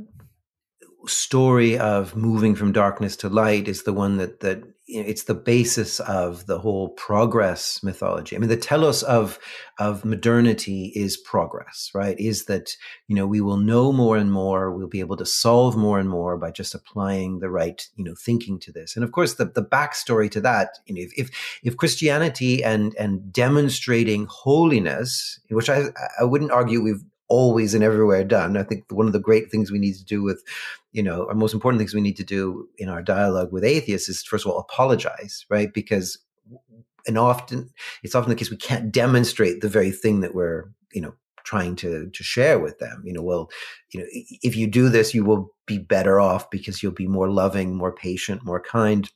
story 1.08 1.78
of 1.78 2.16
moving 2.16 2.56
from 2.56 2.72
darkness 2.72 3.16
to 3.18 3.30
light 3.30 3.68
is 3.68 3.84
the 3.84 3.94
one 3.94 4.18
that 4.18 4.40
that 4.40 4.64
it's 4.88 5.24
the 5.24 5.34
basis 5.34 6.00
of 6.02 6.46
the 6.46 6.60
whole 6.60 6.90
progress 6.90 7.82
mythology. 7.82 8.36
I 8.36 8.40
mean, 8.40 8.50
the 8.50 8.58
telos 8.58 9.02
of 9.04 9.40
of 9.80 10.06
modernity 10.06 10.92
is 10.96 11.18
progress, 11.18 11.90
right? 11.94 12.20
Is 12.20 12.46
that 12.46 12.76
you 13.08 13.16
know 13.16 13.26
we 13.26 13.42
will 13.42 13.58
know 13.58 13.92
more 13.92 14.16
and 14.16 14.32
more, 14.32 14.72
we'll 14.72 14.88
be 14.88 15.00
able 15.00 15.18
to 15.18 15.26
solve 15.26 15.76
more 15.76 16.00
and 16.00 16.08
more 16.10 16.38
by 16.38 16.52
just 16.52 16.76
applying 16.76 17.40
the 17.40 17.50
right 17.50 17.88
you 17.96 18.04
know 18.04 18.14
thinking 18.16 18.60
to 18.60 18.72
this. 18.72 18.96
And 18.96 19.04
of 19.04 19.12
course, 19.12 19.36
the 19.36 19.46
the 19.46 19.64
backstory 19.64 20.30
to 20.32 20.42
that, 20.42 20.78
you 20.86 20.96
know, 20.96 21.02
if 21.02 21.12
if, 21.18 21.60
if 21.64 21.78
Christianity 21.78 22.64
and 22.64 22.96
and 23.00 23.34
demonstrating 23.34 24.28
holiness, 24.30 25.40
which 25.50 25.70
I 25.70 25.86
I 26.20 26.24
wouldn't 26.24 26.52
argue 26.52 26.82
we've 26.82 27.04
always 27.28 27.74
and 27.74 27.84
everywhere 27.84 28.24
done. 28.24 28.58
I 28.58 28.64
think 28.64 28.86
one 28.92 29.08
of 29.08 29.14
the 29.14 29.20
great 29.20 29.50
things 29.50 29.72
we 29.72 29.80
need 29.80 29.96
to 29.96 30.06
do 30.06 30.22
with, 30.24 30.44
you 30.92 31.04
know, 31.04 31.28
our 31.28 31.36
most 31.36 31.54
important 31.54 31.80
things 31.80 31.94
we 31.94 32.02
need 32.02 32.18
to 32.18 32.24
do 32.24 32.68
in 32.78 32.90
our 32.90 33.02
dialogue 33.02 33.52
with 33.52 33.64
atheists 33.64 34.10
is 34.10 34.24
first 34.24 34.46
of 34.46 34.52
all 34.52 34.60
apologize, 34.60 35.46
right? 35.50 35.74
Because 35.74 36.20
and 37.08 37.18
often 37.18 37.70
it's 38.04 38.16
often 38.16 38.30
the 38.30 38.36
case 38.36 38.50
we 38.50 38.58
can't 38.58 38.92
demonstrate 38.92 39.62
the 39.62 39.70
very 39.70 39.92
thing 39.92 40.22
that 40.22 40.36
we're, 40.36 40.72
you 40.94 41.02
know, 41.02 41.14
trying 41.44 41.76
to 41.78 42.10
to 42.10 42.24
share 42.24 42.60
with 42.60 42.80
them. 42.80 43.02
You 43.06 43.14
know, 43.14 43.22
well, 43.22 43.50
you 43.92 44.00
know, 44.00 44.06
if 44.12 44.56
you 44.56 44.68
do 44.68 44.90
this, 44.90 45.14
you 45.14 45.24
will 45.24 45.54
be 45.66 45.78
better 45.78 46.20
off 46.20 46.50
because 46.50 46.82
you'll 46.82 46.92
be 46.92 47.08
more 47.08 47.30
loving, 47.30 47.76
more 47.76 47.94
patient, 47.94 48.44
more 48.44 48.62
kind 48.62 49.10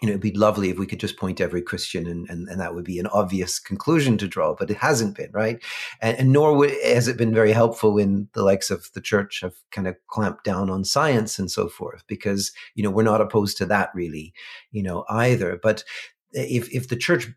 you 0.00 0.06
know, 0.06 0.12
it'd 0.12 0.20
be 0.20 0.32
lovely 0.32 0.70
if 0.70 0.78
we 0.78 0.86
could 0.86 1.00
just 1.00 1.18
point 1.18 1.40
every 1.40 1.60
Christian 1.60 2.06
and, 2.06 2.28
and, 2.30 2.48
and 2.48 2.60
that 2.60 2.74
would 2.74 2.84
be 2.84 2.98
an 2.98 3.06
obvious 3.08 3.58
conclusion 3.58 4.16
to 4.18 4.28
draw, 4.28 4.54
but 4.54 4.70
it 4.70 4.78
hasn't 4.78 5.16
been, 5.16 5.30
right? 5.32 5.62
And, 6.00 6.18
and 6.18 6.32
nor 6.32 6.56
would, 6.56 6.70
has 6.84 7.06
it 7.06 7.18
been 7.18 7.34
very 7.34 7.52
helpful 7.52 7.94
when 7.94 8.28
the 8.32 8.42
likes 8.42 8.70
of 8.70 8.88
the 8.94 9.00
church 9.00 9.40
have 9.42 9.54
kind 9.70 9.86
of 9.86 9.96
clamped 10.08 10.44
down 10.44 10.70
on 10.70 10.84
science 10.84 11.38
and 11.38 11.50
so 11.50 11.68
forth, 11.68 12.02
because, 12.06 12.52
you 12.74 12.82
know, 12.82 12.90
we're 12.90 13.02
not 13.02 13.20
opposed 13.20 13.58
to 13.58 13.66
that 13.66 13.90
really, 13.94 14.32
you 14.70 14.82
know, 14.82 15.04
either. 15.10 15.58
But 15.62 15.84
if, 16.32 16.72
if 16.74 16.88
the 16.88 16.96
church 16.96 17.28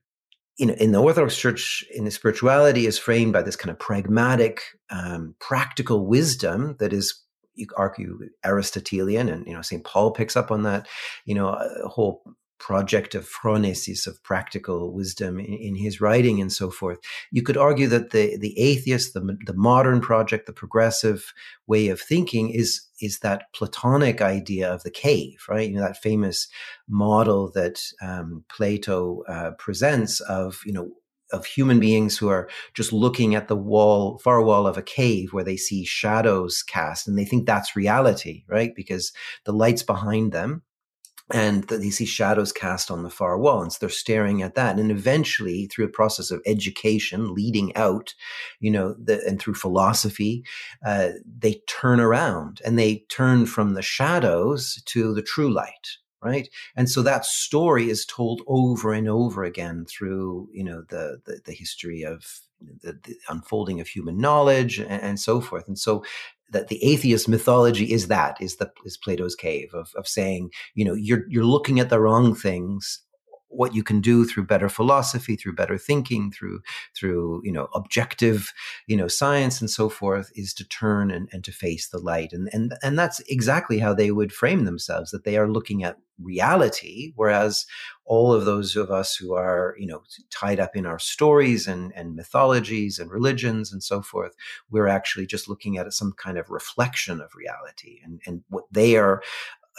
you 0.58 0.67
know, 0.67 0.73
in 0.76 0.91
the 0.91 1.02
Orthodox 1.02 1.36
Church, 1.36 1.84
in 1.93 2.06
the 2.06 2.12
spirituality 2.12 2.86
is 2.86 2.99
framed 2.99 3.34
by 3.34 3.41
this 3.41 3.56
kind 3.56 3.71
of 3.71 3.80
pragmatic, 3.80 4.62
um, 4.91 5.34
practical 5.39 6.06
wisdom 6.06 6.76
that 6.78 6.93
is 6.93 7.23
you 7.56 7.67
argue 7.78 8.19
Aristotelian, 8.45 9.30
and 9.30 9.45
you 9.47 9.54
know 9.54 9.62
Saint 9.62 9.84
Paul 9.84 10.12
picks 10.12 10.36
up 10.36 10.52
on 10.52 10.63
that. 10.63 10.88
You 11.26 11.36
know, 11.36 11.49
a 11.49 11.88
whole 11.88 12.23
project 12.63 13.13
of 13.13 13.30
phronesis, 13.30 14.08
of 14.08 14.23
practical 14.23 14.93
wisdom 14.93 15.38
in, 15.38 15.54
in, 15.54 15.76
his 15.76 15.99
writing 15.99 16.39
and 16.39 16.49
so 16.49 16.71
forth. 16.71 16.97
You 17.30 17.43
could 17.43 17.58
argue 17.58 17.88
that 17.88 18.12
the, 18.12 18.38
the 18.38 18.58
atheist, 18.58 19.13
the, 19.13 19.38
the 19.45 19.54
modern 19.54 19.99
project, 19.99 20.45
the 20.45 20.54
progressive 20.54 21.34
way 21.67 21.89
of 21.89 21.99
thinking 21.99 22.52
is, 22.52 22.88
is 23.02 23.19
that 23.19 23.52
Platonic 23.54 24.21
idea 24.21 24.73
of 24.73 24.84
the 24.84 24.91
cave, 24.91 25.43
right? 25.49 25.69
You 25.69 25.76
know, 25.76 25.82
that 25.82 26.02
famous 26.02 26.47
model 26.88 27.52
that 27.54 27.84
um, 28.02 28.45
Plato 28.47 29.23
uh, 29.28 29.52
presents 29.60 30.21
of, 30.21 30.62
you 30.65 30.71
know, 30.71 30.89
of 31.34 31.45
human 31.45 31.82
beings 31.82 32.17
who 32.17 32.30
are 32.30 32.47
just 32.73 32.93
looking 32.93 33.36
at 33.36 33.49
the 33.49 33.58
wall, 33.58 34.19
far 34.19 34.41
wall 34.41 34.67
of 34.67 34.78
a 34.78 34.84
cave 34.84 35.34
where 35.34 35.43
they 35.43 35.58
see 35.58 35.84
shadows 35.84 36.63
cast 36.63 37.10
and 37.10 37.17
they 37.17 37.26
think 37.26 37.45
that's 37.45 37.76
reality, 37.76 38.45
right? 38.47 38.73
Because 38.73 39.12
the 39.43 39.52
light's 39.52 39.84
behind 39.84 40.32
them 40.32 40.62
and 41.32 41.64
that 41.66 41.78
they 41.78 41.90
see 41.90 42.06
shadows 42.06 42.52
cast 42.52 42.92
on 42.92 43.04
the 43.04 43.10
far 43.10 43.38
wall 43.38 43.62
and 43.62 43.72
so 43.72 43.78
they're 43.80 43.90
staring 43.90 44.42
at 44.42 44.56
that 44.56 44.78
and 44.78 44.92
eventually 44.92 45.68
through 45.68 45.86
a 45.86 45.90
process 45.90 46.32
of 46.32 46.42
education 46.46 47.34
leading 47.34 47.76
out 47.76 48.14
you 48.60 48.70
know 48.70 48.94
the, 49.02 49.22
and 49.26 49.40
through 49.40 49.54
philosophy 49.54 50.44
uh, 50.86 51.10
they 51.40 51.62
turn 51.68 52.00
around 52.00 52.60
and 52.66 52.78
they 52.78 53.06
turn 53.10 53.46
from 53.46 53.74
the 53.74 53.82
shadows 53.82 54.82
to 54.86 55.14
the 55.14 55.22
true 55.22 55.52
light 55.52 55.98
right 56.22 56.50
and 56.76 56.90
so 56.90 57.02
that 57.02 57.26
story 57.26 57.90
is 57.90 58.06
told 58.06 58.42
over 58.48 58.94
and 58.94 59.08
over 59.08 59.44
again 59.44 59.86
through 59.86 60.50
you 60.52 60.64
know 60.64 60.84
the 60.90 61.22
the, 61.26 61.40
the 61.46 61.54
history 61.54 62.04
of 62.04 62.42
the, 62.82 62.94
the, 63.04 63.16
unfolding 63.30 63.80
of 63.82 63.88
human 63.88 64.18
knowledge 64.18 64.80
and, 64.80 64.90
and, 64.90 65.20
so 65.20 65.42
forth. 65.42 65.68
And 65.68 65.78
so 65.78 66.04
that 66.54 66.70
the 66.70 66.84
atheist 66.84 67.28
mythology 67.28 67.92
is 67.92 68.08
that 68.08 68.38
is 68.42 68.56
the 68.56 68.72
is 68.86 68.98
Plato's 68.98 69.36
cave 69.36 69.74
of 69.74 69.92
of 69.96 70.08
saying 70.08 70.52
you 70.74 70.86
know 70.86 70.94
you're 70.94 71.25
you're 71.30 71.44
looking 71.44 71.80
at 71.80 71.90
the 71.90 72.00
wrong 72.00 72.34
things 72.34 73.02
what 73.56 73.75
you 73.75 73.83
can 73.83 74.01
do 74.01 74.25
through 74.25 74.45
better 74.45 74.69
philosophy, 74.69 75.35
through 75.35 75.54
better 75.54 75.77
thinking, 75.77 76.31
through 76.31 76.62
through 76.95 77.41
you 77.43 77.51
know 77.51 77.67
objective 77.73 78.54
you 78.87 78.97
know 78.97 79.08
science 79.08 79.62
and 79.62 79.69
so 79.69 79.89
forth, 79.89 80.31
is 80.35 80.54
to 80.56 80.67
turn 80.67 81.12
and, 81.12 81.29
and 81.31 81.43
to 81.43 81.51
face 81.51 81.89
the 81.89 81.99
light, 81.99 82.33
and 82.33 82.49
and 82.54 82.73
and 82.83 82.97
that's 82.97 83.19
exactly 83.21 83.79
how 83.79 83.93
they 83.93 84.12
would 84.12 84.33
frame 84.33 84.65
themselves 84.65 85.12
that 85.12 85.23
they 85.23 85.37
are 85.37 85.49
looking 85.49 85.83
at 85.83 85.97
reality, 86.21 87.12
whereas 87.15 87.65
all 88.06 88.33
of 88.33 88.45
those 88.45 88.75
of 88.75 88.91
us 88.91 89.15
who 89.15 89.33
are 89.33 89.75
you 89.79 89.87
know 89.87 90.04
tied 90.29 90.60
up 90.60 90.75
in 90.75 90.85
our 90.85 90.99
stories 90.99 91.67
and 91.67 91.91
and 91.95 92.15
mythologies 92.15 92.99
and 92.99 93.12
religions 93.12 93.71
and 93.71 93.83
so 93.83 94.01
forth, 94.01 94.33
we're 94.69 94.87
actually 94.87 95.25
just 95.25 95.47
looking 95.47 95.77
at 95.77 95.91
some 95.93 96.13
kind 96.13 96.37
of 96.37 96.49
reflection 96.49 97.21
of 97.21 97.35
reality, 97.35 97.99
and 98.04 98.21
and 98.25 98.43
what 98.49 98.65
they 98.71 98.95
are 98.97 99.21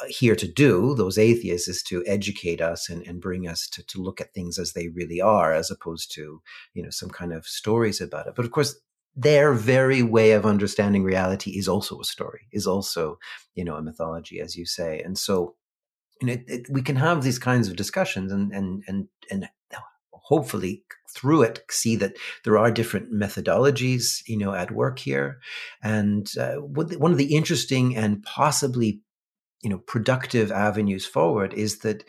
here 0.09 0.37
to 0.37 0.49
do, 0.49 0.95
those 0.95 1.19
atheists, 1.19 1.69
is 1.69 1.83
to 1.85 2.05
educate 2.07 2.61
us 2.61 2.89
and, 2.89 3.07
and 3.07 3.21
bring 3.21 3.47
us 3.47 3.69
to, 3.69 3.85
to 3.87 4.03
look 4.03 4.21
at 4.21 4.35
things 4.35 4.59
as 4.59 4.73
they 4.73 4.89
really 4.89 5.21
are, 5.21 5.53
as 5.53 5.71
opposed 5.71 6.13
to, 6.15 6.43
you 6.75 6.83
know, 6.83 6.91
some 6.91 7.11
kind 7.11 7.33
of 7.33 7.47
stories 7.47 8.01
about 8.01 8.27
it. 8.27 8.35
But 8.35 8.45
of 8.45 8.51
course, 8.51 8.77
their 9.17 9.53
very 9.53 10.03
way 10.03 10.33
of 10.33 10.45
understanding 10.45 11.05
reality 11.05 11.53
is 11.53 11.69
also 11.69 12.01
a 12.01 12.05
story, 12.05 12.49
is 12.53 12.67
also, 12.67 13.19
you 13.55 13.65
know, 13.65 13.77
a 13.77 13.83
mythology, 13.83 14.41
as 14.41 14.57
you 14.57 14.67
say. 14.67 15.01
And 15.01 15.17
so, 15.17 15.55
you 16.21 16.27
know, 16.27 16.33
it, 16.35 16.45
it, 16.49 16.67
we 16.69 16.83
can 16.83 16.97
have 16.97 17.23
these 17.23 17.39
kinds 17.39 17.69
of 17.69 17.77
discussions 17.77 18.33
and, 18.33 18.53
and, 18.53 18.83
and, 18.89 19.09
and 19.31 19.49
hopefully 20.25 20.83
through 21.15 21.43
it 21.43 21.63
see 21.71 21.97
that 21.97 22.17
there 22.45 22.59
are 22.59 22.71
different 22.71 23.13
methodologies 23.13 24.23
you 24.27 24.37
know 24.37 24.55
at 24.55 24.71
work 24.71 24.99
here 24.99 25.39
and 25.83 26.33
uh, 26.41 26.55
one 26.55 27.13
of 27.13 27.19
the 27.19 27.35
interesting 27.35 27.95
and 27.95 28.23
possibly 28.23 29.01
you 29.65 29.71
know 29.71 29.79
productive 29.79 30.53
avenues 30.53 31.07
forward 31.07 31.55
is 31.55 31.79
that 31.79 32.05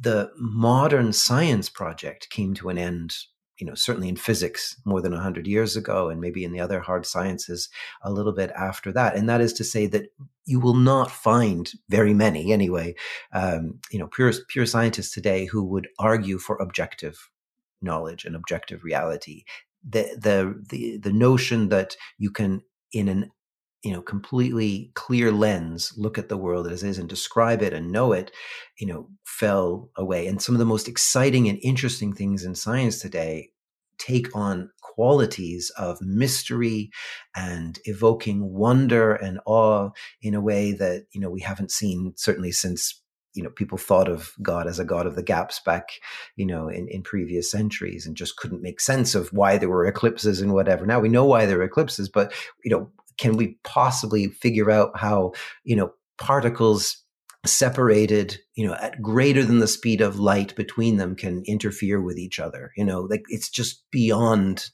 the 0.00 0.30
modern 0.36 1.12
science 1.12 1.68
project 1.68 2.28
came 2.30 2.54
to 2.54 2.68
an 2.68 2.78
end 2.78 3.16
you 3.58 3.66
know 3.66 3.74
certainly 3.74 4.08
in 4.08 4.16
physics 4.16 4.80
more 4.84 5.00
than 5.00 5.12
100 5.12 5.46
years 5.46 5.76
ago 5.76 6.08
and 6.08 6.20
maybe 6.20 6.44
in 6.44 6.52
the 6.52 6.60
other 6.60 6.80
hard 6.80 7.06
sciences 7.06 7.68
a 8.02 8.12
little 8.12 8.32
bit 8.32 8.50
after 8.50 8.92
that. 8.92 9.16
And 9.16 9.28
that 9.28 9.40
is 9.40 9.52
to 9.54 9.64
say 9.64 9.86
that 9.86 10.12
you 10.44 10.60
will 10.60 10.74
not 10.74 11.10
find 11.10 11.72
very 11.88 12.12
many 12.12 12.52
anyway 12.52 12.94
um, 13.32 13.80
you 13.90 13.98
know 13.98 14.08
pure 14.08 14.32
pure 14.48 14.66
scientists 14.66 15.12
today 15.12 15.46
who 15.46 15.64
would 15.64 15.88
argue 15.98 16.38
for 16.38 16.56
objective 16.56 17.30
knowledge 17.80 18.24
and 18.24 18.36
objective 18.36 18.84
reality. 18.84 19.44
The 19.88 20.16
the 20.18 20.62
the, 20.68 20.98
the 20.98 21.12
notion 21.12 21.68
that 21.68 21.96
you 22.18 22.30
can 22.30 22.62
in 22.92 23.08
an 23.08 23.30
you 23.84 23.92
know 23.92 24.02
completely 24.02 24.90
clear 24.94 25.30
lens 25.30 25.92
look 25.96 26.18
at 26.18 26.28
the 26.28 26.36
world 26.36 26.66
as 26.66 26.82
is 26.82 26.98
and 26.98 27.08
describe 27.08 27.62
it 27.62 27.72
and 27.72 27.92
know 27.92 28.12
it 28.12 28.30
you 28.78 28.86
know 28.86 29.08
fell 29.24 29.90
away. 29.96 30.26
And 30.26 30.40
some 30.40 30.54
of 30.54 30.58
the 30.58 30.64
most 30.64 30.88
exciting 30.88 31.48
and 31.48 31.58
interesting 31.62 32.12
things 32.12 32.44
in 32.44 32.54
science 32.54 32.98
today 32.98 33.50
take 33.98 34.34
on 34.34 34.70
qualities 34.80 35.70
of 35.76 36.00
mystery 36.00 36.90
and 37.34 37.78
evoking 37.84 38.52
wonder 38.52 39.14
and 39.14 39.40
awe 39.46 39.90
in 40.22 40.34
a 40.34 40.40
way 40.40 40.72
that 40.72 41.06
you 41.12 41.20
know 41.20 41.30
we 41.30 41.40
haven't 41.40 41.70
seen 41.70 42.12
certainly 42.16 42.52
since 42.52 43.00
you 43.34 43.42
know 43.42 43.50
people 43.50 43.78
thought 43.78 44.08
of 44.08 44.32
god 44.42 44.66
as 44.66 44.78
a 44.78 44.84
god 44.84 45.06
of 45.06 45.16
the 45.16 45.22
gaps 45.22 45.60
back 45.64 45.90
you 46.36 46.46
know 46.46 46.68
in, 46.68 46.88
in 46.88 47.02
previous 47.02 47.50
centuries 47.50 48.06
and 48.06 48.16
just 48.16 48.36
couldn't 48.36 48.62
make 48.62 48.80
sense 48.80 49.14
of 49.14 49.32
why 49.32 49.58
there 49.58 49.68
were 49.68 49.86
eclipses 49.86 50.40
and 50.40 50.52
whatever. 50.52 50.86
Now 50.86 51.00
we 51.00 51.08
know 51.08 51.24
why 51.24 51.46
there 51.46 51.58
are 51.60 51.64
eclipses 51.64 52.08
but 52.08 52.32
you 52.64 52.70
know 52.70 52.90
can 53.18 53.36
we 53.36 53.58
possibly 53.64 54.28
figure 54.28 54.70
out 54.70 54.90
how 54.96 55.32
you 55.64 55.76
know 55.76 55.92
particles 56.18 57.02
separated 57.46 58.38
you 58.54 58.66
know 58.66 58.74
at 58.74 59.02
greater 59.02 59.44
than 59.44 59.58
the 59.58 59.68
speed 59.68 60.00
of 60.00 60.18
light 60.18 60.54
between 60.56 60.96
them 60.96 61.14
can 61.14 61.42
interfere 61.46 62.00
with 62.00 62.18
each 62.18 62.38
other 62.38 62.72
you 62.76 62.84
know? 62.84 63.00
Like 63.00 63.24
it's 63.28 63.48
just 63.48 63.82
beyond 63.90 64.70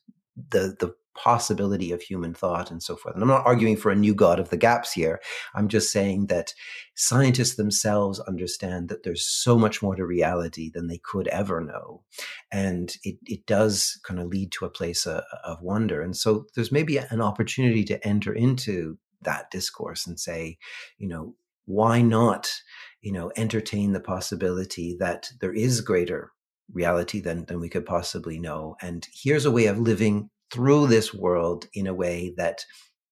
the 0.50 0.76
the 0.78 0.94
possibility 1.22 1.92
of 1.92 2.00
human 2.00 2.32
thought 2.32 2.70
and 2.70 2.82
so 2.82 2.96
forth. 2.96 3.14
And 3.14 3.22
I'm 3.22 3.28
not 3.28 3.44
arguing 3.44 3.76
for 3.76 3.90
a 3.90 3.96
new 3.96 4.14
God 4.14 4.40
of 4.40 4.48
the 4.48 4.56
gaps 4.56 4.92
here. 4.92 5.20
I'm 5.54 5.68
just 5.68 5.92
saying 5.92 6.26
that 6.26 6.54
scientists 6.94 7.56
themselves 7.56 8.20
understand 8.20 8.88
that 8.88 9.02
there's 9.02 9.26
so 9.26 9.58
much 9.58 9.82
more 9.82 9.94
to 9.96 10.06
reality 10.06 10.70
than 10.70 10.86
they 10.86 10.98
could 10.98 11.28
ever 11.28 11.60
know. 11.60 12.02
And 12.50 12.96
it, 13.02 13.16
it 13.26 13.44
does 13.46 14.00
kind 14.02 14.18
of 14.18 14.28
lead 14.28 14.50
to 14.52 14.64
a 14.64 14.70
place 14.70 15.04
of, 15.06 15.18
uh, 15.18 15.38
of 15.44 15.60
wonder. 15.60 16.00
And 16.00 16.16
so 16.16 16.46
there's 16.54 16.72
maybe 16.72 16.96
an 16.96 17.20
opportunity 17.20 17.84
to 17.84 18.06
enter 18.06 18.32
into 18.32 18.96
that 19.22 19.50
discourse 19.50 20.06
and 20.06 20.18
say, 20.18 20.56
you 20.96 21.06
know, 21.06 21.34
why 21.66 22.00
not, 22.00 22.50
you 23.02 23.12
know, 23.12 23.30
entertain 23.36 23.92
the 23.92 24.00
possibility 24.00 24.96
that 24.98 25.30
there 25.40 25.52
is 25.52 25.82
greater 25.82 26.32
reality 26.72 27.20
than, 27.20 27.44
than 27.44 27.60
we 27.60 27.68
could 27.68 27.84
possibly 27.84 28.38
know. 28.38 28.76
And 28.80 29.06
here's 29.12 29.44
a 29.44 29.50
way 29.50 29.66
of 29.66 29.78
living 29.78 30.30
through 30.50 30.86
this 30.86 31.14
world 31.14 31.66
in 31.74 31.86
a 31.86 31.94
way 31.94 32.34
that 32.36 32.64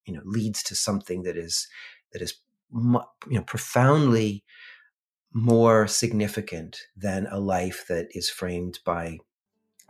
you 0.07 0.15
know 0.15 0.23
leads 0.25 0.63
to 0.65 0.75
something 0.75 1.23
that 1.23 1.37
is 1.37 1.69
that 2.13 2.23
is 2.23 2.35
you 2.73 3.03
know 3.31 3.43
profoundly 3.43 4.45
more 5.33 5.87
significant 5.87 6.81
than 6.97 7.27
a 7.31 7.39
life 7.39 7.87
that 7.89 8.09
is 8.13 8.31
framed 8.31 8.79
by 8.85 9.19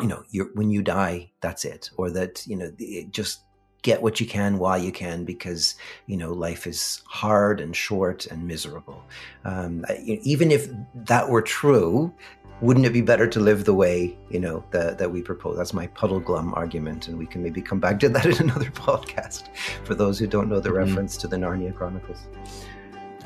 you 0.00 0.08
know 0.08 0.22
when 0.54 0.70
you 0.70 0.82
die 0.82 1.30
that's 1.40 1.64
it. 1.64 1.90
Or 1.96 2.10
that 2.10 2.46
you 2.46 2.56
know 2.56 2.70
just 3.10 3.40
get 3.82 4.02
what 4.02 4.18
you 4.18 4.26
can 4.26 4.58
while 4.58 4.76
you 4.76 4.90
can 4.90 5.24
because 5.24 5.76
you 6.06 6.16
know 6.16 6.32
life 6.32 6.66
is 6.66 7.02
hard 7.06 7.60
and 7.60 7.74
short 7.74 8.26
and 8.26 8.46
miserable. 8.46 9.02
Um, 9.44 9.84
even 10.04 10.50
if 10.50 10.68
that 10.94 11.28
were 11.28 11.42
true 11.42 12.12
wouldn't 12.60 12.86
it 12.86 12.92
be 12.92 13.00
better 13.00 13.26
to 13.28 13.40
live 13.40 13.64
the 13.64 13.74
way 13.74 14.16
you 14.30 14.40
know 14.40 14.64
that, 14.70 14.98
that 14.98 15.10
we 15.10 15.22
propose? 15.22 15.56
That's 15.56 15.72
my 15.72 15.86
Puddleglum 15.88 16.56
argument 16.56 17.08
and 17.08 17.16
we 17.16 17.26
can 17.26 17.42
maybe 17.42 17.62
come 17.62 17.78
back 17.78 18.00
to 18.00 18.08
that 18.08 18.26
in 18.26 18.32
another 18.50 18.70
podcast 18.70 19.48
for 19.84 19.94
those 19.94 20.18
who 20.18 20.26
don't 20.26 20.48
know 20.48 20.60
the 20.60 20.70
mm-hmm. 20.70 20.78
reference 20.78 21.16
to 21.18 21.28
the 21.28 21.36
narnia 21.36 21.74
chronicles. 21.74 22.26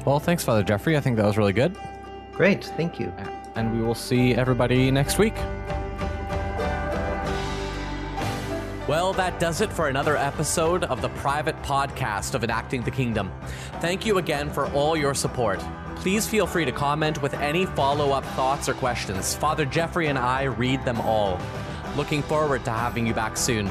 Well 0.04 0.20
thanks 0.20 0.44
father 0.44 0.62
Geoffrey. 0.62 0.96
I 0.96 1.00
think 1.00 1.16
that 1.16 1.26
was 1.26 1.38
really 1.38 1.52
good. 1.52 1.76
Great. 2.32 2.64
Thank 2.64 2.98
you. 2.98 3.12
And 3.54 3.76
we 3.76 3.84
will 3.84 3.94
see 3.94 4.34
everybody 4.34 4.90
next 4.90 5.18
week. 5.18 5.34
Well, 8.88 9.12
that 9.12 9.38
does 9.38 9.60
it 9.60 9.72
for 9.72 9.88
another 9.88 10.16
episode 10.16 10.84
of 10.84 11.00
the 11.00 11.08
private 11.10 11.60
podcast 11.62 12.34
of 12.34 12.42
Enacting 12.42 12.82
the 12.82 12.90
Kingdom. 12.90 13.30
Thank 13.80 14.04
you 14.04 14.18
again 14.18 14.50
for 14.50 14.66
all 14.72 14.96
your 14.96 15.14
support 15.14 15.62
please 16.02 16.26
feel 16.26 16.48
free 16.48 16.64
to 16.64 16.72
comment 16.72 17.22
with 17.22 17.32
any 17.34 17.64
follow 17.64 18.10
up 18.10 18.24
thoughts 18.34 18.68
or 18.68 18.74
questions. 18.74 19.36
Father 19.36 19.64
Geoffrey 19.64 20.08
and 20.08 20.18
I 20.18 20.42
read 20.42 20.84
them 20.84 21.00
all. 21.00 21.40
Looking 21.96 22.22
forward 22.22 22.64
to 22.64 22.72
having 22.72 23.06
you 23.06 23.14
back 23.14 23.36
soon. 23.36 23.70